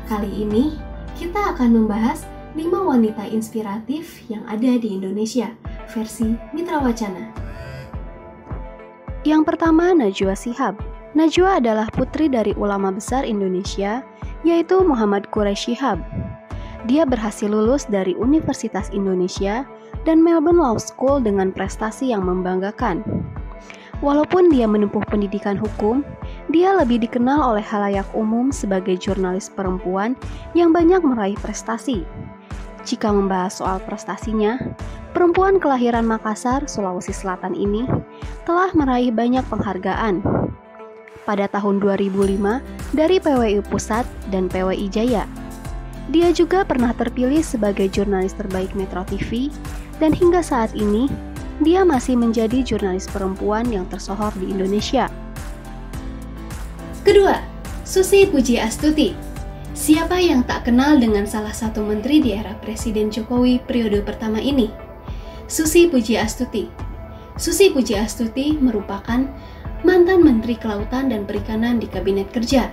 Kali 0.09 0.47
ini 0.47 0.77
kita 1.17 1.57
akan 1.57 1.85
membahas 1.85 2.25
5 2.57 2.65
wanita 2.73 3.29
inspiratif 3.29 4.25
yang 4.33 4.41
ada 4.49 4.81
di 4.81 4.97
Indonesia 4.97 5.53
versi 5.93 6.33
Mitra 6.57 6.81
Wacana. 6.81 7.33
Yang 9.27 9.43
pertama 9.45 9.93
Najwa 9.93 10.33
Shihab. 10.33 10.79
Najwa 11.17 11.61
adalah 11.61 11.89
putri 11.93 12.29
dari 12.29 12.53
ulama 12.57 12.93
besar 12.93 13.25
Indonesia 13.25 14.01
yaitu 14.45 14.81
Muhammad 14.85 15.29
Quraisy 15.33 15.77
Shihab. 15.77 16.01
Dia 16.85 17.09
berhasil 17.09 17.49
lulus 17.49 17.89
dari 17.89 18.13
Universitas 18.21 18.93
Indonesia 18.93 19.65
dan 20.05 20.21
Melbourne 20.21 20.61
Law 20.61 20.77
School 20.77 21.25
dengan 21.25 21.57
prestasi 21.57 22.13
yang 22.13 22.29
membanggakan. 22.29 23.01
Walaupun 24.05 24.53
dia 24.53 24.69
menempuh 24.69 25.01
pendidikan 25.09 25.57
hukum, 25.57 26.05
dia 26.53 26.77
lebih 26.77 27.01
dikenal 27.01 27.57
oleh 27.57 27.65
halayak 27.65 28.05
umum 28.13 28.53
sebagai 28.53 29.01
jurnalis 29.01 29.49
perempuan 29.49 30.13
yang 30.53 30.69
banyak 30.69 31.01
meraih 31.01 31.39
prestasi. 31.41 32.05
Jika 32.85 33.09
membahas 33.09 33.59
soal 33.59 33.81
prestasinya, 33.83 34.61
perempuan 35.17 35.57
kelahiran 35.57 36.05
Makassar, 36.05 36.69
Sulawesi 36.69 37.11
Selatan 37.11 37.57
ini 37.57 37.89
telah 38.45 38.71
meraih 38.77 39.11
banyak 39.11 39.43
penghargaan. 39.49 40.21
Pada 41.27 41.51
tahun 41.51 41.83
2005 41.83 42.63
dari 42.95 43.19
PWI 43.19 43.65
Pusat 43.67 44.07
dan 44.31 44.47
PWI 44.47 44.87
Jaya. 44.87 45.27
Dia 46.07 46.31
juga 46.31 46.63
pernah 46.63 46.95
terpilih 46.95 47.43
sebagai 47.43 47.91
jurnalis 47.91 48.39
terbaik 48.39 48.71
Metro 48.79 49.03
TV 49.03 49.51
dan 49.99 50.15
hingga 50.15 50.39
saat 50.39 50.71
ini 50.79 51.11
dia 51.67 51.83
masih 51.83 52.15
menjadi 52.15 52.63
jurnalis 52.63 53.11
perempuan 53.11 53.67
yang 53.73 53.89
tersohor 53.91 54.31
di 54.39 54.55
Indonesia. 54.55 55.11
Kedua, 57.03 57.43
Susi 57.83 58.27
Puji 58.27 58.59
Astuti. 58.63 59.15
Siapa 59.77 60.17
yang 60.17 60.47
tak 60.47 60.71
kenal 60.71 60.97
dengan 60.97 61.29
salah 61.29 61.53
satu 61.53 61.85
menteri 61.85 62.23
di 62.23 62.33
era 62.33 62.57
Presiden 62.63 63.11
Jokowi 63.11 63.61
periode 63.67 64.01
pertama 64.03 64.39
ini? 64.39 64.71
Susi 65.51 65.91
Puji 65.91 66.19
Astuti. 66.19 66.71
Susi 67.37 67.69
Puji 67.71 67.95
Astuti 67.99 68.57
merupakan 68.57 69.27
mantan 69.85 70.25
Menteri 70.25 70.57
Kelautan 70.57 71.13
dan 71.13 71.29
Perikanan 71.29 71.79
di 71.79 71.87
Kabinet 71.87 72.33
Kerja. 72.33 72.73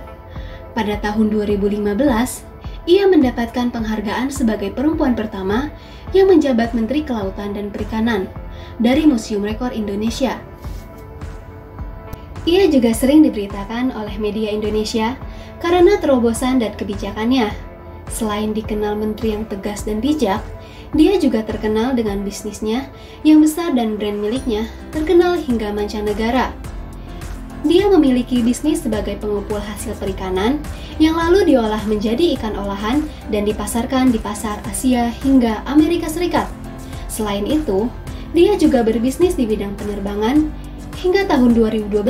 Pada 0.74 0.98
tahun 0.98 1.30
2015, 1.30 2.53
ia 2.84 3.08
mendapatkan 3.08 3.72
penghargaan 3.72 4.28
sebagai 4.28 4.72
perempuan 4.72 5.16
pertama 5.16 5.72
yang 6.12 6.28
menjabat 6.28 6.76
Menteri 6.76 7.00
Kelautan 7.00 7.56
dan 7.56 7.72
Perikanan 7.72 8.28
dari 8.76 9.08
Museum 9.08 9.40
Rekor 9.40 9.72
Indonesia. 9.72 10.36
Ia 12.44 12.68
juga 12.68 12.92
sering 12.92 13.24
diberitakan 13.24 13.96
oleh 13.96 14.20
media 14.20 14.52
Indonesia 14.52 15.16
karena 15.64 15.96
terobosan 15.96 16.60
dan 16.60 16.76
kebijakannya. 16.76 17.48
Selain 18.12 18.52
dikenal 18.52 19.00
menteri 19.00 19.32
yang 19.32 19.48
tegas 19.48 19.88
dan 19.88 20.04
bijak, 20.04 20.44
dia 20.92 21.16
juga 21.16 21.40
terkenal 21.40 21.96
dengan 21.96 22.20
bisnisnya 22.20 22.84
yang 23.24 23.40
besar 23.40 23.72
dan 23.72 23.96
brand 23.96 24.20
miliknya 24.20 24.68
terkenal 24.92 25.40
hingga 25.40 25.72
mancanegara. 25.72 26.52
Dia 27.64 27.88
memiliki 27.88 28.44
bisnis 28.44 28.84
sebagai 28.84 29.16
pengupul 29.16 29.56
hasil 29.56 29.96
perikanan 29.96 30.60
yang 31.00 31.16
lalu 31.16 31.56
diolah 31.56 31.80
menjadi 31.88 32.36
ikan 32.36 32.54
olahan 32.60 33.02
dan 33.32 33.48
dipasarkan 33.48 34.12
di 34.12 34.20
pasar 34.20 34.60
Asia 34.68 35.08
hingga 35.24 35.64
Amerika 35.64 36.06
Serikat. 36.06 36.44
Selain 37.08 37.48
itu, 37.48 37.88
dia 38.36 38.54
juga 38.60 38.84
berbisnis 38.84 39.32
di 39.32 39.48
bidang 39.48 39.72
penerbangan 39.80 40.52
Hingga 41.04 41.28
tahun 41.28 41.52
2012, 41.52 42.00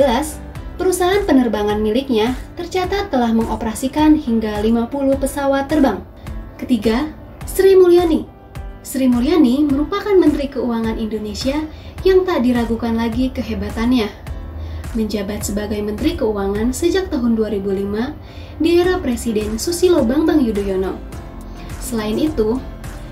perusahaan 0.79 1.19
penerbangan 1.27 1.83
miliknya 1.83 2.31
tercatat 2.55 3.11
telah 3.11 3.35
mengoperasikan 3.35 4.15
hingga 4.15 4.55
50 4.63 5.19
pesawat 5.19 5.67
terbang. 5.67 5.99
Ketiga, 6.55 7.11
Sri 7.43 7.75
Mulyani. 7.75 8.23
Sri 8.87 9.11
Mulyani 9.11 9.67
merupakan 9.67 10.15
Menteri 10.15 10.47
Keuangan 10.47 10.95
Indonesia 10.95 11.59
yang 12.07 12.23
tak 12.23 12.47
diragukan 12.47 12.95
lagi 12.95 13.35
kehebatannya. 13.35 14.24
Menjabat 14.95 15.43
sebagai 15.43 15.83
Menteri 15.83 16.15
Keuangan 16.15 16.71
sejak 16.71 17.11
tahun 17.11 17.35
2005 17.35 18.63
di 18.63 18.79
era 18.79 18.95
Presiden 19.03 19.59
Susilo 19.59 20.07
Bambang 20.07 20.39
Yudhoyono. 20.39 20.95
Selain 21.83 22.15
itu, 22.15 22.57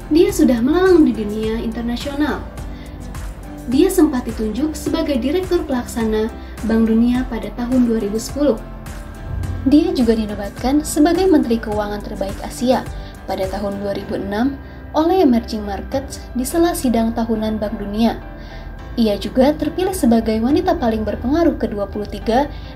dia 0.08 0.32
sudah 0.32 0.64
melalang 0.64 1.04
di 1.04 1.12
dunia 1.12 1.60
internasional 1.60 2.40
dia 3.72 3.88
sempat 3.88 4.28
ditunjuk 4.28 4.76
sebagai 4.76 5.16
Direktur 5.24 5.64
Pelaksana 5.64 6.28
Bank 6.68 6.92
Dunia 6.92 7.24
pada 7.32 7.48
tahun 7.56 7.88
2010. 7.88 8.60
Dia 9.72 9.96
juga 9.96 10.20
dinobatkan 10.20 10.84
sebagai 10.84 11.32
Menteri 11.32 11.56
Keuangan 11.64 12.04
Terbaik 12.04 12.36
Asia 12.44 12.84
pada 13.24 13.48
tahun 13.48 13.80
2006 13.80 14.28
oleh 14.92 15.24
Emerging 15.24 15.64
Markets 15.64 16.20
di 16.36 16.44
sela 16.44 16.76
sidang 16.76 17.16
tahunan 17.16 17.56
Bank 17.56 17.80
Dunia. 17.80 18.20
Ia 18.94 19.18
juga 19.18 19.50
terpilih 19.58 19.98
sebagai 19.98 20.38
wanita 20.38 20.78
paling 20.78 21.02
berpengaruh 21.02 21.58
ke-23 21.58 22.22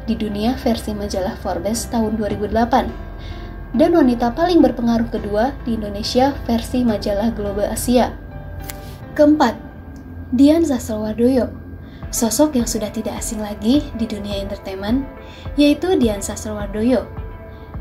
di 0.09 0.17
dunia 0.17 0.57
versi 0.57 0.97
majalah 0.97 1.37
Forbes 1.37 1.85
tahun 1.93 2.17
2008 2.17 3.77
dan 3.77 3.93
wanita 3.93 4.33
paling 4.33 4.57
berpengaruh 4.57 5.13
kedua 5.13 5.53
di 5.61 5.77
Indonesia 5.77 6.33
versi 6.49 6.81
majalah 6.81 7.29
Global 7.37 7.69
Asia. 7.69 8.17
Keempat, 9.13 9.53
Dian 10.33 10.65
Sastrowardoyo, 10.65 11.53
sosok 12.09 12.57
yang 12.57 12.65
sudah 12.65 12.89
tidak 12.89 13.21
asing 13.21 13.37
lagi 13.37 13.85
di 14.01 14.05
dunia 14.09 14.41
entertainment, 14.41 15.05
yaitu 15.53 15.93
Dian 16.01 16.25
Sastrowardoyo. 16.25 17.05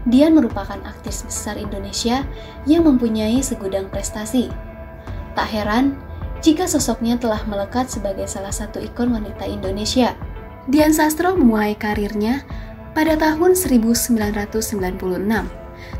Dian 0.06 0.36
merupakan 0.36 0.78
aktris 0.84 1.24
besar 1.24 1.56
Indonesia 1.56 2.28
yang 2.68 2.84
mempunyai 2.84 3.40
segudang 3.40 3.88
prestasi. 3.88 4.52
Tak 5.32 5.48
heran 5.50 5.98
jika 6.44 6.68
sosoknya 6.68 7.16
telah 7.16 7.42
melekat 7.48 7.88
sebagai 7.88 8.28
salah 8.28 8.52
satu 8.52 8.80
ikon 8.80 9.12
wanita 9.12 9.44
Indonesia. 9.48 10.12
Dian 10.66 10.90
Sastro 10.90 11.38
memulai 11.38 11.78
karirnya 11.78 12.42
pada 12.96 13.14
tahun 13.14 13.54
1996 13.54 14.16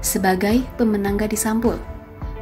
sebagai 0.02 0.64
pemenang 0.74 1.16
gadis 1.20 1.44
sampul. 1.44 1.78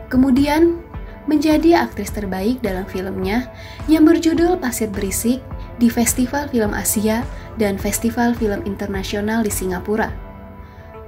Kemudian 0.09 0.79
menjadi 1.25 1.85
aktris 1.85 2.13
terbaik 2.13 2.61
dalam 2.61 2.85
filmnya 2.85 3.49
yang 3.89 4.05
berjudul 4.05 4.61
Pasir 4.61 4.93
Berisik 4.93 5.41
di 5.81 5.89
Festival 5.89 6.49
Film 6.53 6.77
Asia 6.77 7.25
dan 7.57 7.81
Festival 7.81 8.37
Film 8.37 8.63
Internasional 8.69 9.43
di 9.43 9.51
Singapura. 9.51 10.13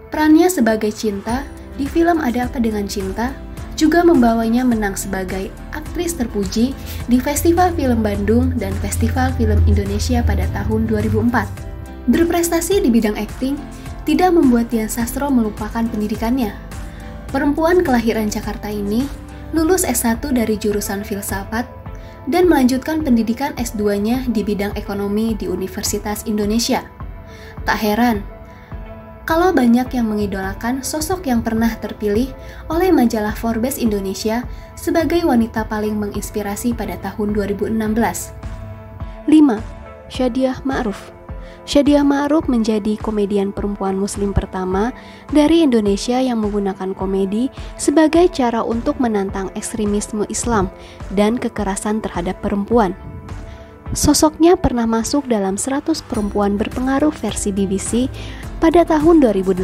Perannya 0.08 0.48
sebagai 0.48 0.90
Cinta 0.94 1.44
di 1.76 1.84
film 1.84 2.24
Ada 2.24 2.48
Apa 2.48 2.58
Dengan 2.62 2.88
Cinta 2.88 3.36
juga 3.76 4.00
membawanya 4.02 4.64
menang 4.64 4.96
sebagai 4.96 5.52
aktris 5.76 6.16
terpuji 6.16 6.72
di 7.06 7.20
Festival 7.20 7.76
Film 7.76 8.00
Bandung 8.00 8.56
dan 8.56 8.72
Festival 8.80 9.30
Film 9.36 9.60
Indonesia 9.68 10.24
pada 10.24 10.48
tahun 10.56 10.88
2004. 10.88 12.10
Berprestasi 12.10 12.80
di 12.80 12.88
bidang 12.88 13.20
akting 13.20 13.60
tidak 14.08 14.32
membuat 14.32 14.72
Dian 14.72 14.88
Sastro 14.88 15.28
melupakan 15.28 15.84
pendidikannya. 15.84 16.56
Perempuan 17.28 17.84
kelahiran 17.84 18.32
Jakarta 18.32 18.72
ini 18.72 19.04
lulus 19.54 19.86
S1 19.86 20.24
dari 20.34 20.58
jurusan 20.58 21.06
filsafat, 21.06 21.68
dan 22.26 22.50
melanjutkan 22.50 23.06
pendidikan 23.06 23.54
S2-nya 23.54 24.26
di 24.34 24.42
bidang 24.42 24.74
ekonomi 24.74 25.38
di 25.38 25.46
Universitas 25.46 26.26
Indonesia. 26.26 26.82
Tak 27.62 27.78
heran, 27.78 28.22
kalau 29.26 29.50
banyak 29.50 29.90
yang 29.90 30.06
mengidolakan 30.06 30.86
sosok 30.86 31.26
yang 31.26 31.42
pernah 31.42 31.74
terpilih 31.82 32.30
oleh 32.70 32.94
majalah 32.94 33.34
Forbes 33.34 33.74
Indonesia 33.74 34.46
sebagai 34.78 35.26
wanita 35.26 35.66
paling 35.66 35.98
menginspirasi 35.98 36.78
pada 36.78 36.94
tahun 37.02 37.34
2016. 37.34 37.74
5. 39.26 39.34
Syadiah 40.06 40.62
Ma'ruf 40.62 41.10
Shadia 41.66 42.06
Ma'ruf 42.06 42.46
menjadi 42.46 42.94
komedian 43.02 43.50
perempuan 43.50 43.98
muslim 43.98 44.30
pertama 44.30 44.94
dari 45.34 45.66
Indonesia 45.66 46.22
yang 46.22 46.38
menggunakan 46.38 46.94
komedi 46.94 47.50
sebagai 47.74 48.30
cara 48.30 48.62
untuk 48.62 49.02
menantang 49.02 49.50
ekstremisme 49.58 50.22
Islam 50.30 50.70
dan 51.18 51.34
kekerasan 51.34 51.98
terhadap 51.98 52.38
perempuan. 52.38 52.94
Sosoknya 53.94 54.54
pernah 54.54 54.86
masuk 54.86 55.26
dalam 55.30 55.58
100 55.58 56.06
perempuan 56.06 56.54
berpengaruh 56.54 57.14
versi 57.14 57.50
BBC 57.50 58.10
pada 58.58 58.86
tahun 58.86 59.20
2018. 59.20 59.62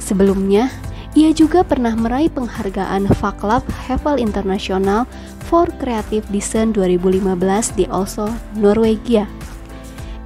Sebelumnya, 0.00 0.68
ia 1.14 1.30
juga 1.30 1.62
pernah 1.62 1.94
meraih 1.94 2.28
penghargaan 2.28 3.06
Faklab 3.16 3.62
Hevel 3.86 4.18
International 4.18 5.06
for 5.46 5.70
Creative 5.78 6.26
Design 6.34 6.74
2015 6.74 7.78
di 7.78 7.86
Oslo, 7.86 8.34
Norwegia. 8.58 9.30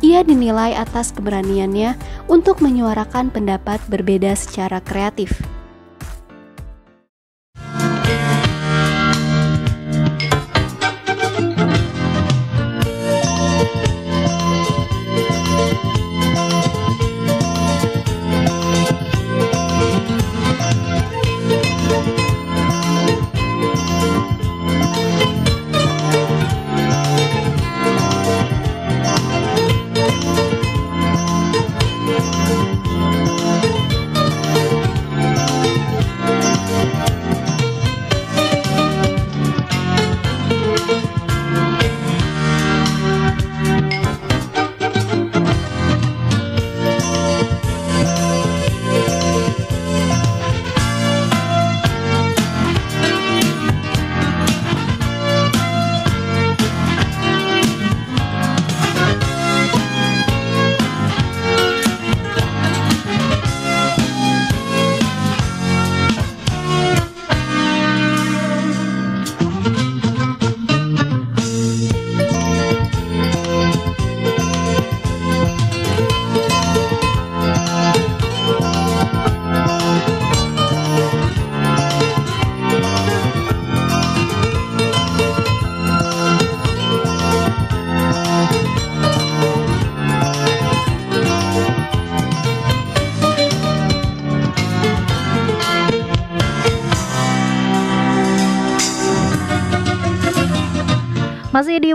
Ia 0.00 0.22
dinilai 0.22 0.78
atas 0.78 1.10
keberaniannya 1.10 1.98
untuk 2.30 2.62
menyuarakan 2.64 3.34
pendapat 3.34 3.82
berbeda 3.90 4.32
secara 4.38 4.78
kreatif. 4.80 5.36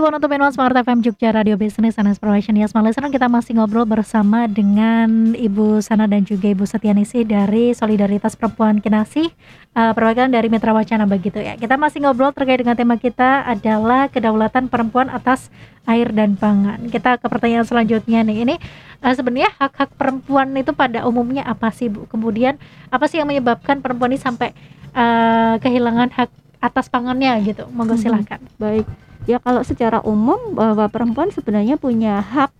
Masih 0.04 0.20
di 0.20 0.36
102.1 0.36 0.52
Smart 0.52 0.76
FM 0.84 0.98
Jogja 1.00 1.32
Radio 1.32 1.56
Business 1.56 1.96
and 1.96 2.12
Inspiration. 2.12 2.52
Ya 2.60 2.68
Smart 2.68 2.84
Listener 2.84 3.08
kita 3.08 3.24
masih 3.24 3.56
ngobrol 3.56 3.88
bersama 3.88 4.44
dengan 4.44 5.32
Ibu 5.32 5.80
Sana 5.80 6.04
dan 6.04 6.28
juga 6.28 6.52
Ibu 6.52 6.68
Setianisi 6.68 7.24
dari 7.24 7.72
Solidaritas 7.72 8.36
Perempuan 8.36 8.84
Kinasi 8.84 9.32
uh, 9.72 9.96
perwakilan 9.96 10.28
dari 10.28 10.52
Mitra 10.52 10.76
Wacana 10.76 11.08
begitu 11.08 11.40
ya. 11.40 11.56
Kita 11.56 11.80
masih 11.80 12.04
ngobrol 12.04 12.36
terkait 12.36 12.60
dengan 12.60 12.76
tema 12.76 13.00
kita 13.00 13.48
adalah 13.48 14.12
kedaulatan 14.12 14.68
perempuan 14.68 15.08
atas 15.08 15.48
air 15.88 16.12
dan 16.12 16.36
pangan. 16.36 16.84
Kita 16.92 17.16
ke 17.16 17.24
pertanyaan 17.24 17.64
selanjutnya 17.64 18.28
nih. 18.28 18.44
Ini 18.44 18.54
uh, 19.00 19.14
sebenarnya 19.16 19.56
hak-hak 19.56 19.88
perempuan 19.96 20.52
itu 20.52 20.76
pada 20.76 21.08
umumnya 21.08 21.48
apa 21.48 21.72
sih 21.72 21.88
Bu? 21.88 22.04
Kemudian 22.12 22.60
apa 22.92 23.08
sih 23.08 23.24
yang 23.24 23.28
menyebabkan 23.32 23.80
perempuan 23.80 24.12
ini 24.12 24.20
sampai 24.20 24.52
uh, 24.92 25.56
kehilangan 25.64 26.12
hak 26.12 26.28
atas 26.60 26.92
pangannya 26.92 27.40
gitu? 27.40 27.64
Monggo 27.72 27.96
silahkan 27.96 28.44
hmm, 28.44 28.60
baik 28.60 29.03
ya 29.24 29.40
kalau 29.40 29.64
secara 29.64 30.04
umum 30.04 30.52
bahwa 30.52 30.88
perempuan 30.92 31.32
sebenarnya 31.32 31.80
punya 31.80 32.20
hak 32.20 32.52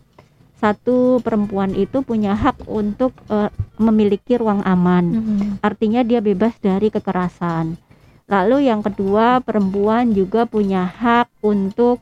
satu 0.65 1.21
perempuan 1.21 1.77
itu 1.77 2.01
punya 2.01 2.33
hak 2.33 2.65
untuk 2.65 3.13
uh, 3.29 3.53
memiliki 3.77 4.41
ruang 4.41 4.65
aman. 4.65 5.05
Mm-hmm. 5.13 5.51
Artinya 5.61 6.01
dia 6.01 6.25
bebas 6.25 6.57
dari 6.57 6.89
kekerasan. 6.89 7.77
Lalu 8.25 8.73
yang 8.73 8.81
kedua 8.81 9.45
perempuan 9.45 10.17
juga 10.17 10.49
punya 10.49 10.89
hak 10.89 11.29
untuk 11.45 12.01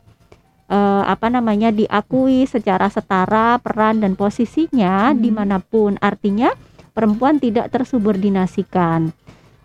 uh, 0.70 1.02
apa 1.02 1.26
namanya 1.26 1.74
diakui 1.74 2.46
secara 2.46 2.86
setara 2.86 3.58
peran 3.58 3.98
dan 3.98 4.14
posisinya 4.14 5.10
mm-hmm. 5.10 5.18
di 5.18 5.30
mana 5.34 5.58
pun. 5.58 5.98
Artinya 5.98 6.54
perempuan 6.94 7.42
tidak 7.42 7.66
tersubordinasikan. 7.74 9.10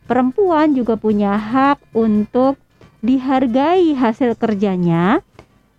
Perempuan 0.10 0.74
juga 0.74 0.98
punya 0.98 1.38
hak 1.38 1.94
untuk 1.94 2.58
dihargai 3.02 3.94
hasil 3.94 4.34
kerjanya 4.38 5.22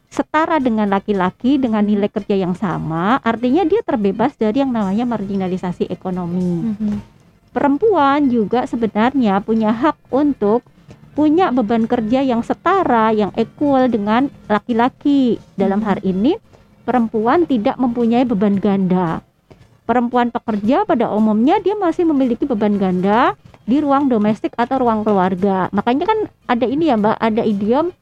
setara 0.08 0.56
dengan 0.56 0.88
laki-laki 0.88 1.60
dengan 1.60 1.84
nilai 1.84 2.08
kerja 2.08 2.32
yang 2.32 2.56
sama, 2.56 3.20
artinya 3.20 3.62
dia 3.68 3.84
terbebas 3.84 4.32
dari 4.40 4.64
yang 4.64 4.72
namanya 4.72 5.04
marginalisasi 5.04 5.92
ekonomi. 5.92 6.72
Mm-hmm. 6.72 6.94
Perempuan 7.52 8.28
juga 8.32 8.64
sebenarnya 8.64 9.40
punya 9.44 9.72
hak 9.72 9.96
untuk 10.08 10.64
punya 11.12 11.50
beban 11.50 11.84
kerja 11.84 12.22
yang 12.24 12.40
setara, 12.40 13.10
yang 13.12 13.34
equal 13.34 13.90
dengan 13.90 14.32
laki-laki. 14.46 15.36
Dalam 15.58 15.82
hal 15.82 15.98
ini, 16.06 16.38
perempuan 16.86 17.44
tidak 17.44 17.76
mempunyai 17.76 18.24
beban 18.24 18.56
ganda. 18.56 19.20
Perempuan 19.84 20.28
pekerja 20.28 20.84
pada 20.84 21.10
umumnya 21.10 21.58
dia 21.64 21.72
masih 21.74 22.04
memiliki 22.04 22.44
beban 22.44 22.76
ganda 22.76 23.34
di 23.68 23.84
ruang 23.84 24.08
domestik 24.08 24.56
atau 24.56 24.80
ruang 24.80 25.04
keluarga. 25.04 25.68
Makanya 25.76 26.08
kan 26.08 26.18
ada 26.48 26.64
ini 26.64 26.88
ya 26.88 26.96
Mbak, 26.96 27.16
ada 27.20 27.42
idiom 27.44 27.92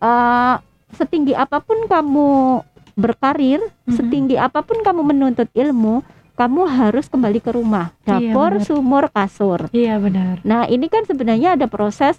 uh, 0.00 0.56
setinggi 0.96 1.36
apa 1.36 1.60
pun 1.60 1.84
kamu 1.84 2.64
berkarir, 2.96 3.60
mm-hmm. 3.60 3.92
setinggi 3.92 4.40
apa 4.40 4.64
pun 4.64 4.80
kamu 4.80 5.04
menuntut 5.04 5.52
ilmu, 5.52 6.00
kamu 6.32 6.64
harus 6.64 7.12
kembali 7.12 7.44
ke 7.44 7.52
rumah, 7.52 7.92
iya, 8.08 8.32
dapur, 8.32 8.56
iya, 8.56 8.64
sumur, 8.64 9.04
kasur. 9.12 9.60
Iya 9.76 10.00
benar. 10.00 10.40
Nah 10.48 10.64
ini 10.64 10.88
kan 10.88 11.04
sebenarnya 11.04 11.60
ada 11.60 11.68
proses 11.68 12.16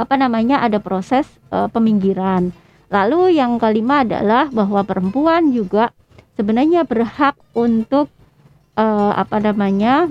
apa 0.00 0.16
namanya, 0.16 0.64
ada 0.64 0.80
proses 0.80 1.28
uh, 1.52 1.68
peminggiran. 1.68 2.48
Lalu 2.88 3.36
yang 3.36 3.60
kelima 3.60 4.08
adalah 4.08 4.48
bahwa 4.48 4.80
perempuan 4.88 5.52
juga 5.52 5.92
sebenarnya 6.40 6.88
berhak 6.88 7.36
untuk 7.52 8.08
uh, 8.80 9.12
apa 9.12 9.36
namanya 9.36 10.08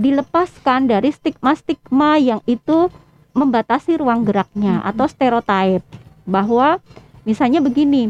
dilepaskan 0.00 0.88
dari 0.88 1.12
stigma-stigma 1.12 2.16
yang 2.16 2.40
itu 2.48 2.88
membatasi 3.36 4.00
ruang 4.00 4.24
geraknya 4.24 4.80
atau 4.80 5.04
stereotip 5.04 5.84
bahwa 6.24 6.80
misalnya 7.28 7.60
begini 7.60 8.08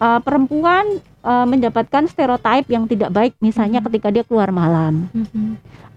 uh, 0.00 0.18
perempuan 0.24 1.04
uh, 1.20 1.44
mendapatkan 1.44 2.08
stereotip 2.08 2.64
yang 2.72 2.88
tidak 2.88 3.12
baik 3.12 3.36
misalnya 3.44 3.84
ketika 3.84 4.08
dia 4.08 4.24
keluar 4.24 4.48
malam. 4.48 5.12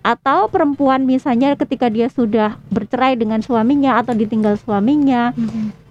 Atau 0.02 0.50
perempuan 0.50 1.06
misalnya 1.06 1.54
ketika 1.56 1.88
dia 1.88 2.10
sudah 2.10 2.58
bercerai 2.74 3.16
dengan 3.16 3.40
suaminya 3.40 4.02
atau 4.02 4.18
ditinggal 4.18 4.58
suaminya 4.58 5.30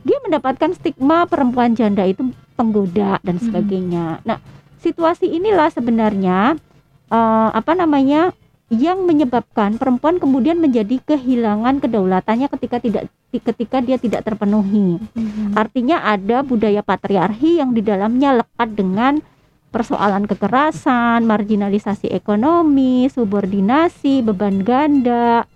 dia 0.02 0.18
mendapatkan 0.26 0.74
stigma 0.74 1.28
perempuan 1.30 1.78
janda 1.78 2.02
itu 2.02 2.34
penggoda 2.58 3.22
dan 3.22 3.38
sebagainya. 3.38 4.18
Nah 4.26 4.42
situasi 4.82 5.30
inilah 5.30 5.70
sebenarnya 5.70 6.58
uh, 7.12 7.48
apa 7.54 7.72
namanya 7.78 8.34
yang 8.70 9.02
menyebabkan 9.02 9.82
perempuan 9.82 10.22
kemudian 10.22 10.62
menjadi 10.62 11.02
kehilangan 11.02 11.82
kedaulatannya 11.82 12.46
ketika 12.54 12.78
tidak 12.78 13.10
ketika 13.34 13.82
dia 13.82 13.98
tidak 13.98 14.22
terpenuhi. 14.22 15.02
Mm-hmm. 15.02 15.58
Artinya 15.58 16.06
ada 16.06 16.46
budaya 16.46 16.78
patriarki 16.78 17.58
yang 17.58 17.74
di 17.74 17.82
dalamnya 17.82 18.46
lekat 18.46 18.70
dengan 18.78 19.18
persoalan 19.74 20.26
kekerasan, 20.26 21.26
marginalisasi 21.26 22.14
ekonomi, 22.14 23.10
subordinasi, 23.10 24.22
beban 24.22 24.62
ganda, 24.62 25.46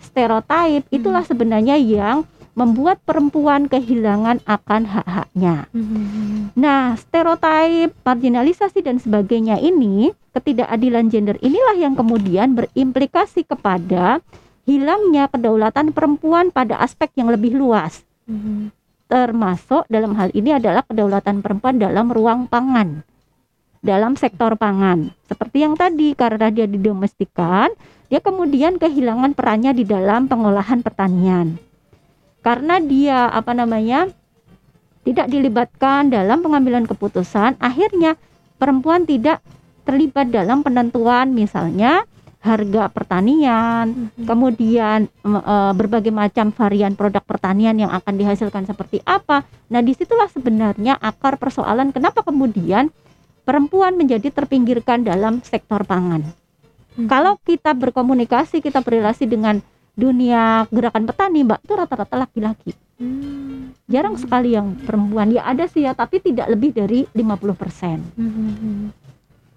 stereotip. 0.00 0.88
Itulah 0.88 1.24
sebenarnya 1.24 1.76
yang 1.80 2.28
membuat 2.54 3.02
perempuan 3.02 3.66
kehilangan 3.66 4.38
akan 4.46 4.82
hak-haknya. 4.86 5.66
Mm-hmm. 5.74 6.54
Nah, 6.54 6.94
stereotip, 6.94 7.90
marginalisasi 8.06 8.78
dan 8.86 9.02
sebagainya 9.02 9.58
ini, 9.58 10.14
ketidakadilan 10.30 11.10
gender 11.10 11.36
inilah 11.42 11.74
yang 11.74 11.98
kemudian 11.98 12.54
berimplikasi 12.54 13.42
kepada 13.42 14.22
hilangnya 14.64 15.26
kedaulatan 15.28 15.90
perempuan 15.90 16.54
pada 16.54 16.78
aspek 16.78 17.10
yang 17.18 17.34
lebih 17.34 17.58
luas. 17.58 18.06
Mm-hmm. 18.30 18.70
Termasuk 19.10 19.84
dalam 19.90 20.14
hal 20.16 20.30
ini 20.32 20.54
adalah 20.54 20.86
kedaulatan 20.86 21.42
perempuan 21.42 21.76
dalam 21.76 22.08
ruang 22.08 22.46
pangan. 22.46 23.02
Dalam 23.84 24.16
sektor 24.16 24.56
pangan. 24.56 25.12
Seperti 25.28 25.60
yang 25.60 25.76
tadi 25.76 26.16
karena 26.16 26.48
dia 26.48 26.64
didomestikan, 26.64 27.68
dia 28.08 28.22
kemudian 28.22 28.80
kehilangan 28.80 29.36
perannya 29.36 29.76
di 29.76 29.84
dalam 29.84 30.24
pengolahan 30.24 30.80
pertanian 30.80 31.60
karena 32.44 32.78
dia 32.78 33.32
apa 33.32 33.56
namanya 33.56 34.12
tidak 35.02 35.32
dilibatkan 35.32 36.12
dalam 36.12 36.44
pengambilan 36.44 36.84
keputusan 36.84 37.56
akhirnya 37.58 38.20
perempuan 38.60 39.08
tidak 39.08 39.40
terlibat 39.84 40.32
dalam 40.32 40.64
penentuan 40.64 41.32
misalnya 41.32 42.04
harga 42.44 42.92
pertanian, 42.92 43.88
mm-hmm. 43.88 44.28
kemudian 44.28 45.08
e, 45.24 45.54
berbagai 45.72 46.12
macam 46.12 46.52
varian 46.52 46.92
produk 46.92 47.24
pertanian 47.24 47.72
yang 47.72 47.88
akan 47.88 48.20
dihasilkan 48.20 48.68
seperti 48.68 49.00
apa. 49.08 49.48
Nah, 49.72 49.80
di 49.80 49.96
situlah 49.96 50.28
sebenarnya 50.28 51.00
akar 51.00 51.40
persoalan 51.40 51.88
kenapa 51.88 52.20
kemudian 52.20 52.92
perempuan 53.48 53.96
menjadi 53.96 54.28
terpinggirkan 54.28 55.08
dalam 55.08 55.40
sektor 55.40 55.88
pangan. 55.88 56.20
Mm-hmm. 56.20 57.08
Kalau 57.08 57.40
kita 57.40 57.72
berkomunikasi, 57.72 58.60
kita 58.60 58.84
berrelasi 58.84 59.24
dengan 59.24 59.64
dunia 59.94 60.66
gerakan 60.74 61.06
petani 61.06 61.46
mbak 61.46 61.62
itu 61.62 61.72
rata-rata 61.78 62.14
laki-laki 62.18 62.74
hmm. 62.98 63.86
jarang 63.86 64.18
sekali 64.18 64.58
yang 64.58 64.74
perempuan 64.82 65.30
ya 65.30 65.46
ada 65.46 65.70
sih 65.70 65.86
ya 65.86 65.94
tapi 65.94 66.18
tidak 66.18 66.50
lebih 66.50 66.74
dari 66.74 67.06
50% 67.14 67.54
persen 67.54 68.02
hmm. 68.18 68.90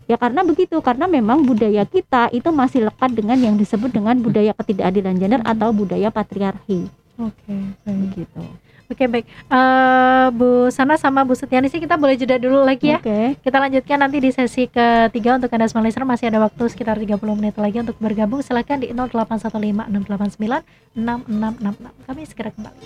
ya 0.06 0.16
karena 0.22 0.46
begitu 0.46 0.78
karena 0.86 1.10
memang 1.10 1.42
budaya 1.42 1.84
kita 1.90 2.30
itu 2.30 2.50
masih 2.54 2.86
lekat 2.86 3.12
dengan 3.18 3.38
yang 3.42 3.58
disebut 3.58 3.90
dengan 3.90 4.18
budaya 4.22 4.54
ketidakadilan 4.54 5.18
gender 5.18 5.42
hmm. 5.42 5.52
atau 5.58 5.74
budaya 5.74 6.14
patriarki 6.14 6.86
oke 7.18 7.34
okay, 7.34 7.62
begitu 7.90 8.46
Oke 8.88 9.04
okay, 9.04 9.12
baik, 9.12 9.28
uh, 9.52 10.32
Bu 10.32 10.72
Sana 10.72 10.96
sama 10.96 11.28
Bu 11.28 11.36
Setiani 11.36 11.68
sih 11.68 11.84
kita 11.84 12.00
boleh 12.00 12.16
jeda 12.16 12.40
dulu 12.40 12.64
lagi 12.64 12.96
ya. 12.96 13.04
Okay. 13.04 13.36
Kita 13.44 13.60
lanjutkan 13.60 14.00
nanti 14.00 14.24
di 14.24 14.32
sesi 14.32 14.72
ketiga 14.72 15.36
untuk 15.36 15.52
anda 15.52 15.68
semua 15.68 15.84
listener 15.84 16.08
masih 16.08 16.32
ada 16.32 16.40
waktu 16.40 16.72
sekitar 16.72 16.96
30 16.96 17.20
menit 17.36 17.60
lagi 17.60 17.84
untuk 17.84 18.00
bergabung. 18.00 18.40
Silahkan 18.40 18.80
di 18.80 18.88
0815 18.96 19.92
689 19.92 20.64
6666. 20.96 22.08
Kami 22.08 22.22
segera 22.24 22.56
kembali. 22.56 22.80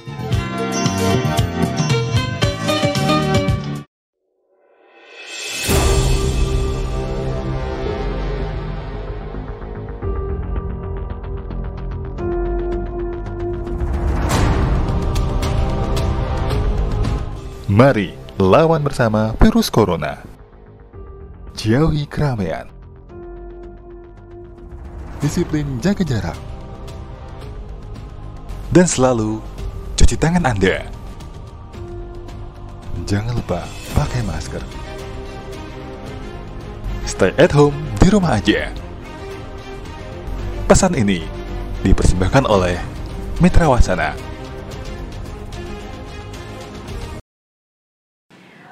Mari 17.72 18.12
lawan 18.36 18.84
bersama 18.84 19.32
virus 19.40 19.72
corona. 19.72 20.20
Jauhi 21.56 22.04
keramaian. 22.04 22.68
Disiplin 25.24 25.80
jaga 25.80 26.04
jarak. 26.04 26.36
Dan 28.76 28.84
selalu 28.84 29.40
cuci 29.96 30.20
tangan 30.20 30.52
Anda. 30.52 30.84
Jangan 33.08 33.40
lupa 33.40 33.64
pakai 33.96 34.20
masker. 34.28 34.60
Stay 37.08 37.32
at 37.40 37.56
home 37.56 37.80
di 38.04 38.12
rumah 38.12 38.36
aja. 38.36 38.68
Pesan 40.68 40.92
ini 41.00 41.24
dipersembahkan 41.88 42.52
oleh 42.52 42.76
Mitra 43.40 43.72
Wasana 43.72 44.31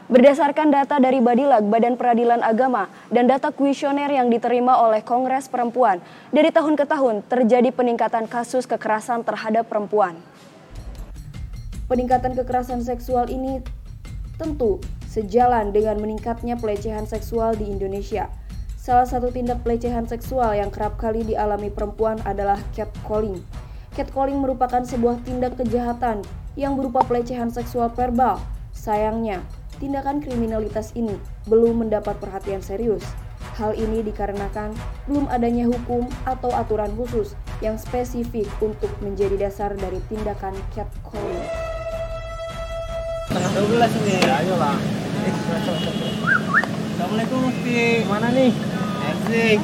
Berdasarkan 0.09 0.73
data 0.73 0.97
dari 0.97 1.21
Badilag, 1.21 1.69
Badan 1.69 1.93
Peradilan 1.93 2.41
Agama, 2.41 2.89
dan 3.13 3.29
data 3.29 3.53
kuesioner 3.53 4.09
yang 4.09 4.33
diterima 4.33 4.73
oleh 4.81 5.05
Kongres 5.05 5.45
Perempuan, 5.45 6.01
dari 6.33 6.49
tahun 6.49 6.73
ke 6.73 6.89
tahun 6.89 7.21
terjadi 7.29 7.69
peningkatan 7.69 8.25
kasus 8.25 8.65
kekerasan 8.65 9.21
terhadap 9.21 9.69
perempuan. 9.69 10.17
Peningkatan 11.85 12.33
kekerasan 12.33 12.81
seksual 12.81 13.29
ini 13.29 13.61
tentu 14.41 14.81
sejalan 15.05 15.69
dengan 15.69 16.01
meningkatnya 16.01 16.57
pelecehan 16.57 17.05
seksual 17.05 17.53
di 17.53 17.69
Indonesia. 17.69 18.33
Salah 18.81 19.05
satu 19.05 19.29
tindak 19.29 19.61
pelecehan 19.61 20.09
seksual 20.09 20.57
yang 20.57 20.73
kerap 20.73 20.97
kali 20.97 21.21
dialami 21.21 21.69
perempuan 21.69 22.17
adalah 22.25 22.57
catcalling. 22.73 23.45
Catcalling 23.93 24.41
merupakan 24.41 24.81
sebuah 24.81 25.21
tindak 25.21 25.53
kejahatan 25.53 26.25
yang 26.57 26.73
berupa 26.73 27.05
pelecehan 27.05 27.53
seksual 27.53 27.93
verbal. 27.93 28.41
Sayangnya, 28.73 29.45
tindakan 29.79 30.19
kriminalitas 30.19 30.91
ini 30.93 31.15
belum 31.47 31.87
mendapat 31.87 32.19
perhatian 32.19 32.59
serius. 32.59 33.01
Hal 33.55 33.75
ini 33.75 34.03
dikarenakan 34.03 34.75
belum 35.07 35.27
adanya 35.31 35.67
hukum 35.67 36.07
atau 36.23 36.51
aturan 36.51 36.91
khusus 36.95 37.35
yang 37.63 37.79
spesifik 37.79 38.47
untuk 38.59 38.91
menjadi 38.99 39.49
dasar 39.49 39.75
dari 39.75 39.99
tindakan 40.11 40.55
catcalling. 40.75 41.43
Tengah 43.31 43.51
12 43.55 43.99
ini. 44.03 44.13
Ya, 44.23 44.35
ayolah. 44.43 44.75
Assalamualaikum 46.99 47.37
Mufti. 47.47 48.03
Mana 48.07 48.27
nih? 48.35 48.51
Asik. 48.99 49.59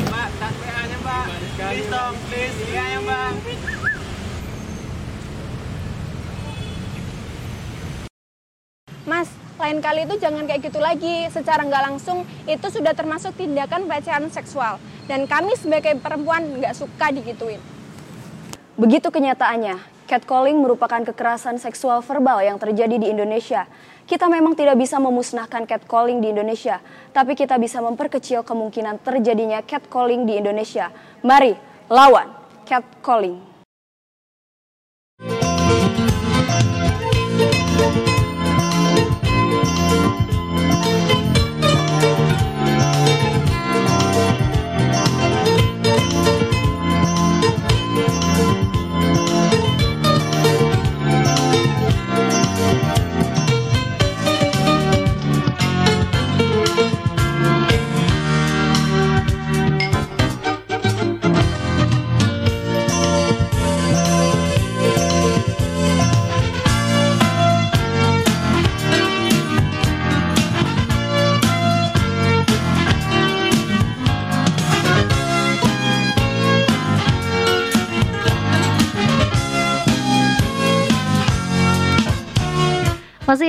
Mbak, 0.00 0.28
tas 0.40 0.54
PA-nya, 0.64 0.96
Mbak. 1.00 1.24
Please 1.60 1.88
dong, 1.92 2.14
please. 2.28 2.56
Iya 2.68 2.84
ya, 2.84 2.98
Mbak. 3.04 3.32
Mas, 9.10 9.26
lain 9.58 9.82
kali 9.82 10.06
itu 10.06 10.22
jangan 10.22 10.46
kayak 10.46 10.70
gitu 10.70 10.78
lagi. 10.78 11.26
Secara 11.34 11.66
nggak 11.66 11.82
langsung 11.82 12.22
itu 12.46 12.66
sudah 12.70 12.94
termasuk 12.94 13.34
tindakan 13.34 13.90
pelecehan 13.90 14.30
seksual. 14.30 14.78
Dan 15.10 15.26
kami 15.26 15.58
sebagai 15.58 15.98
perempuan 15.98 16.46
nggak 16.62 16.78
suka 16.78 17.10
digituin. 17.10 17.58
Begitu 18.78 19.10
kenyataannya, 19.10 19.82
catcalling 20.06 20.62
merupakan 20.62 21.02
kekerasan 21.02 21.58
seksual 21.58 22.06
verbal 22.06 22.38
yang 22.38 22.62
terjadi 22.62 23.02
di 23.02 23.10
Indonesia. 23.10 23.66
Kita 24.06 24.30
memang 24.30 24.54
tidak 24.54 24.78
bisa 24.78 25.02
memusnahkan 25.02 25.66
catcalling 25.66 26.22
di 26.22 26.30
Indonesia, 26.30 26.78
tapi 27.10 27.34
kita 27.34 27.58
bisa 27.58 27.82
memperkecil 27.82 28.46
kemungkinan 28.46 29.02
terjadinya 29.02 29.58
catcalling 29.66 30.22
di 30.22 30.38
Indonesia. 30.38 30.94
Mari 31.26 31.58
lawan 31.90 32.30
catcalling. 32.62 33.49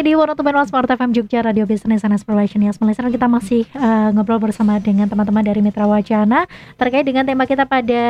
Di 0.02 0.18
One 0.18 0.34
One 0.34 0.66
Smart 0.66 0.90
FM 0.90 1.14
Jogja 1.14 1.46
Radio 1.46 1.70
Business 1.70 2.02
and 2.02 2.18
Inspiration 2.18 2.58
ya 2.66 2.74
Listener 2.74 3.14
kita 3.14 3.30
masih 3.30 3.70
uh, 3.78 4.10
ngobrol 4.10 4.42
bersama 4.42 4.82
dengan 4.82 5.06
teman-teman 5.06 5.46
dari 5.46 5.62
Mitra 5.62 5.86
Wacana 5.86 6.50
terkait 6.74 7.06
dengan 7.06 7.22
tema 7.22 7.46
kita 7.46 7.70
pada 7.70 8.02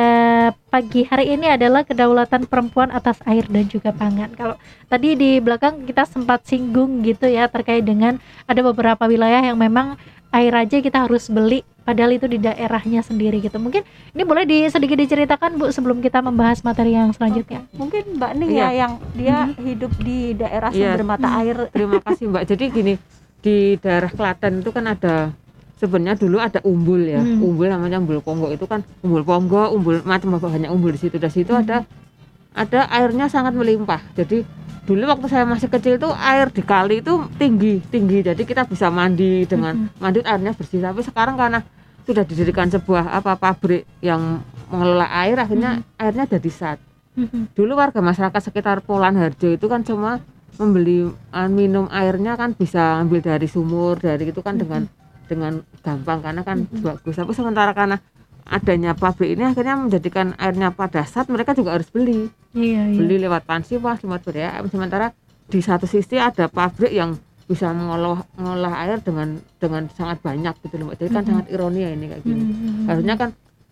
pagi 0.72 1.04
hari 1.04 1.36
ini 1.36 1.52
adalah 1.52 1.84
kedaulatan 1.84 2.48
perempuan 2.48 2.88
atas 2.88 3.20
air 3.28 3.44
dan 3.44 3.68
juga 3.68 3.92
pangan. 3.92 4.32
Kalau 4.32 4.56
tadi 4.88 5.20
di 5.20 5.36
belakang 5.44 5.84
kita 5.84 6.08
sempat 6.08 6.48
singgung 6.48 7.04
gitu 7.04 7.28
ya 7.28 7.44
terkait 7.52 7.84
dengan 7.84 8.16
ada 8.48 8.60
beberapa 8.64 9.04
wilayah 9.04 9.44
yang 9.44 9.60
memang 9.60 10.00
air 10.32 10.56
aja 10.56 10.80
kita 10.80 11.04
harus 11.04 11.28
beli 11.28 11.60
padahal 11.82 12.14
itu 12.14 12.26
di 12.26 12.38
daerahnya 12.38 13.02
sendiri 13.02 13.38
gitu. 13.38 13.58
Mungkin 13.58 13.82
ini 14.10 14.22
boleh 14.22 14.42
di 14.42 14.64
sedikit 14.66 14.96
diceritakan 14.96 15.58
Bu 15.58 15.68
sebelum 15.68 15.98
kita 15.98 16.22
membahas 16.22 16.62
materi 16.62 16.94
yang 16.94 17.10
selanjutnya. 17.10 17.66
Oke. 17.66 17.76
Mungkin 17.76 18.02
Mbak 18.16 18.32
Ning 18.38 18.50
Iya. 18.50 18.62
ya 18.62 18.68
yang 18.74 18.92
dia 19.12 19.36
Mhm. 19.50 19.62
hidup 19.62 19.92
di 19.98 20.18
daerah 20.32 20.70
Iya. 20.70 20.94
sumber 20.94 21.02
mata 21.04 21.28
air. 21.38 21.56
Terima 21.70 21.98
kasih 22.06 22.24
Mbak. 22.30 22.42
Jadi 22.46 22.64
gini, 22.70 22.94
di 23.38 23.56
daerah 23.76 24.08
Klaten 24.08 24.62
itu 24.62 24.70
kan 24.70 24.84
ada 24.86 25.34
sebenarnya 25.76 26.14
dulu 26.14 26.38
ada 26.38 26.62
umbul 26.62 27.02
ya. 27.02 27.18
Hmm. 27.18 27.42
Umbul 27.42 27.66
namanya 27.66 27.98
umbul 27.98 28.22
Ponggo 28.22 28.54
itu 28.54 28.64
kan 28.64 28.86
umbul 29.02 29.26
Ponggo, 29.26 29.74
umbul 29.74 29.98
macam 30.06 30.38
banyak 30.38 30.70
umbul 30.70 30.94
di 30.94 31.00
situ. 31.02 31.18
Dari 31.18 31.34
situ 31.34 31.50
Hmm. 31.50 31.66
ada 31.66 31.82
ada 32.52 32.88
airnya 32.88 33.26
sangat 33.26 33.52
melimpah. 33.52 34.00
Jadi 34.12 34.44
dulu 34.82 35.06
waktu 35.06 35.26
saya 35.30 35.44
masih 35.46 35.68
kecil 35.68 35.96
itu 35.96 36.08
air 36.12 36.50
di 36.50 36.60
kali 36.60 37.00
itu 37.00 37.24
tinggi 37.36 37.80
tinggi. 37.86 38.20
Jadi 38.20 38.42
kita 38.42 38.64
bisa 38.64 38.88
mandi 38.88 39.46
dengan 39.46 39.88
Mhm. 39.88 39.98
mandi 39.98 40.20
airnya 40.22 40.52
bersih. 40.52 40.80
Tapi 40.80 41.00
sekarang 41.00 41.36
karena 41.36 41.64
sudah 42.02 42.26
didirikan 42.26 42.66
sebuah 42.66 43.14
apa 43.14 43.38
pabrik 43.38 43.86
yang 44.02 44.42
mengelola 44.68 45.06
air 45.22 45.38
akhirnya 45.38 45.86
airnya 45.96 46.26
jadi 46.26 46.50
sat. 46.50 46.78
Dulu 47.52 47.76
warga 47.76 48.00
masyarakat 48.00 48.40
sekitar 48.42 48.80
Polan 48.80 49.14
Harjo 49.14 49.52
itu 49.52 49.68
kan 49.68 49.84
cuma 49.84 50.18
membeli 50.56 51.08
uh, 51.08 51.48
minum 51.48 51.88
airnya 51.88 52.36
kan 52.36 52.52
bisa 52.52 53.00
ambil 53.00 53.20
dari 53.20 53.44
sumur 53.44 53.96
dari 53.96 54.28
itu 54.28 54.40
kan 54.40 54.56
dengan 54.56 54.88
dengan 55.28 55.60
gampang 55.80 56.20
karena 56.20 56.42
kan 56.42 56.64
Mhm. 56.68 56.80
bagus. 56.82 57.14
Tapi 57.16 57.32
sementara 57.32 57.72
karena 57.72 58.00
adanya 58.44 58.92
pabrik 58.92 59.32
ini 59.32 59.44
akhirnya 59.44 59.76
menjadikan 59.76 60.34
airnya 60.36 60.70
pada 60.70 61.02
saat 61.02 61.26
mereka 61.26 61.52
juga 61.52 61.74
harus 61.74 61.88
beli 61.88 62.26
Iya, 62.52 62.90
iya. 62.90 62.98
beli 62.98 63.16
lewat 63.18 63.42
pansi 63.42 63.76
pas 63.76 63.96
lewat 63.96 64.20
BDAM 64.22 64.64
sementara 64.66 65.14
di 65.46 65.60
satu 65.60 65.84
sisi 65.84 66.16
ada 66.16 66.46
pabrik 66.46 66.90
yang 66.90 67.16
bisa 67.42 67.68
mengolah 67.70 68.24
mengolah 68.34 68.72
air 68.82 68.98
dengan 68.98 69.28
dengan 69.56 69.84
sangat 69.90 70.20
banyak 70.20 70.54
gitu 70.60 70.76
loh 70.78 70.92
jadi 70.92 71.10
kan 71.10 71.22
Mhm. 71.22 71.28
sangat 71.28 71.46
ironi 71.48 71.80
ya 71.80 71.90
ini 71.90 72.06
kayak 72.08 72.22
gini 72.22 72.42
Mhm. 72.42 72.84
harusnya 72.86 73.14
kan 73.16 73.30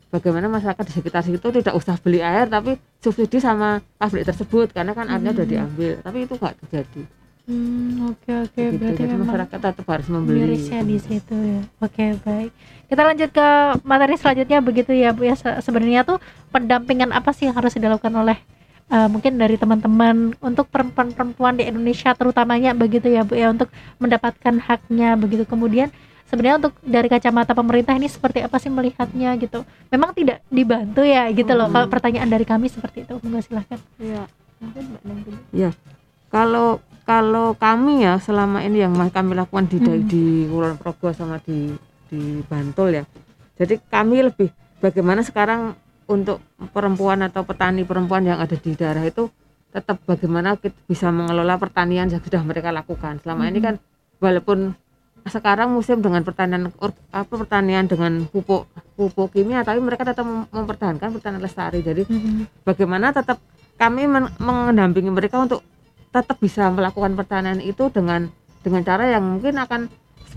bagaimana 0.09 0.47
masyarakat 0.49 0.85
di 0.85 0.93
sekitar 0.93 1.23
situ 1.23 1.47
tidak 1.51 1.73
usah 1.73 1.97
beli 1.97 2.19
air 2.19 2.47
tapi 2.47 2.75
subsidi 2.99 3.39
sama 3.39 3.79
pabrik 3.95 4.25
tersebut 4.25 4.71
karena 4.71 4.93
kan 4.93 5.07
airnya 5.07 5.31
udah 5.33 5.45
Hmm. 5.45 5.55
diambil 5.55 5.93
tapi 6.01 6.19
itu 6.21 6.35
nggak 6.35 6.55
terjadi 6.61 7.03
Hmm, 7.51 8.15
oke 8.15 8.31
oke 8.47 8.55
Begitu. 8.63 8.79
berarti 8.79 8.95
jadi 8.97 9.11
memang 9.11 9.27
masyarakat 9.27 9.59
tetap 9.59 9.87
harus 9.91 10.07
membeli 10.07 10.39
mirisnya 10.41 10.81
di 10.81 10.97
situ 10.97 11.35
ya. 11.35 11.61
Oke, 11.79 12.15
baik. 12.23 12.51
Kita 12.87 13.03
lanjut 13.03 13.31
ke 13.31 13.49
materi 13.83 14.15
selanjutnya 14.15 14.59
begitu 14.61 14.93
ya, 14.95 15.11
Bu 15.11 15.27
ya. 15.27 15.35
Se- 15.35 15.59
Sebenarnya 15.59 16.07
tuh 16.07 16.23
pendampingan 16.49 17.11
apa 17.11 17.35
sih 17.35 17.51
yang 17.51 17.59
harus 17.59 17.75
dilakukan 17.75 18.15
oleh 18.15 18.39
eh, 18.87 19.09
mungkin 19.09 19.35
dari 19.35 19.55
teman-teman 19.55 20.39
untuk 20.39 20.71
perempuan-perempuan 20.71 21.59
di 21.59 21.67
Indonesia 21.67 22.15
terutamanya 22.15 22.71
begitu 22.71 23.11
ya, 23.11 23.27
Bu 23.27 23.35
ya 23.35 23.51
untuk 23.51 23.67
mendapatkan 23.99 24.55
haknya 24.61 25.19
begitu. 25.19 25.43
Kemudian 25.43 25.91
sebenarnya 26.27 26.63
untuk 26.63 26.79
dari 26.81 27.07
kacamata 27.07 27.51
pemerintah 27.51 27.95
ini 27.95 28.07
seperti 28.07 28.43
apa 28.43 28.63
sih 28.63 28.71
melihatnya 28.71 29.35
gitu. 29.37 29.67
Memang 29.91 30.15
tidak 30.15 30.39
dibantu 30.47 31.03
ya 31.03 31.27
gitu 31.31 31.51
loh. 31.51 31.67
Hmm. 31.67 31.75
Kalau 31.75 31.87
pertanyaan 31.91 32.31
dari 32.31 32.47
kami 32.47 32.71
seperti 32.71 33.03
itu, 33.03 33.19
Monggo 33.19 33.43
silahkan. 33.43 33.79
Iya. 33.99 34.23
Mungkin 34.63 34.83
Mbak 34.87 35.03
Ning 35.03 35.19
dulu. 35.25 35.39
kalau 36.31 36.79
kalau 37.11 37.59
kami 37.59 38.07
ya 38.07 38.23
selama 38.23 38.63
ini 38.63 38.87
yang 38.87 38.95
kami 39.11 39.35
lakukan 39.35 39.67
di 39.67 39.83
Mhm. 39.83 40.07
di 40.07 40.23
Kulon 40.47 40.79
Progo 40.79 41.11
sama 41.11 41.43
di 41.43 41.75
di 42.07 42.39
Bantul 42.47 43.03
ya 43.03 43.05
jadi 43.59 43.83
kami 43.83 44.31
lebih 44.31 44.47
bagaimana 44.79 45.27
sekarang 45.27 45.75
untuk 46.07 46.39
perempuan 46.71 47.27
atau 47.27 47.43
petani 47.43 47.83
perempuan 47.83 48.23
yang 48.23 48.39
ada 48.39 48.55
di 48.55 48.79
daerah 48.79 49.03
itu 49.03 49.27
tetap 49.75 49.99
bagaimana 50.07 50.55
kita 50.55 50.79
bisa 50.87 51.11
mengelola 51.11 51.59
pertanian 51.59 52.07
yang 52.07 52.23
sudah 52.23 52.47
mereka 52.47 52.71
lakukan 52.71 53.19
selama 53.19 53.51
ini 53.51 53.59
Mhm. 53.59 53.67
kan 53.67 53.75
walaupun 54.23 54.59
sekarang 55.27 55.75
musim 55.75 55.99
dengan 55.99 56.23
pertanian 56.23 56.71
apa 57.11 57.35
pertanian 57.35 57.91
dengan 57.91 58.23
pupuk 58.31 58.71
pupuk 58.95 59.35
kimia 59.35 59.67
tapi 59.67 59.83
mereka 59.83 60.07
tetap 60.07 60.23
mem- 60.23 60.47
mempertahankan 60.49 61.11
pertanian 61.11 61.43
lestari 61.43 61.83
jadi 61.83 62.07
Mhm. 62.07 62.63
bagaimana 62.63 63.11
tetap 63.11 63.43
kami 63.75 64.07
men- 64.07 64.31
mendampingi 64.39 65.11
mereka 65.11 65.43
untuk 65.43 65.67
tetap 66.11 66.37
bisa 66.43 66.67
melakukan 66.71 67.15
pertanian 67.15 67.63
itu 67.63 67.87
dengan 67.91 68.27
dengan 68.61 68.83
cara 68.83 69.09
yang 69.09 69.25
mungkin 69.39 69.57
akan 69.57 69.81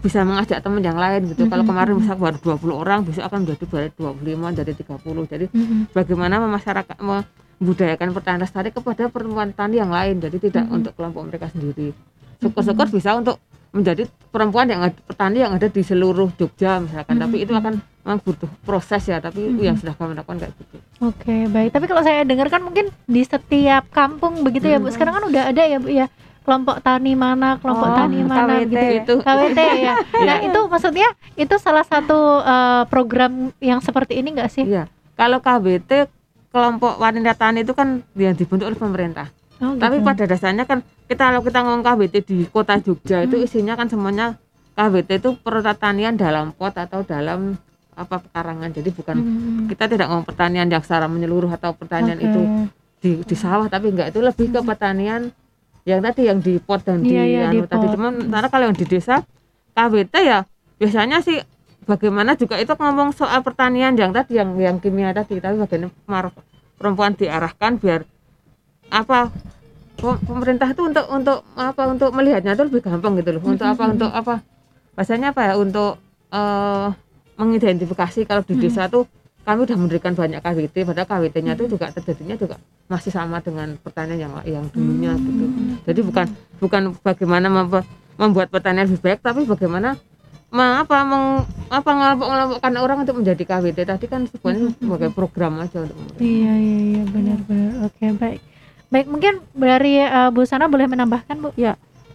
bisa 0.03 0.21
mengajak 0.27 0.59
teman 0.59 0.83
yang 0.83 0.99
lain 0.99 1.31
gitu. 1.31 1.47
Kalau 1.47 1.63
Mhm, 1.63 1.69
kemarin 1.69 1.93
mhm. 1.95 1.99
misal 2.03 2.15
baru 2.19 2.37
20 2.39 2.75
orang, 2.75 2.99
besok 3.07 3.23
akan 3.23 3.39
menjadi 3.47 3.65
baru 3.67 3.89
25, 3.95 4.47
jadi 4.51 4.71
30. 4.75 5.23
Jadi 5.27 5.45
Mhm. 5.47 5.95
bagaimana 5.95 6.35
masyarakat 6.43 6.97
membudayakan 6.99 8.09
pertanian 8.11 8.41
lestari 8.43 8.69
kepada 8.75 9.07
perempuan 9.07 9.55
tani 9.55 9.79
yang 9.79 9.91
lain. 9.91 10.19
Jadi 10.19 10.37
tidak 10.51 10.67
Mhm. 10.67 10.75
untuk 10.75 10.91
kelompok 10.95 11.23
mereka 11.27 11.47
sendiri. 11.51 11.95
syukur-syukur 12.43 12.91
bisa 12.91 13.15
untuk 13.15 13.39
menjadi 13.73 14.05
perempuan 14.29 14.65
yang 14.65 14.81
ada, 14.81 14.93
petani 14.95 15.37
yang 15.39 15.51
ada 15.51 15.65
di 15.65 15.81
seluruh 15.81 16.29
Jogja 16.31 16.77
misalkan 16.77 17.17
tapi 17.17 17.41
itu 17.41 17.51
akan 17.51 17.73
memang 17.99 18.19
butuh 18.19 18.47
proses 18.61 19.01
ya 19.03 19.17
tapi 19.17 19.41
Mhm. 19.43 19.59
yang 19.59 19.75
sudah 19.75 19.91
kami 19.91 20.13
lakukan 20.13 20.37
kayak 20.39 20.53
gitu 20.55 20.77
Oke, 21.01 21.35
baik. 21.47 21.69
Tapi 21.69 21.85
kalau 21.85 21.99
saya 21.99 22.23
dengar 22.23 22.47
kan 22.47 22.61
mungkin 22.61 22.87
di 23.03 23.21
setiap 23.21 23.91
kampung 23.91 24.39
begitu 24.39 24.65
ya, 24.65 24.77
Bu. 24.77 24.87
Mhm. 24.87 24.93
Sekarang 24.93 25.13
kan 25.13 25.25
udah 25.25 25.43
ada 25.49 25.61
ya, 25.61 25.75
Bu 25.75 25.89
ya. 25.89 26.07
Kelompok 26.41 26.79
tani 26.79 27.11
mana, 27.13 27.55
kelompok 27.57 27.87
Oh, 27.87 27.95
tani 27.97 28.19
mana 28.21 28.39
KWT. 28.55 28.63
gitu 28.63 28.75
ya. 28.77 28.91
Itu. 28.97 29.15
KWT 29.19 29.59
ya. 29.81 29.93
Nah, 30.27 30.37
itu 30.39 30.59
maksudnya 30.65 31.07
itu 31.33 31.55
salah 31.57 31.83
satu 31.83 32.15
eh, 32.39 32.83
program 32.85 33.31
yang 33.59 33.79
seperti 33.79 34.15
ini 34.15 34.31
enggak 34.31 34.47
sih? 34.49 34.63
Iya. 34.63 34.87
kalau 35.13 35.37
KBT 35.39 36.07
kelompok 36.49 36.97
wanita 36.97 37.33
tani 37.33 37.61
itu 37.61 37.71
kan 37.71 37.99
yang 38.13 38.31
dibentuk 38.31 38.65
oleh 38.65 38.75
pemerintah 38.75 39.27
Oh, 39.59 39.75
tapi 39.75 39.97
gitu. 39.97 40.05
pada 40.05 40.23
dasarnya 40.25 40.63
kan 40.63 40.79
kita 41.05 41.23
kalau 41.23 41.41
kita 41.41 41.59
ngomong 41.61 41.83
KBT 41.83 42.15
di 42.23 42.37
kota 42.45 42.77
Jogja 42.77 43.21
itu 43.21 43.35
Hmm. 43.35 43.45
isinya 43.45 43.73
kan 43.73 43.85
semuanya 43.85 44.35
KBT 44.73 45.09
itu 45.19 45.29
pertanian 45.37 46.13
dalam 46.13 46.49
pot 46.51 46.73
atau 46.73 47.01
dalam 47.01 47.55
apa 47.93 48.17
pekarangan 48.19 48.73
jadi 48.73 48.89
bukan 48.89 49.15
Mhm. 49.15 49.63
kita 49.67 49.85
tidak 49.85 50.09
ngomong 50.09 50.25
pertanian 50.25 50.65
yang 50.65 50.81
secara 50.81 51.05
menyeluruh 51.05 51.51
atau 51.51 51.71
pertanian 51.71 52.17
Oke. 52.17 52.25
itu 52.25 52.41
di, 52.97 53.09
di 53.21 53.35
sawah 53.35 53.67
tapi 53.67 53.89
enggak 53.89 54.09
itu 54.09 54.19
lebih 54.19 54.49
ke 54.49 54.59
pertanian 54.63 55.29
yang 55.83 55.99
tadi 56.01 56.25
yang 56.25 56.39
di 56.39 56.57
pot 56.57 56.81
dan 56.81 56.99
di 56.99 57.13
Iya, 57.13 57.51
di 57.51 57.59
anu 57.59 57.67
tadi 57.67 57.85
pot. 57.85 57.93
cuman 57.93 58.11
sementara 58.17 58.47
kalau 58.47 58.65
yang 58.65 58.75
di 58.75 58.85
desa 58.87 59.21
KBT 59.71 60.13
ya 60.19 60.39
biasanya 60.75 61.19
sih 61.19 61.37
bagaimana 61.83 62.33
juga 62.33 62.57
itu 62.57 62.71
ngomong 62.71 63.11
soal 63.11 63.39
pertanian 63.39 63.93
yang 63.93 64.09
tadi 64.09 64.35
yang 64.35 64.55
yang 64.55 64.77
kimia 64.77 65.11
tadi 65.11 65.37
tapi 65.37 65.59
bagaimana 65.59 66.33
perempuan 66.73 67.13
diarahkan 67.13 67.77
biar 67.77 68.01
apa 68.89 69.29
pe- 69.95 70.21
pemerintah 70.23 70.67
itu 70.67 70.81
untuk 70.83 71.05
untuk 71.07 71.39
apa 71.55 71.83
untuk 71.87 72.09
melihatnya 72.11 72.55
itu 72.55 72.63
lebih 72.67 72.81
gampang 72.81 73.13
gitu 73.19 73.29
loh. 73.35 73.41
Untuk 73.45 73.67
apa 73.67 73.83
untuk 73.87 74.11
apa? 74.11 74.41
Bahasanya 74.93 75.31
apa 75.31 75.41
ya? 75.47 75.53
Untuk 75.55 75.97
eh, 76.33 76.87
mengidentifikasi 77.37 78.19
kalau 78.25 78.41
di 78.45 78.53
Hmm. 78.53 78.61
desa 78.61 78.85
tuh 78.89 79.05
kami 79.43 79.67
udah 79.67 79.75
memberikan 79.75 80.15
banyak 80.15 80.39
KWT 80.39 80.87
padahal 80.87 81.03
KWT-nya 81.03 81.53
itu 81.53 81.67
juga 81.67 81.91
terjadinya 81.91 82.39
juga 82.39 82.55
masih 82.87 83.11
sama 83.11 83.43
dengan 83.43 83.75
pertanian 83.75 84.17
yang 84.17 84.33
yang 84.47 84.65
dulunya 84.71 85.11
gitu. 85.19 85.45
Jadi 85.83 85.99
bukan 85.99 86.25
bukan 86.63 86.81
bagaimana 87.03 87.47
membuat 88.15 88.47
pertanian 88.47 88.87
lebih 88.87 89.03
baik 89.03 89.19
tapi 89.19 89.43
bagaimana 89.43 89.99
apa 90.53 91.01
meng, 91.01 91.41
apa 91.67 91.89
ngelompok-ngelompokkan 91.91 92.73
orang 92.77 92.97
untuk 93.03 93.17
menjadi 93.19 93.43
KWT 93.43 93.79
tadi 93.89 94.05
kan 94.05 94.21
sebenarnya 94.29 94.69
sebagai 94.77 95.09
program 95.11 95.59
aja 95.59 95.81
untuk 95.81 95.97
Iya, 96.21 96.53
iya, 96.55 96.79
iya, 96.93 97.03
benar-benar. 97.09 97.89
Oke, 97.89 98.13
baik. 98.13 98.39
Baik, 98.93 99.09
mungkin 99.09 99.41
dari 99.57 99.97
eh, 99.97 100.29
Bu 100.29 100.45
Sana 100.45 100.69
boleh 100.69 100.85
menambahkan, 100.85 101.35
Bu? 101.41 101.49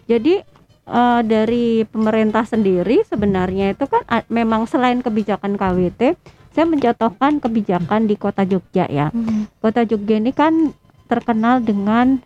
Jadi 0.07 0.39
eh, 0.87 1.21
dari 1.27 1.83
pemerintah 1.83 2.47
sendiri 2.47 3.03
sebenarnya 3.03 3.75
itu 3.75 3.83
kan 3.83 4.07
a- 4.07 4.23
memang 4.31 4.63
selain 4.63 5.03
kebijakan 5.03 5.59
KWT, 5.59 6.15
saya 6.55 6.65
mencontohkan 6.65 7.43
kebijakan 7.43 8.07
di 8.07 8.15
Kota 8.15 8.47
Jogja 8.47 8.87
ya. 8.87 9.11
Kota 9.59 9.83
Jogja 9.83 10.17
ini 10.17 10.31
kan 10.31 10.71
terkenal 11.05 11.59
dengan 11.59 12.23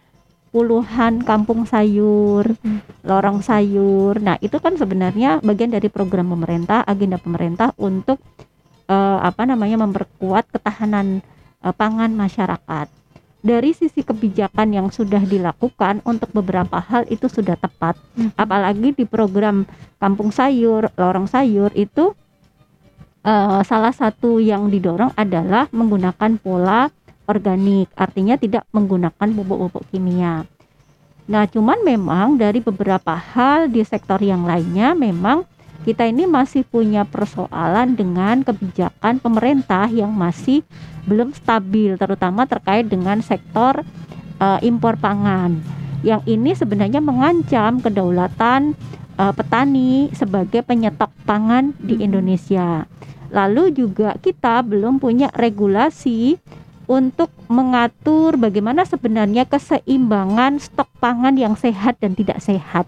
puluhan 0.54 1.26
kampung 1.26 1.66
sayur, 1.66 2.46
Hmm. 2.62 2.78
lorong 3.02 3.42
sayur. 3.42 4.22
Nah, 4.22 4.38
itu 4.38 4.62
kan 4.62 4.78
sebenarnya 4.78 5.42
bagian 5.42 5.74
dari 5.74 5.90
program 5.90 6.30
pemerintah, 6.30 6.86
agenda 6.86 7.18
pemerintah 7.18 7.74
untuk 7.76 8.22
eh, 8.86 9.18
apa 9.20 9.50
namanya 9.50 9.82
memperkuat 9.82 10.54
ketahanan 10.54 11.26
eh, 11.60 11.74
pangan 11.74 12.14
masyarakat. 12.14 12.88
Dari 13.44 13.76
sisi 13.76 14.08
kebijakan 14.08 14.72
yang 14.72 14.88
sudah 14.88 15.20
dilakukan 15.20 16.00
untuk 16.08 16.32
beberapa 16.32 16.80
hal 16.80 17.04
itu 17.12 17.28
sudah 17.28 17.60
tepat. 17.60 18.00
Apalagi 18.40 18.96
di 18.96 19.04
program 19.04 19.68
kampung 20.00 20.32
sayur, 20.32 20.88
lorong 20.96 21.28
sayur 21.28 21.76
itu 21.76 22.16
eh, 23.28 23.62
salah 23.68 23.92
satu 23.92 24.40
yang 24.40 24.72
didorong 24.72 25.12
adalah 25.20 25.68
menggunakan 25.76 26.40
pola 26.40 26.88
organik, 27.28 27.92
artinya 27.96 28.36
tidak 28.40 28.64
menggunakan 28.72 29.28
pupuk-pupuk 29.36 29.92
kimia. 29.92 30.48
Nah, 31.24 31.48
cuman 31.48 31.80
memang 31.88 32.36
dari 32.36 32.60
beberapa 32.60 33.16
hal 33.16 33.72
di 33.72 33.80
sektor 33.88 34.20
yang 34.20 34.44
lainnya 34.44 34.92
memang 34.92 35.48
kita 35.84 36.08
ini 36.08 36.24
masih 36.24 36.64
punya 36.64 37.04
persoalan 37.04 38.00
dengan 38.00 38.40
kebijakan 38.42 39.20
pemerintah 39.20 39.92
yang 39.92 40.16
masih 40.16 40.64
belum 41.04 41.36
stabil, 41.36 42.00
terutama 42.00 42.48
terkait 42.48 42.88
dengan 42.88 43.20
sektor 43.20 43.84
eh, 44.40 44.60
impor 44.64 44.96
pangan. 44.96 45.60
Yang 46.04 46.22
ini 46.28 46.52
sebenarnya 46.56 47.04
mengancam 47.04 47.84
kedaulatan 47.84 48.80
eh, 49.20 49.34
petani 49.36 50.08
sebagai 50.16 50.64
penyetok 50.64 51.12
pangan 51.28 51.76
di 51.84 52.00
Indonesia. 52.00 52.88
Lalu 53.34 53.76
juga 53.76 54.16
kita 54.24 54.64
belum 54.64 55.04
punya 55.04 55.28
regulasi 55.36 56.40
untuk 56.88 57.32
mengatur 57.52 58.40
bagaimana 58.40 58.84
sebenarnya 58.88 59.48
keseimbangan 59.48 60.60
stok 60.60 60.88
pangan 61.00 61.36
yang 61.36 61.56
sehat 61.60 62.00
dan 62.00 62.16
tidak 62.16 62.40
sehat. 62.40 62.88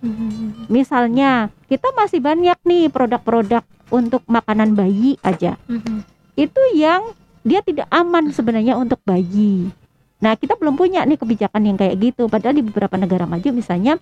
Mhm. 0.00 0.66
Misalnya, 0.72 1.52
kita 1.68 1.92
masih 1.92 2.20
banyak 2.24 2.58
nih 2.64 2.88
produk-produk 2.88 3.64
untuk 3.92 4.24
makanan 4.24 4.72
bayi 4.72 5.20
aja. 5.20 5.60
Mhm. 5.68 6.04
Itu 6.36 6.62
yang 6.76 7.12
dia 7.44 7.60
tidak 7.64 7.88
aman 7.92 8.32
sebenarnya 8.32 8.76
untuk 8.76 9.00
bayi. 9.04 9.68
Nah, 10.20 10.36
kita 10.36 10.56
belum 10.60 10.76
punya 10.76 11.04
nih 11.08 11.16
kebijakan 11.16 11.62
yang 11.64 11.76
kayak 11.80 11.96
gitu. 11.96 12.28
Padahal 12.28 12.56
di 12.56 12.64
beberapa 12.64 12.96
negara 13.00 13.24
maju 13.24 13.48
misalnya 13.56 13.96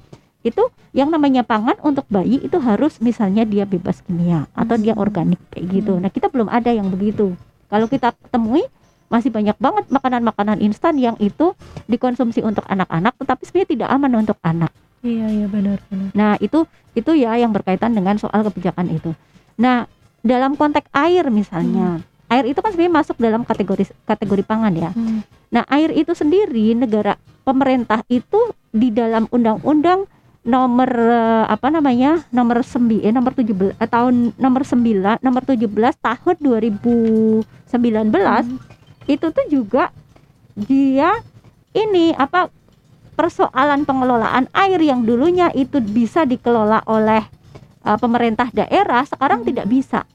itu 0.47 0.71
yang 0.95 1.11
namanya 1.11 1.43
pangan 1.43 1.79
untuk 1.83 2.07
bayi 2.07 2.39
itu 2.39 2.59
harus 2.63 3.03
misalnya 3.03 3.43
dia 3.43 3.67
bebas 3.67 4.03
kimia 4.07 4.47
atau 4.55 4.79
dia 4.79 4.95
organik 4.95 5.39
kayak 5.51 5.67
gitu. 5.83 5.99
Nah, 5.99 6.11
kita 6.11 6.31
belum 6.31 6.51
ada 6.51 6.71
yang 6.71 6.91
begitu. 6.91 7.35
Kalau 7.71 7.87
kita 7.91 8.15
temui 8.31 8.63
masih 9.09 9.33
banyak 9.33 9.57
banget 9.57 9.89
makanan-makanan 9.89 10.61
instan 10.61 11.01
yang 11.01 11.17
itu 11.17 11.57
dikonsumsi 11.89 12.45
untuk 12.45 12.63
anak-anak 12.69 13.17
tetapi 13.17 13.43
sebenarnya 13.49 13.71
tidak 13.73 13.89
aman 13.89 14.13
untuk 14.21 14.39
anak. 14.45 14.71
Iya, 15.03 15.27
iya 15.31 15.47
benar, 15.47 15.79
benar. 15.87 16.11
Nah, 16.15 16.35
itu 16.43 16.67
itu 16.99 17.11
ya 17.15 17.39
yang 17.39 17.55
berkaitan 17.55 17.95
dengan 17.95 18.19
soal 18.19 18.43
kebijakan 18.43 18.91
itu. 18.91 19.15
Nah, 19.59 19.87
dalam 20.27 20.59
konteks 20.59 20.91
air 20.91 21.31
misalnya, 21.31 22.03
air 22.27 22.45
itu 22.51 22.59
kan 22.59 22.75
sebenarnya 22.75 22.95
masuk 22.99 23.17
dalam 23.19 23.43
kategori 23.47 23.95
kategori 24.03 24.43
pangan 24.43 24.75
ya. 24.75 24.91
Hmm. 24.91 25.23
Nah, 25.55 25.63
air 25.71 25.95
itu 25.95 26.13
sendiri 26.13 26.75
negara 26.75 27.15
pemerintah 27.47 28.03
itu 28.11 28.53
di 28.75 28.91
dalam 28.91 29.31
undang-undang 29.31 30.05
nomor 30.49 30.91
eh, 30.91 31.45
apa 31.47 31.69
namanya? 31.69 32.25
nomor 32.35 32.65
9 32.65 33.05
eh, 33.05 33.13
nomor 33.13 33.33
17 33.37 33.79
eh, 33.79 33.89
tahun 33.89 34.35
nomor 34.37 34.63
9 34.65 35.23
nomor 35.23 35.43
17 35.45 35.67
tahun 36.01 36.37
2019 36.41 37.47
itu 39.09 39.27
tuh 39.33 39.47
juga 39.49 39.89
dia 40.57 41.17
ini 41.73 42.13
apa 42.17 42.53
persoalan 43.19 43.83
pengelolaan 43.83 44.47
air 44.55 44.79
yang 44.79 45.03
dulunya 45.03 45.51
itu 45.51 45.83
bisa 45.83 46.23
dikelola 46.23 46.87
oleh 46.87 47.27
uh, 47.83 47.99
pemerintah 47.99 48.47
daerah 48.55 49.03
sekarang 49.03 49.43
tidak 49.43 49.67
bisa. 49.67 50.07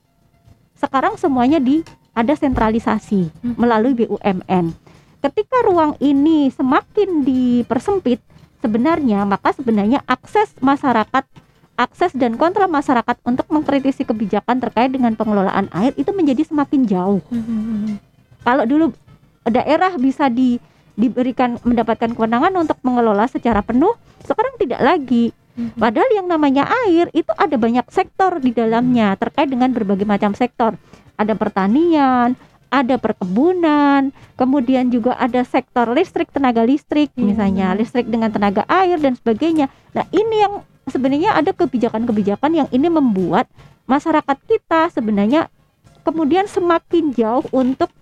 Sekarang 0.79 1.19
semuanya 1.19 1.59
di 1.59 1.83
ada 2.15 2.31
sentralisasi 2.31 3.27
Hmm. 3.43 3.59
melalui 3.59 3.91
BUMN. 3.91 4.71
Ketika 5.19 5.67
ruang 5.67 5.99
ini 5.99 6.47
semakin 6.47 7.27
dipersempit 7.27 8.23
sebenarnya 8.63 9.27
maka 9.27 9.51
sebenarnya 9.51 9.99
akses 10.07 10.55
masyarakat 10.63 11.27
akses 11.73 12.15
dan 12.15 12.39
kontrol 12.39 12.71
masyarakat 12.71 13.19
untuk 13.27 13.49
mengkritisi 13.51 14.07
kebijakan 14.07 14.61
terkait 14.63 14.93
dengan 14.93 15.11
pengelolaan 15.17 15.67
air 15.75 15.91
itu 15.97 16.15
menjadi 16.15 16.47
semakin 16.47 16.87
jauh 16.87 17.19
Mhm. 17.27 17.99
kalau 18.45 18.63
dulu 18.63 18.95
daerah 19.43 19.91
bisa 19.97 20.31
di 20.31 20.61
diberikan 20.93 21.57
mendapatkan 21.65 22.13
kewenangan 22.13 22.53
untuk 22.57 22.77
mengelola 22.85 23.25
secara 23.25 23.65
penuh 23.65 23.93
sekarang 24.23 24.55
tidak 24.59 24.81
lagi. 24.81 25.33
Mhm. 25.53 25.77
padahal 25.77 26.09
yang 26.17 26.25
namanya 26.25 26.65
air 26.65 27.13
itu 27.13 27.29
ada 27.37 27.53
banyak 27.61 27.85
sektor 27.93 28.41
di 28.41 28.49
dalamnya 28.49 29.13
terkait 29.21 29.45
dengan 29.45 29.69
berbagai 29.69 30.01
macam 30.01 30.33
sektor. 30.33 30.73
Ada 31.13 31.37
pertanian 31.37 32.33
ada 32.73 32.97
perkebunan 32.97 34.09
kemudian 34.33 34.89
juga 34.89 35.13
ada 35.13 35.45
sektor 35.45 35.93
listrik 35.93 36.33
tenaga 36.33 36.65
listrik 36.65 37.13
Iya, 37.13 37.21
misalnya 37.21 37.77
listrik 37.77 38.09
dengan 38.09 38.33
tenaga 38.33 38.65
air 38.65 38.97
dan 38.97 39.13
sebagainya. 39.13 39.69
Nah 39.93 40.09
ini 40.09 40.41
yang 40.41 40.65
sebenarnya 40.89 41.37
ada 41.37 41.53
kebijakan-kebijakan 41.53 42.65
yang 42.65 42.67
ini 42.73 42.89
membuat 42.89 43.45
masyarakat 43.85 44.37
kita 44.49 44.89
sebenarnya 44.89 45.53
kemudian 46.01 46.49
semakin 46.49 47.13
jauh 47.13 47.45
untuk 47.53 47.93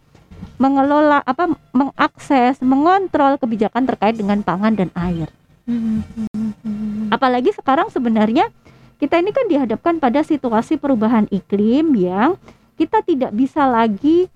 mengelola 0.62 1.26
apa 1.26 1.57
mengakses 1.74 2.62
mengontrol 2.62 3.41
kebijakan 3.41 3.89
terkait 3.89 4.14
dengan 4.14 4.45
pangan 4.45 4.78
dan 4.78 4.93
air. 4.93 5.34
Apalagi 7.09 7.49
sekarang 7.57 7.89
sebenarnya 7.89 8.53
kita 9.01 9.18
ini 9.18 9.34
kan 9.34 9.49
dihadapkan 9.49 9.97
pada 9.97 10.22
situasi 10.22 10.78
perubahan 10.78 11.26
iklim 11.34 11.97
yang 11.97 12.38
kita 12.78 13.01
tidak 13.01 13.34
bisa 13.34 13.66
lagi 13.66 14.30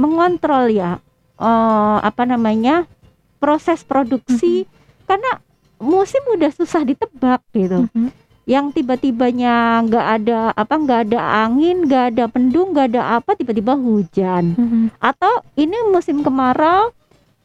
mengontrol 0.00 0.72
ya 0.72 0.96
eh, 1.36 1.98
apa 2.00 2.24
namanya 2.24 2.88
proses 3.36 3.84
produksi 3.84 4.64
karena 5.04 5.44
musim 5.76 6.24
udah 6.32 6.48
susah 6.48 6.82
ditebak 6.88 7.44
gitu. 7.52 7.84
Mhm. 7.92 8.08
Yang 8.48 8.72
tiba-tibanya 8.72 9.84
nggak 9.84 10.06
ada 10.18 10.38
apa 10.56 10.72
nggak 10.72 11.00
ada 11.12 11.20
angin 11.44 11.84
nggak 11.84 12.16
ada 12.16 12.24
pendung 12.32 12.72
nggak 12.72 12.96
ada 12.96 13.20
apa 13.20 13.36
tiba-tiba 13.36 13.76
hujan. 13.76 14.56
Mhm. 14.56 14.82
atau 14.96 15.44
ini 15.52 15.76
musim 15.92 16.24
kemarau 16.24 16.88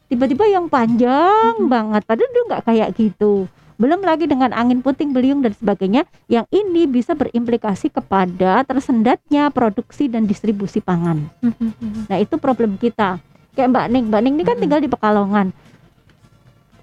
tiba-tiba 0.08 0.48
yang 0.48 0.64
panjang 0.64 1.60
banget. 1.68 2.08
Padahal 2.08 2.30
dulu 2.32 2.44
nggak 2.48 2.64
kayak 2.64 2.88
gitu. 2.96 3.44
Belum 3.76 4.00
lagi 4.00 4.24
dengan 4.24 4.54
angin 4.56 4.80
puting 4.80 5.12
beliung 5.12 5.44
dan 5.44 5.52
sebagainya 5.52 6.08
yang 6.24 6.48
ini 6.48 6.88
bisa 6.88 7.12
berimplikasi 7.12 7.92
kepada 7.92 8.64
tersendatnya 8.64 9.52
produksi 9.52 10.08
dan 10.08 10.24
distribusi 10.24 10.80
pangan. 10.80 11.28
Mhm. 11.44 12.08
nah 12.08 12.16
itu 12.16 12.40
problem 12.40 12.80
kita. 12.80 13.20
Kayak 13.52 13.76
Mbak 13.76 13.86
Ning. 13.92 14.04
Mbak 14.08 14.20
Ning 14.24 14.34
ini 14.34 14.42
kan 14.42 14.56
Mm-mm. 14.56 14.62
tinggal 14.64 14.80
di 14.80 14.88
Pekalongan. 14.88 15.52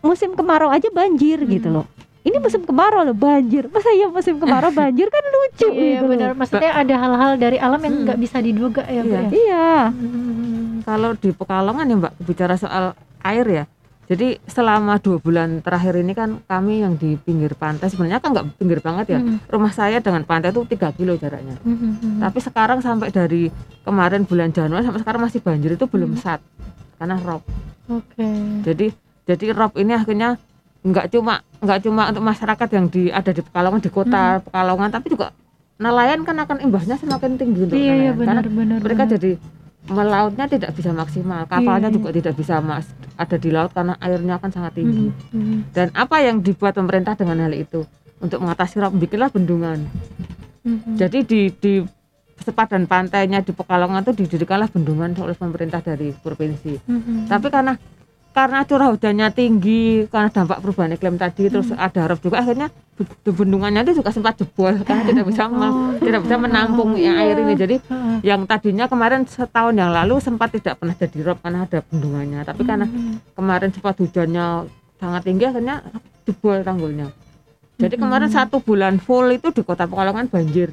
Musim 0.02 0.38
kemarau 0.38 0.70
aja 0.70 0.94
banjir 0.94 1.42
gitu 1.42 1.74
Mm. 1.74 1.76
loh 1.82 1.88
ini 2.22 2.38
musim 2.38 2.62
kemarau 2.62 3.02
loh 3.02 3.14
banjir 3.14 3.66
masa 3.68 3.90
ya 3.92 4.06
musim 4.08 4.38
kemarau 4.38 4.70
banjir 4.72 5.08
kan 5.08 5.24
lucu 5.24 5.68
Iya 5.68 5.98
gitu 5.98 6.06
benar. 6.08 6.32
Maksudnya 6.34 6.72
ada 6.72 6.96
hal-hal 6.96 7.32
dari 7.36 7.58
alam 7.58 7.80
yang 7.80 7.94
Hmm. 7.94 8.04
nggak 8.06 8.20
bisa 8.20 8.38
diduga 8.38 8.84
ya, 8.86 9.02
Iya. 9.02 9.20
ya. 9.20 9.30
iya 9.30 9.70
Mhm. 9.90 10.82
Kalau 10.82 11.14
di 11.14 11.30
Pekalongan 11.32 11.86
ya 11.86 11.96
Mbak 11.98 12.14
bicara 12.22 12.56
soal 12.56 12.94
air 13.22 13.46
ya. 13.46 13.66
Jadi 14.06 14.44
selama 14.44 15.00
dua 15.00 15.18
bulan 15.18 15.62
terakhir 15.62 15.96
ini 15.96 16.12
kan 16.12 16.44
kami 16.44 16.84
yang 16.84 16.94
di 16.94 17.16
pinggir 17.16 17.54
pantai 17.54 17.88
sebenarnya 17.88 18.20
kan 18.20 18.36
nggak 18.36 18.60
pinggir 18.60 18.80
banget 18.80 19.06
ya. 19.10 19.20
Mhm. 19.20 19.48
Rumah 19.48 19.72
saya 19.72 19.98
dengan 19.98 20.22
pantai 20.22 20.52
itu 20.52 20.62
3 20.68 20.92
kilo 20.92 21.16
jaraknya. 21.16 21.56
Mhm. 21.58 22.20
Tapi 22.20 22.38
sekarang 22.38 22.84
sampai 22.84 23.08
dari 23.10 23.48
kemarin 23.82 24.26
bulan 24.26 24.52
Januari 24.52 24.84
sampai 24.84 25.00
sekarang 25.00 25.22
masih 25.22 25.40
banjir 25.40 25.72
itu 25.72 25.86
belum 25.86 26.14
Hmm. 26.14 26.22
sat 26.22 26.42
karena 26.98 27.18
rob. 27.18 27.42
Oke. 27.88 28.28
Jadi 28.62 28.92
jadi 29.24 29.46
rob 29.54 29.74
ini 29.76 29.94
akhirnya 29.94 30.36
nggak 30.82 31.06
cuma 31.10 31.34
nggak 31.58 31.80
cuma 31.82 32.10
untuk 32.10 32.24
masyarakat 32.24 32.70
yang 32.72 32.86
di 32.88 33.04
ada 33.08 33.30
di 33.30 33.40
Pekalongan 33.40 33.80
di 33.80 33.90
kota 33.90 34.42
Pekalongan 34.42 34.90
tapi 34.90 35.08
juga 35.10 35.30
nelayan 35.78 36.22
kan 36.22 36.36
akan 36.36 36.58
imbahnya 36.60 36.96
semakin 36.96 37.38
tinggi 37.38 37.60
untuk 37.64 37.76
Iya 37.76 37.84
iya 37.84 37.94
nelayan. 38.12 38.18
Karena 38.20 38.42
benar-benar. 38.42 38.80
mereka 38.82 39.04
jadi 39.08 39.32
melautnya 39.84 40.46
tidak 40.46 40.72
bisa 40.74 40.90
maksimal 40.92 41.42
kapalnya 41.46 41.90
Iya, 41.90 41.96
juga 41.96 42.10
tidak 42.12 42.34
bisa 42.36 42.62
mas 42.62 42.86
ada 43.16 43.34
di 43.36 43.50
laut 43.50 43.72
karena 43.72 43.98
airnya 43.98 44.38
akan 44.38 44.50
sangat 44.52 44.74
tinggi 44.76 45.10
Mhm. 45.32 45.74
dan 45.74 45.90
apa 45.96 46.22
yang 46.22 46.38
dibuat 46.40 46.74
pemerintah 46.74 47.14
dengan 47.14 47.42
hal 47.42 47.54
itu 47.56 47.82
untuk 48.18 48.38
mengatasi 48.40 48.78
rob 48.78 48.94
bikinlah 48.94 49.30
bendungan 49.30 49.90
Mhm. 50.62 50.98
jadi 50.98 51.20
di 51.24 51.42
di 51.52 51.74
sepadan 52.38 52.86
pantainya 52.86 53.42
di 53.42 53.50
Pekalongan 53.52 54.02
itu 54.04 54.14
didirikanlah 54.16 54.70
bendungan 54.70 55.14
oleh 55.16 55.34
pemerintah 55.34 55.78
dari 55.80 56.14
provinsi 56.16 56.78
Mhm. 56.80 57.26
tapi 57.26 57.48
karena 57.50 57.74
karena 58.32 58.64
curah 58.64 58.88
hujannya 58.90 59.28
tinggi 59.30 60.08
karena 60.08 60.28
dampak 60.28 60.60
perubahan 60.60 60.96
iklim 60.96 61.16
tadi 61.16 61.48
terus 61.48 61.68
ada 61.70 62.08
rob 62.08 62.18
juga 62.18 62.40
akhirnya 62.40 62.72
be- 62.96 63.04
bendungannya 63.28 63.84
itu 63.84 64.00
juga 64.00 64.10
sempat 64.10 64.40
jebol 64.40 64.72
karena 64.82 65.04
tidak 65.04 65.26
bisa 65.28 65.44
Oh. 65.46 65.92
tidak 65.98 66.24
bisa 66.24 66.36
menampung 66.38 66.96
yang 66.96 67.16
air 67.18 67.36
ini 67.38 67.54
jadi 67.54 67.76
Heeh. 67.78 68.18
yang 68.24 68.44
tadinya 68.46 68.88
kemarin 68.88 69.28
setahun 69.28 69.76
yang 69.76 69.92
lalu 69.92 70.16
sempat 70.18 70.48
tidak 70.50 70.80
pernah 70.80 70.96
jadi 70.96 71.18
rob 71.22 71.38
karena 71.40 71.60
ada 71.66 71.84
bendungannya 71.84 72.40
tapi 72.42 72.62
karena 72.64 72.86
Mhm. 72.86 73.36
kemarin 73.36 73.70
sempat 73.70 73.96
hujannya 73.98 74.46
sangat 74.96 75.22
tinggi 75.22 75.44
akhirnya 75.44 75.76
jebol 76.24 76.58
tanggulnya 76.62 77.08
jadi 77.76 77.96
kemarin 77.96 78.30
Mhm. 78.30 78.36
satu 78.38 78.58
bulan 78.60 78.96
full 78.98 79.28
itu 79.28 79.52
di 79.52 79.62
kota 79.62 79.86
Pekalongan 79.86 80.32
banjir 80.32 80.72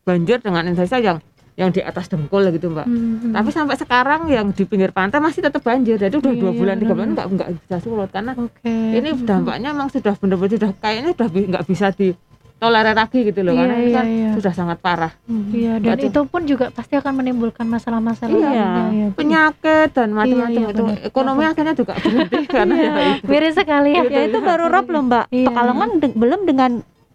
banjir 0.00 0.38
dengan 0.38 0.64
intensitas 0.64 1.02
yang 1.02 1.18
yang 1.60 1.70
di 1.70 1.80
atas 1.80 2.08
dengkul 2.08 2.40
gitu 2.48 2.66
mbak 2.68 2.86
Mhm. 2.86 3.30
tapi 3.30 3.48
sampai 3.50 3.76
sekarang 3.76 4.20
yang 4.26 4.48
di 4.48 4.64
pinggir 4.64 4.90
pantai 4.90 5.18
masih 5.18 5.40
tetap 5.40 5.60
banjir 5.60 5.96
jadi 5.98 6.14
udah 6.14 6.32
Iya, 6.32 6.40
dua 6.40 6.52
bulan 6.54 6.76
tiga 6.76 6.94
bulan 6.94 7.10
nggak 7.12 7.26
nggak 7.28 7.48
bisa 7.58 7.76
surut 7.78 8.08
karena 8.08 8.32
Oke. 8.34 8.72
ini 8.90 9.08
dampaknya 9.20 9.68
memang 9.70 9.88
sudah 9.88 10.14
benar-benar 10.14 10.50
sudah 10.50 10.70
kayaknya 10.74 11.12
sudah 11.12 11.28
nggak 11.28 11.64
bisa 11.64 11.86
ditolerir 11.92 12.94
lagi 12.94 13.18
gitu 13.22 13.40
loh 13.42 13.52
Iya, 13.52 13.60
karena 13.60 13.74
ini 13.74 13.84
iya, 13.84 13.92
kan 13.94 14.06
iya. 14.06 14.30
sudah 14.32 14.52
sangat 14.54 14.78
parah 14.78 15.12
Iya, 15.28 15.72
dan 15.76 15.84
Berarti- 15.86 16.08
itu 16.08 16.20
pun 16.24 16.42
juga 16.44 16.64
pasti 16.70 16.94
akan 16.94 17.12
menimbulkan 17.14 17.66
masalah-masalah 17.66 18.32
Iya. 18.32 18.48
lainnya 18.48 18.84
ya. 18.90 19.06
Bu. 19.06 19.16
penyakit 19.18 19.88
dan 19.90 20.08
macam-macam 20.10 20.48
iya, 20.56 20.68
itu 20.70 20.82
benar. 20.82 21.04
ekonomi 21.04 21.44
akhirnya 21.44 21.74
juga 21.74 21.92
berhenti 21.94 22.38
karena 22.56 22.74
ya 22.74 22.90
itu 23.14 23.26
Miris 23.26 23.54
sekali 23.54 23.90
ya. 23.92 24.02
ya 24.06 24.20
itu 24.24 24.38
baru 24.40 24.64
rob 24.66 24.86
loh 24.86 25.02
Mbak 25.04 25.24
Iya. 25.30 25.46
Pekalongan 25.46 25.88
de- 25.98 26.16
belum 26.16 26.40
dengan 26.46 26.70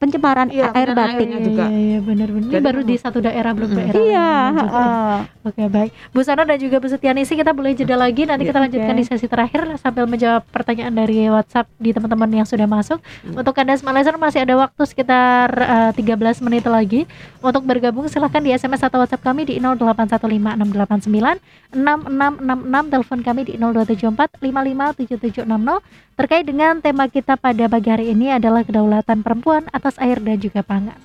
pencemaran 0.05 0.47
Iya, 0.47 0.69
air 0.71 0.93
Iya, 0.93 1.39
juga. 1.41 1.65
iya, 1.65 1.77
iya, 1.77 1.99
benar-benar. 1.99 2.51
Ini 2.51 2.59
baru 2.61 2.81
di 2.81 2.95
satu 2.95 3.17
daerah 3.19 3.51
belum 3.51 3.69
Mm-mm. 3.73 3.81
daerah 3.81 3.97
iya 3.99 4.29
heeh. 4.53 5.17
Oke 5.45 5.63
baik, 5.65 5.91
Bu 6.13 6.21
Sana 6.21 6.45
dan 6.45 6.57
juga 6.57 6.77
Bu 6.77 6.85
Setianisi 6.85 7.33
kita 7.33 7.51
boleh 7.51 7.73
jeda 7.73 7.97
lagi 7.97 8.23
nanti 8.23 8.45
Iya. 8.45 8.49
kita 8.53 8.59
lanjutkan 8.61 8.93
Oke. 8.93 8.99
di 8.99 9.05
sesi 9.05 9.25
terakhir 9.25 9.61
sambil 9.77 10.05
menjawab 10.05 10.45
pertanyaan 10.49 10.93
dari 10.93 11.25
WhatsApp 11.25 11.65
di 11.77 11.89
teman-teman 11.89 12.29
yang 12.31 12.45
sudah 12.45 12.65
masuk. 12.65 13.01
Hmm. 13.21 13.41
Untuk 13.41 13.57
anda 13.57 13.73
Listener 13.75 14.15
masih 14.15 14.39
ada 14.45 14.53
waktu 14.55 14.81
sekitar 14.85 15.49
eh, 15.51 15.91
13 15.97 16.39
menit 16.39 16.63
lagi 16.63 17.03
untuk 17.41 17.65
bergabung 17.65 18.05
silahkan 18.07 18.39
di 18.39 18.51
SMS 18.51 18.85
atau 18.85 19.01
WhatsApp 19.01 19.25
kami 19.25 19.43
di 19.43 19.57
0815689 19.57 21.41
6666 21.73 22.93
telepon 22.93 23.19
kami 23.19 23.41
di 23.43 23.53
0274 23.57 24.37
557760 24.39 25.81
terkait 26.15 26.47
dengan 26.47 26.79
tema 26.79 27.05
kita 27.05 27.35
pada 27.35 27.67
pagi 27.67 27.89
hari 27.91 28.05
ini 28.09 28.31
adalah 28.31 28.63
kedaulatan 28.63 29.19
perempuan 29.19 29.67
atas 29.71 29.94
air 29.99 30.19
dan 30.19 30.37
juga 30.39 30.61
pangan. 30.61 30.99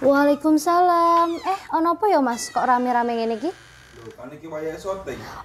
Waalaikumsalam. 0.00 1.28
Eh, 1.44 1.58
ono 1.76 1.92
apa 1.92 2.08
ya 2.08 2.24
Mas? 2.24 2.48
Kok 2.48 2.64
rame-rame 2.64 3.20
ngene 3.20 3.36
iki? 3.36 3.52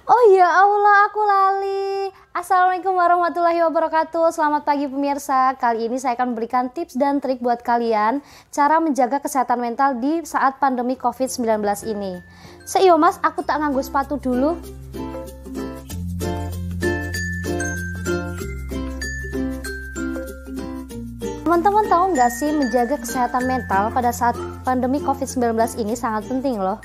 Oh 0.08 0.22
ya 0.32 0.48
Allah, 0.48 1.12
aku 1.12 1.20
lali. 1.20 2.08
Assalamualaikum 2.32 2.96
warahmatullahi 2.96 3.60
wabarakatuh. 3.68 4.32
Selamat 4.32 4.64
pagi 4.64 4.88
pemirsa. 4.88 5.52
Kali 5.60 5.92
ini 5.92 6.00
saya 6.00 6.16
akan 6.16 6.32
memberikan 6.32 6.72
tips 6.72 6.96
dan 6.96 7.20
trik 7.20 7.44
buat 7.44 7.60
kalian 7.60 8.24
cara 8.48 8.80
menjaga 8.80 9.20
kesehatan 9.20 9.60
mental 9.60 10.00
di 10.00 10.24
saat 10.24 10.56
pandemi 10.56 10.96
COVID-19 10.96 11.44
ini. 11.84 12.24
Seiyo 12.64 12.96
Mas, 12.96 13.20
aku 13.20 13.44
tak 13.44 13.60
nganggo 13.60 13.84
sepatu 13.84 14.16
dulu. 14.16 14.56
Teman-teman 21.46 21.86
tahu 21.86 22.10
nggak 22.10 22.32
sih 22.34 22.50
menjaga 22.50 22.98
kesehatan 22.98 23.46
mental 23.46 23.94
pada 23.94 24.10
saat 24.10 24.34
pandemi 24.66 24.98
COVID-19 24.98 25.78
ini 25.78 25.94
sangat 25.94 26.26
penting 26.26 26.58
loh. 26.58 26.82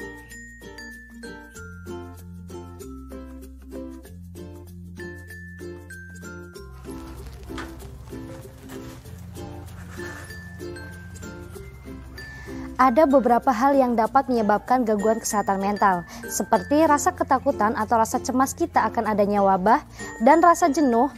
Ada 12.78 13.10
beberapa 13.10 13.50
hal 13.50 13.74
yang 13.74 13.98
dapat 13.98 14.30
menyebabkan 14.30 14.86
gangguan 14.86 15.18
kesehatan 15.18 15.58
mental, 15.58 16.06
seperti 16.30 16.86
rasa 16.86 17.18
ketakutan 17.18 17.74
atau 17.74 17.98
rasa 17.98 18.22
cemas 18.22 18.54
kita 18.54 18.86
akan 18.94 19.10
adanya 19.10 19.42
wabah 19.42 19.82
dan 20.22 20.38
rasa 20.38 20.70
jenuh 20.70 21.10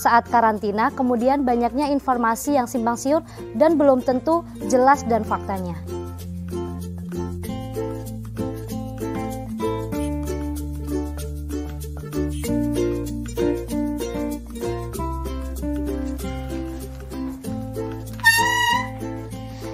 saat 0.00 0.24
karantina, 0.32 0.88
kemudian 0.96 1.44
banyaknya 1.44 1.92
informasi 1.92 2.56
yang 2.56 2.64
simpang 2.64 2.96
siur 2.96 3.20
dan 3.52 3.76
belum 3.76 4.00
tentu 4.00 4.40
jelas 4.72 5.04
dan 5.04 5.20
faktanya. 5.28 5.76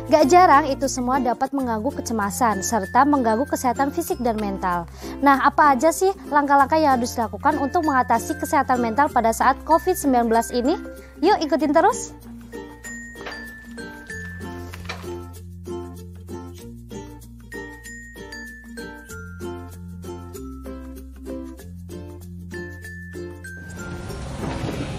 Gak 0.06 0.32
jarang 0.32 0.64
itu 0.72 0.88
semua 0.88 1.20
dapat 1.20 1.52
mengganggu 1.52 1.92
kecemasan 1.92 2.64
serta 2.64 3.04
mengganggu 3.04 3.44
kesehatan 3.44 3.92
fisik 3.92 4.16
dan 4.24 4.40
mental. 4.40 4.88
Nah, 5.16 5.40
apa 5.48 5.72
aja 5.72 5.88
sih 5.96 6.12
langkah-langkah 6.28 6.76
yang 6.76 7.00
harus 7.00 7.16
dilakukan 7.16 7.56
untuk 7.56 7.88
mengatasi 7.88 8.36
kesehatan 8.36 8.84
mental 8.84 9.08
pada 9.08 9.32
saat 9.32 9.56
COVID-19 9.64 10.28
ini? 10.52 10.76
Yuk 11.24 11.40
ikutin 11.40 11.72
terus. 11.72 12.12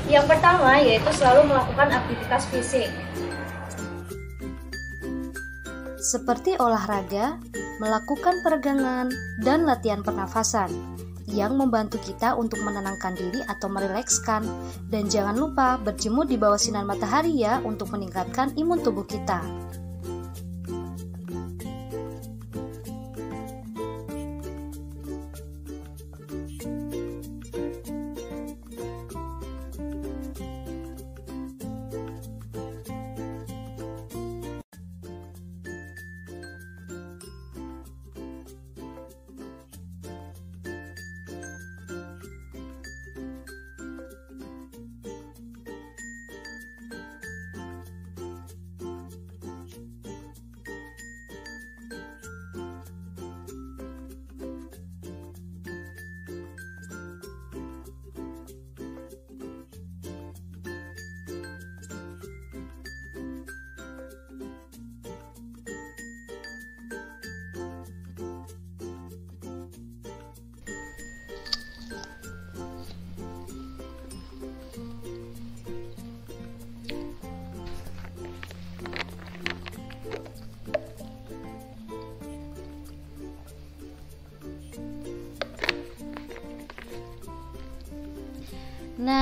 Yang 0.09 0.25
pertama 0.33 0.81
yaitu 0.81 1.11
selalu 1.13 1.53
melakukan 1.53 1.93
aktivitas 1.93 2.43
fisik. 2.49 2.89
Seperti 6.01 6.57
olahraga, 6.57 7.37
melakukan 7.77 8.41
peregangan, 8.41 9.09
dan 9.41 9.65
latihan 9.65 10.01
pernafasan 10.01 10.69
yang 11.27 11.59
membantu 11.59 11.99
kita 11.99 12.39
untuk 12.39 12.63
menenangkan 12.63 13.13
diri 13.13 13.43
atau 13.43 13.67
merilekskan. 13.67 14.47
Dan 14.87 15.11
jangan 15.11 15.35
lupa 15.35 15.75
berjemur 15.75 16.23
di 16.23 16.39
bawah 16.39 16.57
sinar 16.59 16.87
matahari 16.87 17.35
ya 17.43 17.59
untuk 17.61 17.91
meningkatkan 17.91 18.55
imun 18.55 18.79
tubuh 18.79 19.03
kita. 19.03 19.43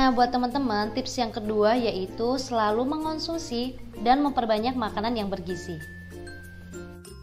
Nah, 0.06 0.14
buat 0.14 0.30
teman-teman, 0.30 0.94
tips 0.94 1.18
yang 1.18 1.34
kedua 1.34 1.74
yaitu 1.82 2.38
selalu 2.38 2.86
mengonsumsi 2.86 3.74
dan 4.06 4.22
memperbanyak 4.22 4.78
makanan 4.78 5.18
yang 5.18 5.34
bergizi. 5.34 5.82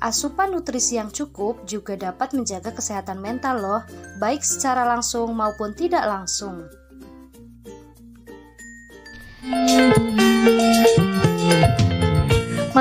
Asupan 0.02 0.50
nutrisi 0.50 0.98
yang 0.98 1.14
cukup 1.14 1.62
juga 1.62 1.94
dapat 1.94 2.34
menjaga 2.34 2.74
kesehatan 2.74 3.22
mental 3.22 3.62
loh, 3.62 3.82
baik 4.18 4.42
secara 4.42 4.82
langsung 4.82 5.30
maupun 5.30 5.78
tidak 5.78 6.02
langsung. 6.10 6.66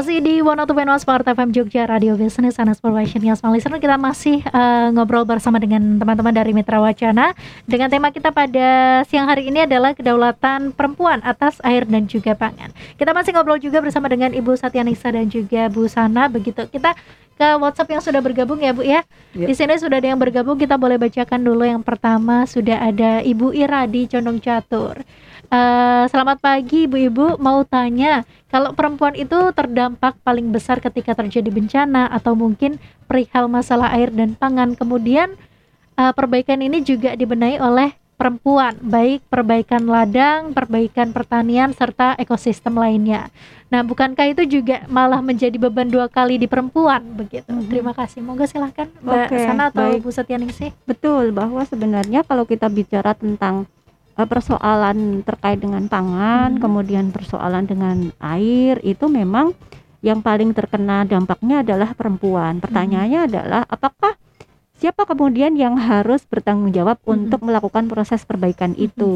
Masih 0.02 0.18
di 0.18 0.42
One 0.42 0.58
Two 0.66 0.74
One 0.74 0.98
Sport 0.98 1.30
FM 1.30 1.54
Jogja 1.54 1.86
Radio 1.86 2.18
Business 2.18 2.58
and 2.58 2.74
Exploration 2.74 3.22
yang 3.22 3.38
Listener 3.38 3.78
kita 3.78 4.02
masih 4.02 4.42
uh, 4.50 4.90
ngobrol 4.90 5.30
bersama 5.30 5.62
dengan 5.62 6.02
teman-teman 6.02 6.34
dari 6.34 6.58
Mitra 6.58 6.82
Wacana 6.82 7.38
dengan 7.70 7.86
tema 7.86 8.10
kita 8.10 8.34
pada 8.34 9.06
siang 9.06 9.30
hari 9.30 9.54
ini 9.54 9.70
adalah 9.70 9.94
kedaulatan 9.94 10.74
perempuan 10.74 11.22
atas 11.22 11.62
air 11.62 11.86
dan 11.86 12.10
juga 12.10 12.34
pangan. 12.34 12.74
Kita 12.98 13.14
masih 13.14 13.38
ngobrol 13.38 13.62
juga 13.62 13.78
bersama 13.78 14.10
dengan 14.10 14.34
Ibu 14.34 14.58
Satyanisa 14.58 15.14
dan 15.14 15.30
juga 15.30 15.70
Bu 15.70 15.86
Sana 15.86 16.26
begitu. 16.26 16.66
Kita 16.66 16.98
ke 17.38 17.48
WhatsApp 17.62 17.94
yang 17.94 18.02
sudah 18.02 18.26
bergabung 18.26 18.58
ya 18.58 18.74
Bu 18.74 18.82
ya. 18.82 19.06
Yep. 19.38 19.48
Di 19.50 19.54
sini 19.54 19.78
sudah 19.78 20.02
ada 20.02 20.10
yang 20.10 20.18
bergabung 20.18 20.58
kita 20.58 20.82
boleh 20.82 20.98
bacakan 20.98 21.46
dulu 21.46 21.62
yang 21.62 21.86
pertama 21.86 22.50
sudah 22.50 22.90
ada 22.90 23.22
Ibu 23.22 23.54
Ira 23.54 23.86
di 23.86 24.10
Condong 24.10 24.42
Catur. 24.42 25.06
Uh, 25.52 26.08
selamat 26.08 26.40
pagi 26.40 26.88
ibu-ibu, 26.88 27.36
mau 27.36 27.60
tanya 27.68 28.24
kalau 28.48 28.72
perempuan 28.72 29.12
itu 29.20 29.36
terdampak 29.52 30.16
paling 30.24 30.48
besar 30.48 30.80
ketika 30.80 31.12
terjadi 31.12 31.52
bencana 31.52 32.08
atau 32.08 32.40
mungkin 32.40 32.80
perihal 33.04 33.52
masalah 33.52 33.92
air 33.92 34.16
dan 34.16 34.32
pangan. 34.32 34.80
Kemudian 34.80 35.36
uh, 36.00 36.16
perbaikan 36.16 36.64
ini 36.64 36.80
juga 36.80 37.20
dibenahi 37.20 37.60
oleh 37.60 37.92
perempuan, 38.16 38.80
baik 38.80 39.28
perbaikan 39.28 39.84
ladang, 39.92 40.56
perbaikan 40.56 41.12
pertanian 41.12 41.76
serta 41.76 42.16
ekosistem 42.16 42.80
lainnya. 42.80 43.28
Nah, 43.68 43.84
bukankah 43.84 44.32
itu 44.32 44.48
juga 44.48 44.88
malah 44.88 45.20
menjadi 45.20 45.60
beban 45.60 45.92
dua 45.92 46.08
kali 46.08 46.40
di 46.40 46.48
perempuan 46.48 47.04
begitu? 47.12 47.52
Mm-hmm. 47.52 47.68
Terima 47.68 47.92
kasih. 47.92 48.24
Monggo 48.24 48.48
silahkan 48.48 48.88
Mbak 49.04 49.28
okay, 49.28 49.44
Sana 49.44 49.68
atau 49.68 49.84
baik. 49.84 50.00
Bu 50.00 50.16
Setyaningsih. 50.16 50.72
Betul 50.88 51.36
bahwa 51.36 51.60
sebenarnya 51.68 52.24
kalau 52.24 52.48
kita 52.48 52.72
bicara 52.72 53.12
tentang 53.12 53.68
uh, 54.18 54.28
persoalan 54.28 55.22
terkait 55.24 55.60
dengan 55.62 55.86
pangan, 55.88 56.58
hmm. 56.58 56.62
kemudian 56.62 57.06
persoalan 57.14 57.68
dengan 57.68 58.12
air 58.20 58.80
itu 58.84 59.08
memang 59.08 59.56
yang 60.02 60.20
paling 60.20 60.52
terkena 60.52 61.06
dampaknya 61.06 61.62
adalah 61.62 61.94
perempuan. 61.94 62.58
Pertanyaannya 62.58 63.20
hmm. 63.22 63.30
adalah 63.30 63.62
apakah 63.70 64.18
siapa 64.82 65.06
kemudian 65.06 65.54
yang 65.54 65.78
harus 65.78 66.26
bertanggung 66.26 66.74
jawab 66.74 66.98
hmm. 67.06 67.10
untuk 67.14 67.46
melakukan 67.46 67.86
proses 67.86 68.26
perbaikan 68.26 68.74
hmm. 68.74 68.88
itu? 68.90 69.12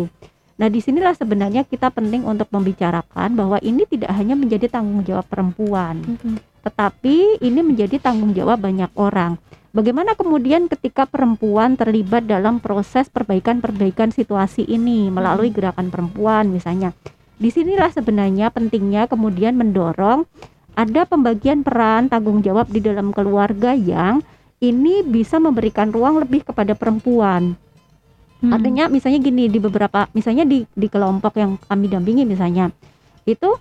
Nah, 0.56 0.72
di 0.72 0.80
sinilah 0.80 1.12
sebenarnya 1.12 1.68
kita 1.68 1.91
penting 1.91 2.24
untuk 2.24 2.48
membicarakan 2.48 3.36
bahwa 3.36 3.60
ini 3.60 3.84
tidak 3.91 4.16
hanya 4.16 4.39
menjadi 4.39 4.72
tanggung 4.72 5.04
jawab 5.04 5.28
perempuan, 5.28 6.00
hmm. 6.00 6.39
tetapi 6.64 7.43
ini 7.43 7.60
menjadi 7.60 8.00
tanggung 8.00 8.32
jawab 8.32 8.64
banyak 8.64 8.88
orang. 8.96 9.36
Bagaimana 9.76 10.15
kemudian 10.15 10.71
ketika 10.71 11.03
perempuan 11.03 11.76
terlibat 11.76 12.23
dalam 12.23 12.63
proses 12.63 13.11
perbaikan-perbaikan 13.11 14.15
situasi 14.15 14.63
ini 14.63 15.11
melalui 15.11 15.51
hmm. 15.51 15.57
gerakan 15.59 15.91
perempuan 15.91 16.47
misalnya. 16.47 16.95
Di 17.36 17.51
sinilah 17.51 17.91
sebenarnya 17.91 18.55
pentingnya 18.55 19.11
kemudian 19.11 19.59
mendorong 19.59 20.23
ada 20.80 21.03
pembagian 21.03 21.67
peran 21.67 22.07
tanggung 22.07 22.39
jawab 22.39 22.71
di 22.71 22.80
dalam 22.80 23.11
keluarga 23.11 23.76
yang 23.76 24.23
ini 24.63 25.03
bisa 25.03 25.43
memberikan 25.43 25.91
ruang 25.91 26.23
lebih 26.23 26.47
kepada 26.47 26.71
perempuan. 26.71 27.59
Hmm. 28.39 28.55
Artinya 28.55 28.88
misalnya 28.88 29.19
gini 29.19 29.51
di 29.51 29.59
beberapa 29.59 30.07
misalnya 30.15 30.47
di 30.47 30.63
di 30.71 30.88
kelompok 30.88 31.36
yang 31.36 31.59
kami 31.59 31.91
dampingi 31.91 32.23
misalnya 32.23 32.71
itu 33.28 33.59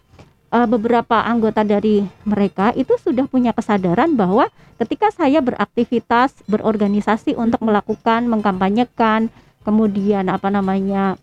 uh, 0.54 0.68
beberapa 0.70 1.18
anggota 1.26 1.66
dari 1.66 2.06
mereka 2.22 2.70
itu 2.78 2.94
sudah 2.94 3.26
punya 3.26 3.50
kesadaran 3.50 4.14
bahwa 4.14 4.46
ketika 4.78 5.10
saya 5.10 5.42
beraktivitas 5.42 6.46
berorganisasi 6.46 7.34
untuk 7.34 7.58
melakukan 7.66 8.30
mengkampanyekan 8.30 9.34
kemudian 9.66 10.30
apa 10.30 10.52
namanya 10.52 11.18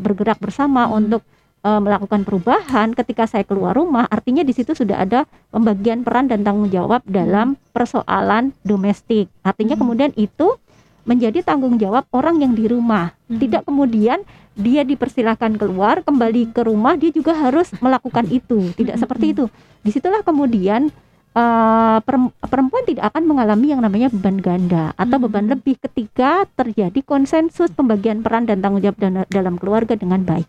bergerak 0.00 0.40
bersama 0.40 0.88
hmm. 0.88 0.94
untuk 0.96 1.22
uh, 1.66 1.80
melakukan 1.82 2.24
perubahan 2.24 2.96
ketika 2.96 3.28
saya 3.28 3.44
keluar 3.44 3.76
rumah 3.76 4.08
artinya 4.08 4.40
di 4.40 4.56
situ 4.56 4.72
sudah 4.72 5.04
ada 5.04 5.28
pembagian 5.52 6.00
peran 6.00 6.32
dan 6.32 6.40
tanggung 6.40 6.72
jawab 6.72 7.04
dalam 7.04 7.60
persoalan 7.76 8.56
domestik 8.64 9.28
artinya 9.44 9.76
hmm. 9.76 9.82
kemudian 9.84 10.12
itu 10.16 10.56
menjadi 11.04 11.44
tanggung 11.44 11.76
jawab 11.76 12.08
orang 12.16 12.40
yang 12.40 12.56
di 12.56 12.64
rumah. 12.64 13.12
Hmm. 13.28 13.36
Tidak 13.36 13.68
kemudian 13.68 14.24
dia 14.54 14.86
dipersilahkan 14.86 15.58
keluar, 15.58 16.00
kembali 16.06 16.54
ke 16.54 16.62
rumah 16.62 16.94
dia 16.94 17.10
juga 17.10 17.34
harus 17.34 17.70
melakukan 17.82 18.26
itu. 18.30 18.70
Tidak 18.74 18.94
hmm. 18.94 19.02
seperti 19.02 19.26
itu. 19.34 19.44
Di 19.82 19.90
situlah 19.90 20.22
kemudian 20.22 20.88
uh, 21.34 21.98
perempuan 22.42 22.86
tidak 22.86 23.12
akan 23.12 23.22
mengalami 23.26 23.74
yang 23.74 23.82
namanya 23.82 24.08
beban 24.14 24.38
ganda 24.38 24.94
atau 24.94 25.18
hmm. 25.18 25.24
beban 25.28 25.46
lebih 25.50 25.76
ketika 25.82 26.46
terjadi 26.54 27.02
konsensus 27.02 27.70
pembagian 27.74 28.22
peran 28.22 28.46
dan 28.46 28.62
tanggung 28.62 28.82
jawab 28.82 29.26
dalam 29.28 29.58
keluarga 29.58 29.98
dengan 29.98 30.22
baik. 30.22 30.46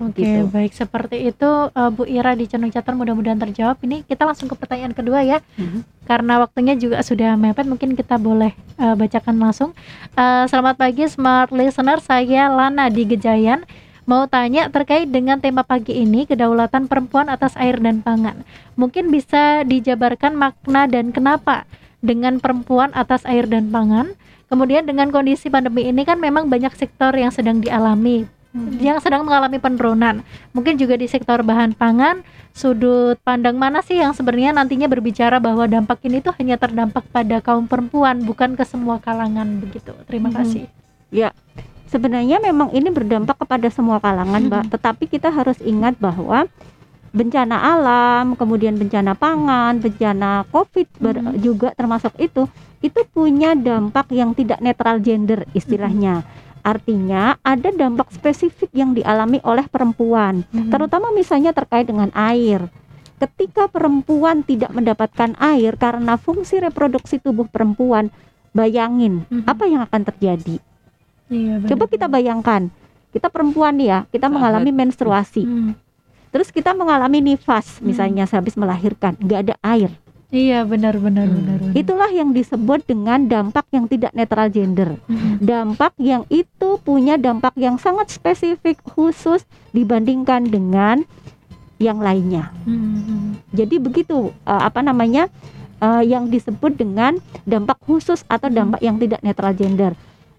Oke, 0.00 0.24
okay, 0.24 0.40
gitu. 0.40 0.48
baik 0.48 0.72
seperti 0.72 1.28
itu 1.28 1.44
uh, 1.44 1.90
Bu 1.92 2.08
Ira 2.08 2.32
di 2.32 2.48
Cenung 2.48 2.72
Catur 2.72 2.96
mudah-mudahan 2.96 3.36
terjawab. 3.36 3.76
Ini 3.84 4.00
kita 4.08 4.24
langsung 4.24 4.48
ke 4.48 4.56
pertanyaan 4.56 4.96
kedua 4.96 5.20
ya. 5.20 5.44
Mm-hmm. 5.60 6.08
Karena 6.08 6.40
waktunya 6.40 6.72
juga 6.72 7.04
sudah 7.04 7.36
mepet, 7.36 7.68
mungkin 7.68 7.92
kita 7.92 8.16
boleh 8.16 8.56
uh, 8.80 8.96
bacakan 8.96 9.36
langsung. 9.36 9.76
Uh, 10.16 10.48
selamat 10.48 10.80
pagi 10.80 11.04
smart 11.04 11.52
listener, 11.52 12.00
saya 12.00 12.48
Lana 12.48 12.88
di 12.88 13.04
Gejayan. 13.04 13.68
Mau 14.08 14.24
tanya 14.24 14.72
terkait 14.72 15.04
dengan 15.12 15.36
tema 15.36 15.68
pagi 15.68 15.92
ini 15.92 16.24
kedaulatan 16.24 16.88
perempuan 16.88 17.28
atas 17.28 17.52
air 17.60 17.76
dan 17.76 18.00
pangan. 18.00 18.40
Mungkin 18.80 19.12
bisa 19.12 19.68
dijabarkan 19.68 20.32
makna 20.32 20.88
dan 20.88 21.12
kenapa 21.12 21.68
dengan 22.00 22.40
perempuan 22.40 22.88
atas 22.96 23.28
air 23.28 23.44
dan 23.44 23.68
pangan. 23.68 24.16
Kemudian 24.48 24.88
dengan 24.88 25.12
kondisi 25.12 25.52
pandemi 25.52 25.92
ini 25.92 26.08
kan 26.08 26.16
memang 26.16 26.48
banyak 26.48 26.72
sektor 26.72 27.12
yang 27.12 27.28
sedang 27.28 27.60
dialami 27.60 28.39
hmm. 28.54 28.78
yang 28.82 28.98
sedang 28.98 29.22
mengalami 29.26 29.58
penurunan. 29.58 30.22
Mungkin 30.54 30.76
juga 30.78 30.98
di 30.98 31.06
sektor 31.06 31.42
bahan 31.42 31.74
pangan, 31.74 32.22
sudut 32.54 33.18
pandang 33.22 33.56
mana 33.56 33.80
sih 33.82 33.98
yang 33.98 34.12
sebenarnya 34.14 34.54
nantinya 34.54 34.90
berbicara 34.90 35.38
bahwa 35.38 35.66
dampak 35.66 36.02
ini 36.06 36.22
tuh 36.22 36.34
hanya 36.38 36.58
terdampak 36.58 37.06
pada 37.10 37.38
kaum 37.42 37.66
perempuan, 37.66 38.22
bukan 38.22 38.58
ke 38.58 38.64
semua 38.66 38.98
kalangan 38.98 39.46
begitu. 39.62 39.94
Terima 40.06 40.30
hmm. 40.30 40.36
kasih. 40.36 40.64
Ya, 41.10 41.34
sebenarnya 41.90 42.38
memang 42.38 42.70
ini 42.70 42.86
berdampak 42.90 43.38
kepada 43.38 43.66
semua 43.70 43.98
kalangan, 43.98 44.46
Mbak. 44.46 44.62
Hmm. 44.66 44.72
Tetapi 44.78 45.04
kita 45.10 45.28
harus 45.30 45.58
ingat 45.62 45.98
bahwa 45.98 46.46
bencana 47.10 47.58
alam, 47.58 48.38
kemudian 48.38 48.78
bencana 48.78 49.18
pangan, 49.18 49.82
bencana 49.82 50.46
COVID 50.54 50.86
hmm. 51.02 51.42
juga 51.42 51.74
termasuk 51.74 52.14
itu, 52.22 52.46
itu 52.78 53.00
punya 53.10 53.58
dampak 53.58 54.14
yang 54.14 54.30
tidak 54.30 54.62
netral 54.62 55.02
gender 55.02 55.42
istilahnya. 55.54 56.22
Hmm 56.22 56.48
Artinya 56.60 57.40
ada 57.40 57.72
dampak 57.72 58.12
spesifik 58.12 58.68
yang 58.76 58.92
dialami 58.92 59.40
oleh 59.40 59.64
perempuan, 59.66 60.44
hmm. 60.52 60.68
terutama 60.68 61.08
misalnya 61.10 61.56
terkait 61.56 61.88
dengan 61.88 62.12
air. 62.12 62.68
Ketika 63.20 63.68
perempuan 63.68 64.40
tidak 64.44 64.72
mendapatkan 64.72 65.36
air 65.36 65.76
karena 65.76 66.16
fungsi 66.16 66.56
reproduksi 66.60 67.20
tubuh 67.20 67.44
perempuan, 67.48 68.08
bayangin 68.52 69.28
hmm. 69.28 69.44
apa 69.44 69.64
yang 69.68 69.84
akan 69.84 70.02
terjadi. 70.08 70.56
Iya, 71.30 71.62
Coba 71.68 71.84
kita 71.86 72.10
bayangkan, 72.10 72.68
kita 73.12 73.28
perempuan 73.28 73.76
ya, 73.78 74.08
kita 74.08 74.26
Sahabat. 74.26 74.34
mengalami 74.36 74.70
menstruasi. 74.72 75.44
Hmm. 75.44 75.72
Terus 76.30 76.48
kita 76.52 76.72
mengalami 76.72 77.20
nifas, 77.20 77.80
misalnya 77.84 78.24
hmm. 78.24 78.30
sehabis 78.32 78.54
melahirkan, 78.56 79.16
nggak 79.20 79.40
ada 79.48 79.56
air 79.64 79.90
Iya 80.30 80.62
benar 80.62 80.94
benar 81.02 81.26
hmm. 81.26 81.36
benar. 81.42 81.58
Itulah 81.74 82.10
yang 82.14 82.30
disebut 82.30 82.86
dengan 82.86 83.26
dampak 83.26 83.66
yang 83.74 83.90
tidak 83.90 84.14
netral 84.14 84.46
gender. 84.46 84.94
Hmm. 85.10 85.42
Dampak 85.42 85.98
yang 85.98 86.22
itu 86.30 86.78
punya 86.86 87.18
dampak 87.18 87.58
yang 87.58 87.82
sangat 87.82 88.14
spesifik 88.14 88.78
khusus 88.86 89.42
dibandingkan 89.74 90.46
dengan 90.46 91.02
yang 91.82 91.98
lainnya. 91.98 92.54
Hmm. 92.62 93.42
Jadi 93.50 93.82
begitu 93.82 94.30
uh, 94.46 94.62
apa 94.62 94.86
namanya 94.86 95.26
uh, 95.82 96.02
yang 96.06 96.30
disebut 96.30 96.78
dengan 96.78 97.18
dampak 97.42 97.82
khusus 97.82 98.22
atau 98.30 98.46
hmm. 98.46 98.56
dampak 98.56 98.80
yang 98.86 98.96
tidak 99.02 99.20
netral 99.26 99.50
gender. 99.58 99.92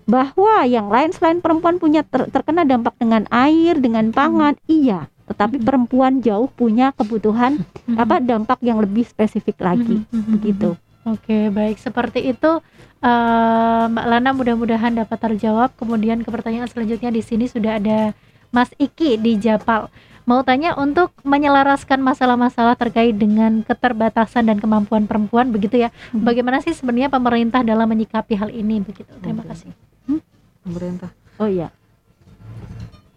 Bahwa 0.08 0.64
yang 0.64 0.88
lain 0.88 1.12
selain 1.12 1.44
perempuan 1.44 1.84
punya 1.84 2.08
ter 2.08 2.32
terkena 2.32 2.64
dampak 2.64 2.96
dengan 2.96 3.28
air, 3.28 3.76
dengan 3.76 4.16
pangan, 4.16 4.56
hmm. 4.56 4.72
iya 4.72 5.12
tetapi 5.32 5.64
perempuan 5.64 6.20
jauh 6.20 6.52
punya 6.52 6.92
kebutuhan 6.92 7.64
apa 7.96 8.20
dampak 8.20 8.60
yang 8.60 8.84
lebih 8.84 9.08
spesifik 9.08 9.64
lagi 9.64 10.04
begitu. 10.12 10.76
Oke, 11.02 11.50
baik 11.50 11.82
seperti 11.82 12.30
itu 12.30 12.62
uh, 13.02 13.84
Mbak 13.90 14.06
Lana 14.06 14.30
mudah-mudahan 14.38 14.94
dapat 14.94 15.18
terjawab. 15.18 15.74
Kemudian 15.74 16.22
ke 16.22 16.30
pertanyaan 16.30 16.70
selanjutnya 16.70 17.10
di 17.10 17.26
sini 17.26 17.50
sudah 17.50 17.82
ada 17.82 18.14
Mas 18.54 18.70
Iki 18.78 19.18
di 19.18 19.42
Japal. 19.42 19.90
Mau 20.30 20.46
tanya 20.46 20.78
untuk 20.78 21.10
menyelaraskan 21.26 21.98
masalah-masalah 21.98 22.78
terkait 22.78 23.18
dengan 23.18 23.66
keterbatasan 23.66 24.46
dan 24.46 24.62
kemampuan 24.62 25.10
perempuan 25.10 25.50
begitu 25.50 25.82
ya. 25.82 25.90
Hmm. 26.14 26.22
Bagaimana 26.22 26.62
sih 26.62 26.78
sebenarnya 26.78 27.10
pemerintah 27.10 27.66
dalam 27.66 27.90
menyikapi 27.90 28.38
hal 28.38 28.54
ini 28.54 28.86
begitu? 28.86 29.10
Terima 29.26 29.42
kasih. 29.42 29.74
Hmm? 30.06 30.22
Pemerintah. 30.62 31.10
Oh 31.42 31.50
iya 31.50 31.74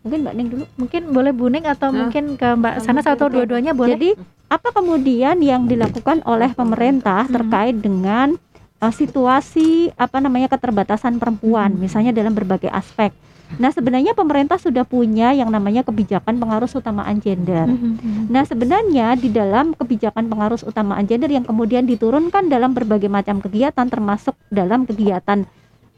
Mungkin 0.05 0.21
Mbak 0.21 0.35
Ning 0.37 0.49
dulu. 0.53 0.65
Mungkin 0.77 1.03
boleh 1.11 1.33
Bu 1.33 1.49
Ning 1.49 1.65
atau 1.65 1.89
Nah, 1.89 2.07
mungkin 2.07 2.37
ke 2.37 2.49
Mbak 2.55 2.75
Sana 2.85 3.01
atau 3.01 3.33
dua-duanya 3.33 3.73
boleh. 3.73 3.97
Jadi 3.97 4.11
apa 4.53 4.69
kemudian 4.71 5.41
yang 5.41 5.65
dilakukan 5.65 6.21
oleh 6.29 6.53
pemerintah 6.53 7.25
terkait 7.27 7.81
dengan 7.81 8.37
uh, 8.85 8.93
situasi 8.93 9.91
apa 9.97 10.21
namanya 10.21 10.53
keterbatasan 10.53 11.17
perempuan, 11.17 11.73
misalnya 11.81 12.13
dalam 12.13 12.37
berbagai 12.37 12.69
aspek. 12.69 13.17
Nah 13.55 13.71
sebenarnya 13.71 14.17
pemerintah 14.17 14.57
sudah 14.59 14.83
punya 14.83 15.31
yang 15.31 15.53
namanya 15.53 15.85
kebijakan 15.87 16.41
pengarus 16.41 16.75
utamaan 16.75 17.21
gender. 17.21 17.69
Mhm. 17.69 18.33
Nah 18.33 18.43
sebenarnya 18.43 19.15
di 19.15 19.31
dalam 19.31 19.77
kebijakan 19.77 20.27
pengarus 20.27 20.67
utamaan 20.67 21.05
gender 21.07 21.31
yang 21.31 21.47
kemudian 21.47 21.87
diturunkan 21.87 22.51
dalam 22.51 22.73
berbagai 22.75 23.07
macam 23.07 23.39
kegiatan 23.39 23.87
termasuk 23.87 24.35
dalam 24.49 24.89
kegiatan 24.89 25.47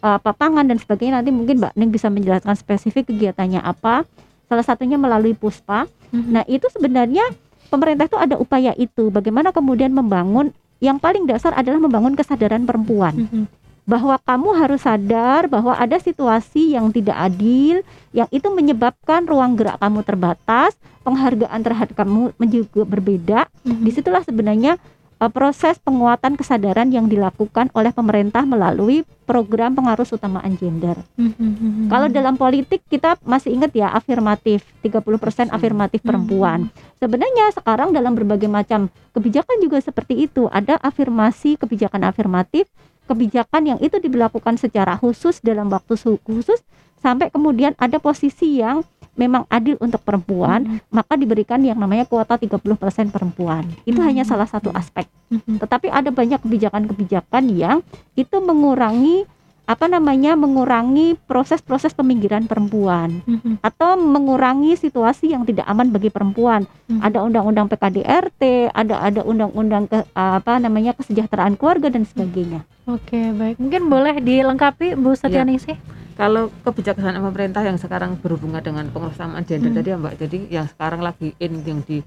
uh, 0.07 0.18
papangan 0.22 0.62
dan 0.62 0.78
sebagainya 0.78 1.18
nanti 1.18 1.34
mungkin 1.34 1.59
Mbak 1.59 1.74
Ning 1.74 1.90
bisa 1.90 2.07
menjelaskan 2.07 2.54
spesifik 2.54 3.11
kegiatannya 3.11 3.59
apa. 3.59 4.07
Salah 4.46 4.62
satunya 4.62 4.94
melalui 4.94 5.34
Puspa. 5.34 5.90
Mhm. 6.14 6.30
Nah 6.30 6.44
itu 6.46 6.70
sebenarnya 6.70 7.26
pemerintah 7.66 8.07
itu 8.07 8.14
ada 8.14 8.38
upaya 8.38 8.70
itu. 8.78 9.11
Bagaimana 9.11 9.50
kemudian 9.50 9.90
membangun 9.90 10.54
yang 10.78 11.02
paling 11.02 11.26
dasar 11.26 11.50
adalah 11.59 11.82
membangun 11.82 12.14
kesadaran 12.14 12.62
perempuan 12.62 13.26
Mhm. 13.26 13.44
bahwa 13.88 14.14
kamu 14.22 14.48
harus 14.54 14.86
sadar 14.86 15.50
bahwa 15.50 15.74
ada 15.74 15.98
situasi 15.98 16.76
yang 16.78 16.92
tidak 16.94 17.16
adil 17.16 17.82
yang 18.14 18.28
itu 18.30 18.46
menyebabkan 18.52 19.26
ruang 19.26 19.59
gerak 19.59 19.80
kamu 19.82 20.04
terbatas, 20.07 20.78
penghargaan 21.02 21.61
terhadap 21.64 21.94
kamu 21.96 22.30
juga 22.46 22.82
berbeda. 22.86 23.40
Mhm. 23.66 23.82
Di 23.82 23.90
situlah 23.90 24.22
sebenarnya 24.22 24.78
uh, 25.21 25.31
proses 25.33 25.81
penguatan 25.81 26.37
kesadaran 26.37 26.89
yang 26.93 27.09
dilakukan 27.09 27.73
oleh 27.73 27.93
pemerintah 27.93 28.45
melalui 28.45 29.03
program 29.27 29.75
pengarus 29.75 30.14
utamaan 30.14 30.55
gender. 30.55 30.95
Mhm. 31.19 31.91
Kalau 31.91 32.07
dalam 32.07 32.39
politik 32.39 32.87
kita 32.87 33.19
masih 33.27 33.59
ingat 33.59 33.75
ya 33.75 33.91
afirmatif, 33.91 34.62
30% 34.85 35.51
afirmatif 35.51 36.01
perempuan. 36.05 36.71
Sebenarnya 37.03 37.51
sekarang 37.53 37.91
dalam 37.91 38.14
berbagai 38.14 38.47
macam 38.47 38.87
kebijakan 39.17 39.59
juga 39.59 39.83
seperti 39.83 40.31
itu. 40.31 40.47
Ada 40.49 40.79
afirmasi 40.79 41.59
kebijakan 41.59 42.07
afirmatif, 42.07 42.71
kebijakan 43.11 43.75
yang 43.75 43.79
itu 43.83 43.99
diberlakukan 43.99 44.59
secara 44.62 44.95
khusus 44.95 45.43
dalam 45.43 45.71
waktu 45.71 45.99
su- 45.99 46.23
khusus 46.23 46.62
sampai 47.03 47.31
kemudian 47.31 47.75
ada 47.79 48.03
posisi 48.03 48.59
yang 48.59 48.83
memang 49.17 49.49
adil 49.49 49.81
untuk 49.81 50.05
perempuan, 50.05 50.79
maka 50.93 51.17
diberikan 51.17 51.59
yang 51.64 51.81
namanya 51.81 52.05
kuota 52.05 52.37
30% 52.37 53.11
perempuan. 53.11 53.64
Itu 53.89 54.05
hanya 54.05 54.23
salah 54.23 54.47
satu 54.47 54.71
aspek. 54.71 55.09
Mhm. 55.33 55.59
Tetapi 55.59 55.89
ada 55.91 56.12
banyak 56.12 56.39
kebijakan-kebijakan 56.39 57.45
yang 57.51 57.81
itu 58.14 58.37
mengurangi 58.39 59.25
apa 59.67 59.91
namanya 59.91 60.39
mengurangi 60.39 61.19
proses-proses 61.27 61.91
peminggiran 61.91 62.47
perempuan 62.47 63.19
Mhm. 63.27 63.59
atau 63.67 63.99
mengurangi 63.99 64.79
situasi 64.79 65.35
yang 65.35 65.43
tidak 65.43 65.67
aman 65.67 65.91
bagi 65.91 66.07
perempuan. 66.07 66.71
Mhm. 66.87 67.03
Ada 67.03 67.19
undang-undang 67.27 67.67
PKDRT, 67.67 68.71
ada 68.71 69.03
ada 69.03 69.21
undang-undang 69.27 69.91
ke, 69.91 70.07
apa 70.14 70.62
namanya 70.62 70.95
kesejahteraan 70.95 71.59
keluarga 71.59 71.91
dan 71.91 72.07
sebagainya. 72.07 72.62
Oke, 72.87 73.19
baik. 73.35 73.59
Mungkin 73.59 73.91
boleh 73.91 74.23
dilengkapi 74.23 74.95
Bu 74.95 75.19
Setianingsih? 75.19 75.75
Kalau 76.17 76.49
kebijaksanaan 76.64 77.21
pemerintah 77.21 77.61
yang 77.61 77.77
sekarang 77.77 78.17
berhubungan 78.17 78.64
dengan 78.64 78.89
pengurusan 78.89 79.37
gender 79.45 79.69
Hmm. 79.69 79.77
tadi 79.77 79.89
ya 79.93 79.97
Mbak, 80.01 80.14
jadi 80.17 80.39
yang 80.49 80.67
sekarang 80.67 81.05
lagi 81.05 81.37
in 81.37 81.61
yang 81.61 81.85
di, 81.85 82.01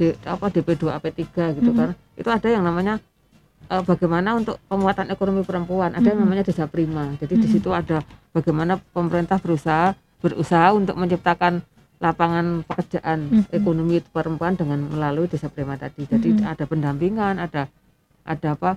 di 0.00 0.16
apa 0.24 0.48
DP2 0.48 0.96
AP3 0.96 1.52
gitu 1.60 1.70
Mhm. 1.70 1.76
kan. 1.76 1.88
Itu 2.16 2.28
ada 2.32 2.48
yang 2.48 2.64
namanya 2.64 2.96
eh, 3.70 3.84
bagaimana 3.86 4.34
untuk 4.34 4.58
penguatan 4.66 5.12
ekonomi 5.14 5.46
perempuan, 5.46 5.94
ada 5.94 6.02
yang 6.02 6.18
Mhm. 6.18 6.24
namanya 6.26 6.42
desa 6.42 6.66
prima. 6.66 7.14
Jadi 7.22 7.38
di 7.38 7.46
Mhm. 7.46 7.52
situ 7.54 7.70
ada 7.70 8.02
bagaimana 8.34 8.80
pemerintah 8.90 9.38
berusaha 9.38 9.94
berusaha 10.18 10.74
untuk 10.74 10.98
menciptakan 10.98 11.62
lapangan 12.00 12.64
pekerjaan 12.66 13.30
Mhm. 13.30 13.52
ekonomi 13.54 14.00
perempuan 14.02 14.56
dengan 14.58 14.88
melalui 14.90 15.28
desa 15.28 15.46
prima 15.46 15.76
tadi. 15.76 16.02
Jadi 16.02 16.34
Mhm. 16.34 16.50
ada 16.50 16.64
pendampingan, 16.66 17.36
ada 17.38 17.68
ada 18.24 18.48
apa 18.56 18.74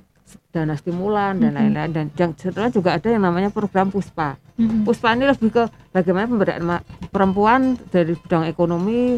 dana 0.54 0.74
stimulan 0.78 1.38
dan 1.38 1.54
lain-lain. 1.54 1.92
Dan 1.92 2.06
yang 2.16 2.32
setelah 2.38 2.70
juga 2.70 2.96
ada 2.96 3.08
yang 3.10 3.24
namanya 3.24 3.50
program 3.50 3.90
puspa. 3.90 4.38
Mhm. 4.54 4.86
puspa 4.86 5.18
ini 5.18 5.26
lebih 5.26 5.50
ke 5.50 5.64
bagaimana 5.90 6.30
pemberdayaan 6.30 6.86
perempuan 7.10 7.74
dari 7.90 8.14
bidang 8.14 8.46
ekonomi 8.46 9.18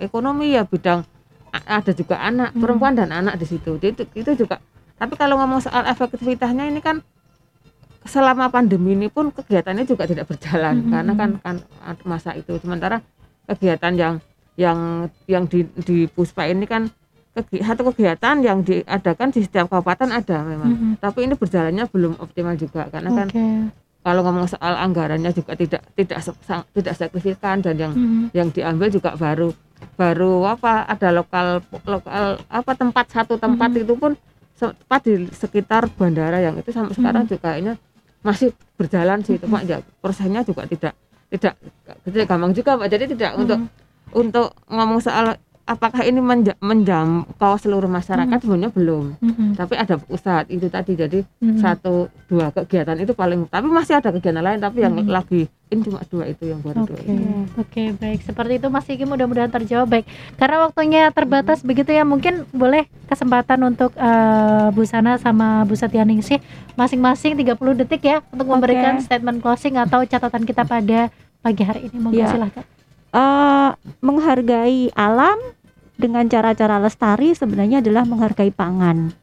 ekonomi 0.00 0.56
ya 0.56 0.64
bidang 0.64 1.04
ada 1.52 1.92
juga 1.92 2.16
anak 2.18 2.56
Mhm. 2.56 2.60
perempuan 2.64 2.96
dan 2.96 3.12
anak 3.12 3.36
di 3.36 3.44
situ. 3.44 3.76
Jadi 3.76 3.92
itu 3.92 4.02
itu 4.24 4.30
juga. 4.44 4.64
Tapi 4.96 5.20
kalau 5.20 5.36
ngomong 5.36 5.60
soal 5.60 5.84
efektivitasnya 5.84 6.64
ini 6.64 6.80
kan 6.80 7.04
selama 8.08 8.48
pandemi 8.48 8.96
ini 8.96 9.12
pun 9.12 9.28
kegiatannya 9.32 9.84
juga 9.84 10.08
tidak 10.08 10.32
berjalan. 10.32 10.80
Mhm. 10.80 10.90
karena 10.92 11.12
kan 11.12 11.30
kan 11.44 11.56
masa 12.08 12.32
itu. 12.32 12.56
Sementara 12.56 13.04
kegiatan 13.44 13.92
yang 13.92 14.14
yang 14.56 14.78
yang 15.28 15.44
di 15.44 15.68
di 15.84 16.08
puspa 16.08 16.48
ini 16.48 16.64
kan 16.64 16.88
satu 17.34 17.90
kegiatan 17.90 18.36
yang 18.40 18.62
diadakan 18.62 19.34
di 19.34 19.42
setiap 19.42 19.66
kabupaten 19.66 20.06
ada 20.06 20.46
memang 20.46 20.70
Mhm. 20.70 20.90
tapi 21.02 21.26
ini 21.26 21.34
berjalannya 21.34 21.84
belum 21.90 22.14
optimal 22.22 22.54
juga 22.54 22.86
karena 22.86 23.10
kan 23.10 23.26
Oke. 23.26 23.46
kalau 24.00 24.22
ngomong 24.22 24.46
soal 24.46 24.78
anggarannya 24.78 25.34
juga 25.34 25.58
tidak 25.58 25.82
tidak 25.98 26.22
tidak 26.70 26.94
signifikan 26.94 27.58
dan 27.58 27.74
yang 27.74 27.92
Mhm. 27.92 28.30
yang 28.30 28.48
diambil 28.54 28.86
juga 28.86 29.18
baru 29.18 29.50
baru 29.98 30.46
apa 30.46 30.86
ada 30.86 31.10
lokal 31.10 31.58
lokal 31.84 32.38
apa 32.46 32.72
tempat 32.72 33.10
satu 33.10 33.34
tempat 33.34 33.74
Mhm. 33.74 33.82
itu 33.82 33.94
pun 33.94 34.12
tepat 34.54 35.00
di 35.02 35.14
sekitar 35.28 35.90
bandara 35.90 36.38
yang 36.38 36.54
itu 36.54 36.70
sampai 36.70 36.94
sekarang 36.94 37.26
Mhm. 37.26 37.30
juga 37.34 37.42
kayaknya 37.50 37.74
masih 38.22 38.48
berjalan 38.78 39.20
sih 39.20 39.36
itu 39.36 39.44
Pak 39.44 39.62
ya 39.66 39.82
prosesnya 39.98 40.40
juga 40.40 40.64
tidak 40.64 40.94
tidak 41.28 41.58
tidak 42.06 42.26
gampang 42.30 42.54
juga 42.54 42.78
Pak 42.78 42.88
jadi 42.88 43.04
tidak 43.10 43.32
untuk 43.36 43.58
Mhm. 43.58 43.68
untuk 44.14 44.48
ngomong 44.70 45.02
soal 45.02 45.34
apakah 45.64 46.04
ini 46.04 46.20
menja- 46.20 46.58
menjangkau 46.58 47.56
seluruh 47.56 47.88
masyarakat 47.88 48.36
sebenarnya 48.36 48.68
belum 48.68 49.16
Mhm. 49.16 49.56
tapi 49.56 49.74
ada 49.74 49.96
usaha 50.06 50.44
itu 50.46 50.68
tadi 50.68 50.92
jadi 50.94 51.18
Mhm. 51.40 51.56
satu 51.56 52.06
dua 52.24 52.48
kegiatan 52.50 52.92
itu 52.94 53.12
paling 53.12 53.48
tapi 53.48 53.66
masih 53.66 53.96
ada 53.96 54.08
kegiatan 54.10 54.40
lain 54.40 54.58
tapi 54.58 54.80
yang 54.80 54.92
Mhm. 54.92 55.08
lagi 55.08 55.48
ini 55.66 55.80
cuma 55.80 56.04
dua 56.04 56.24
itu 56.26 56.44
yang 56.44 56.60
baru 56.60 56.84
dua 56.84 57.00
Oke, 57.00 57.16
oke 57.58 57.82
baik. 57.96 58.20
Seperti 58.22 58.52
itu 58.54 58.68
Mas 58.68 58.86
Iki 58.86 59.04
mudah-mudahan 59.04 59.50
terjawab 59.50 59.90
baik. 59.90 60.06
Karena 60.34 60.62
waktunya 60.62 61.10
terbatas 61.10 61.60
begitu 61.60 61.90
ya, 61.90 62.04
mungkin 62.04 62.46
boleh 62.52 62.86
kesempatan 63.04 63.58
untuk 63.64 63.90
eh, 63.96 64.68
Bu 64.70 64.84
Sana 64.84 65.16
sama 65.16 65.64
Bu 65.64 65.74
Setianingsih 65.74 66.38
masing-masing 66.74 67.34
30 67.34 67.56
detik 67.74 68.04
ya 68.04 68.22
untuk 68.28 68.46
memberikan 68.46 69.00
statement 69.00 69.40
closing 69.40 69.74
atau 69.74 70.04
catatan 70.04 70.44
kita 70.44 70.62
pada 70.62 71.10
pagi 71.40 71.62
hari 71.62 71.88
ini. 71.88 71.96
Monggo 71.96 72.20
Ya. 72.20 72.30
silahkan. 72.30 72.62
Eh, 73.10 73.70
menghargai 74.00 74.90
alam 74.92 75.38
dengan 75.94 76.26
cara-cara 76.26 76.82
lestari 76.82 77.32
sebenarnya 77.34 77.78
adalah 77.78 78.02
menghargai 78.02 78.50
pangan 78.50 79.14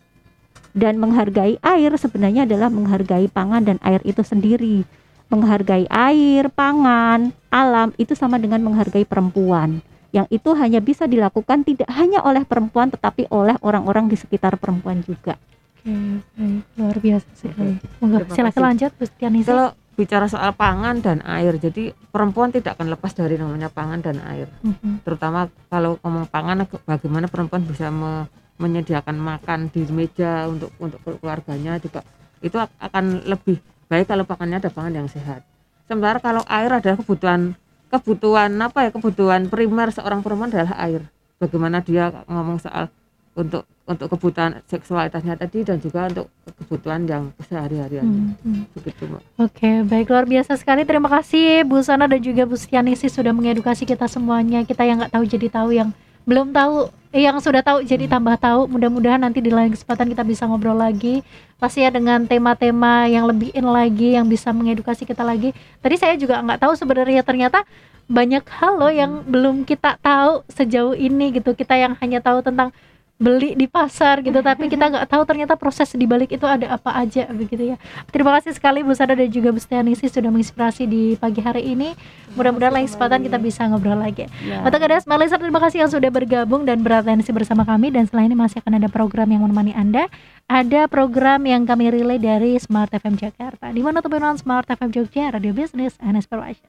dan 0.71 0.95
menghargai 0.97 1.59
air 1.59 1.91
sebenarnya 1.99 2.47
adalah 2.47 2.71
menghargai 2.71 3.27
pangan 3.27 3.63
dan 3.67 3.77
air 3.83 3.99
itu 4.07 4.23
sendiri 4.23 4.87
menghargai 5.27 5.87
air 5.91 6.47
pangan 6.51 7.35
alam 7.51 7.91
itu 7.99 8.15
sama 8.15 8.39
dengan 8.39 8.63
menghargai 8.63 9.03
perempuan 9.03 9.83
yang 10.11 10.27
itu 10.27 10.51
hanya 10.55 10.83
bisa 10.83 11.07
dilakukan 11.07 11.63
tidak 11.63 11.87
hanya 11.91 12.19
oleh 12.23 12.43
perempuan 12.43 12.91
tetapi 12.91 13.31
oleh 13.31 13.55
orang-orang 13.63 14.11
di 14.11 14.19
sekitar 14.19 14.59
perempuan 14.59 15.03
juga 15.03 15.39
Oke, 15.81 15.97
baik. 16.37 16.61
Luar 16.77 16.97
biasa 17.01 17.27
sekali. 17.33 17.73
Monggo 17.97 18.21
silahkan 18.29 18.53
kasih. 18.53 18.61
lanjut 18.61 18.91
Bu. 18.93 19.05
Kalau 19.41 19.67
bicara 20.01 20.25
soal 20.25 20.57
pangan 20.57 20.97
dan 20.97 21.21
air, 21.21 21.61
jadi 21.61 21.93
perempuan 22.09 22.49
tidak 22.49 22.73
akan 22.73 22.89
lepas 22.97 23.13
dari 23.13 23.37
namanya 23.37 23.69
pangan 23.69 24.01
dan 24.01 24.17
air. 24.25 24.49
Mhm. 24.65 25.05
Terutama 25.05 25.45
kalau 25.69 26.01
ngomong 26.01 26.25
pangan, 26.25 26.65
bagaimana 26.89 27.29
perempuan 27.29 27.61
bisa 27.61 27.93
me- 27.93 28.25
menyediakan 28.57 29.17
makan 29.17 29.69
di 29.69 29.85
meja 29.89 30.45
untuk 30.45 30.69
untuk 30.77 31.01
keluarganya 31.01 31.81
juga 31.81 32.05
itu 32.45 32.53
ak- 32.57 32.77
akan 32.77 33.25
lebih 33.25 33.57
baik 33.89 34.05
kalau 34.05 34.21
pakannya 34.21 34.61
ada 34.61 34.69
pangan 34.69 34.93
yang 35.01 35.09
sehat. 35.09 35.41
Sementara 35.89 36.21
kalau 36.21 36.45
air 36.45 36.69
adalah 36.69 36.97
kebutuhan 37.01 37.57
kebutuhan 37.89 38.53
apa 38.61 38.87
ya 38.87 38.89
kebutuhan 38.93 39.49
primer 39.49 39.89
seorang 39.89 40.21
perempuan 40.21 40.53
adalah 40.53 40.77
air. 40.77 41.01
Bagaimana 41.41 41.81
dia 41.81 42.13
ngomong 42.29 42.61
soal 42.61 42.93
untuk 43.33 43.65
untuk 43.91 44.07
kebutuhan 44.15 44.63
seksualitasnya 44.65 45.35
tadi 45.35 45.67
dan 45.67 45.77
juga 45.77 46.07
untuk 46.07 46.27
kebutuhan 46.63 47.03
yang 47.05 47.23
sehari-hariannya. 47.45 48.35
Hmm, 48.35 48.39
hmm. 48.39 48.63
Begitu, 48.75 49.03
Mbak. 49.07 49.21
Oke, 49.43 49.71
baik 49.87 50.07
luar 50.07 50.25
biasa 50.25 50.55
sekali. 50.55 50.87
Terima 50.87 51.11
kasih 51.11 51.67
Bu 51.67 51.83
Sana 51.83 52.07
dan 52.07 52.23
juga 52.23 52.47
Bu 52.47 52.55
Setianingsih 52.55 53.11
sudah 53.11 53.35
mengedukasi 53.35 53.83
kita 53.83 54.07
semuanya. 54.07 54.63
Kita 54.63 54.87
yang 54.87 55.03
nggak 55.03 55.13
tahu 55.13 55.23
jadi 55.27 55.47
tahu, 55.51 55.69
yang 55.75 55.89
belum 56.23 56.53
tahu, 56.53 56.93
eh, 57.11 57.25
yang 57.25 57.37
sudah 57.41 57.61
tahu 57.65 57.83
jadi 57.83 58.07
tambah 58.07 58.37
tahu. 58.39 58.71
Mudah-mudahan 58.71 59.21
nanti 59.21 59.43
di 59.43 59.51
lain 59.51 59.73
kesempatan 59.73 60.09
kita 60.09 60.23
bisa 60.23 60.47
ngobrol 60.47 60.77
lagi. 60.77 61.25
Pasti 61.61 61.85
ya 61.85 61.93
dengan 61.93 62.25
tema-tema 62.25 63.05
yang 63.05 63.29
lebih 63.29 63.53
in 63.53 63.67
lagi, 63.69 64.17
yang 64.17 64.25
bisa 64.25 64.49
mengedukasi 64.49 65.05
kita 65.05 65.21
lagi. 65.21 65.53
Tadi 65.83 65.95
saya 65.99 66.17
juga 66.17 66.41
nggak 66.41 66.59
tahu 66.63 66.73
sebenarnya 66.73 67.21
ternyata 67.21 67.67
banyak 68.11 68.43
hal 68.59 68.75
loh 68.75 68.91
yang 68.91 69.23
belum 69.23 69.63
kita 69.63 69.95
tahu 70.03 70.43
sejauh 70.51 70.93
ini 70.99 71.31
gitu. 71.31 71.55
Kita 71.55 71.79
yang 71.79 71.95
hanya 72.03 72.19
tahu 72.19 72.43
tentang 72.43 72.75
beli 73.21 73.53
di 73.53 73.69
pasar 73.69 74.25
gitu 74.25 74.41
tapi 74.41 74.65
kita 74.65 74.89
nggak 74.89 75.05
tahu 75.05 75.21
ternyata 75.29 75.53
proses 75.53 75.93
di 75.93 76.09
balik 76.09 76.33
itu 76.33 76.41
ada 76.49 76.73
apa 76.73 76.89
aja 76.97 77.29
begitu 77.29 77.77
ya. 77.77 77.77
Terima 78.09 78.33
kasih 78.41 78.57
sekali 78.57 78.81
Bu 78.81 78.97
Sada 78.97 79.13
dan 79.13 79.29
juga 79.29 79.53
Bu 79.53 79.61
Stianisi 79.61 80.09
sudah 80.09 80.33
menginspirasi 80.33 80.89
di 80.89 81.13
pagi 81.21 81.37
hari 81.45 81.69
ini. 81.69 81.93
Mudah-mudahan 82.33 82.73
lain 82.73 82.89
kesempatan 82.89 83.21
kita 83.21 83.37
bisa 83.37 83.69
ngobrol 83.69 84.01
lagi. 84.01 84.25
Ya. 84.41 84.65
untuk 84.65 84.81
ada 84.81 84.97
Smart 84.97 85.21
terima 85.37 85.61
kasih 85.61 85.85
yang 85.85 85.91
sudah 85.93 86.09
bergabung 86.09 86.65
dan 86.65 86.81
beratensi 86.81 87.29
bersama 87.29 87.61
kami. 87.61 87.93
Dan 87.93 88.09
selain 88.09 88.33
ini 88.33 88.37
masih 88.39 88.57
akan 88.65 88.81
ada 88.81 88.89
program 88.89 89.29
yang 89.29 89.45
menemani 89.45 89.77
Anda. 89.77 90.09
Ada 90.49 90.89
program 90.89 91.45
yang 91.45 91.69
kami 91.69 91.93
relay 91.93 92.17
dari 92.17 92.57
Smart 92.57 92.89
FM 92.89 93.21
Jakarta. 93.21 93.69
Di 93.69 93.85
mana 93.85 94.01
tuh 94.01 94.09
Smart 94.41 94.65
FM 94.65 94.89
Jogja 94.89 95.29
Radio 95.29 95.53
Business 95.53 95.93
and 96.01 96.17
Inspiration 96.17 96.65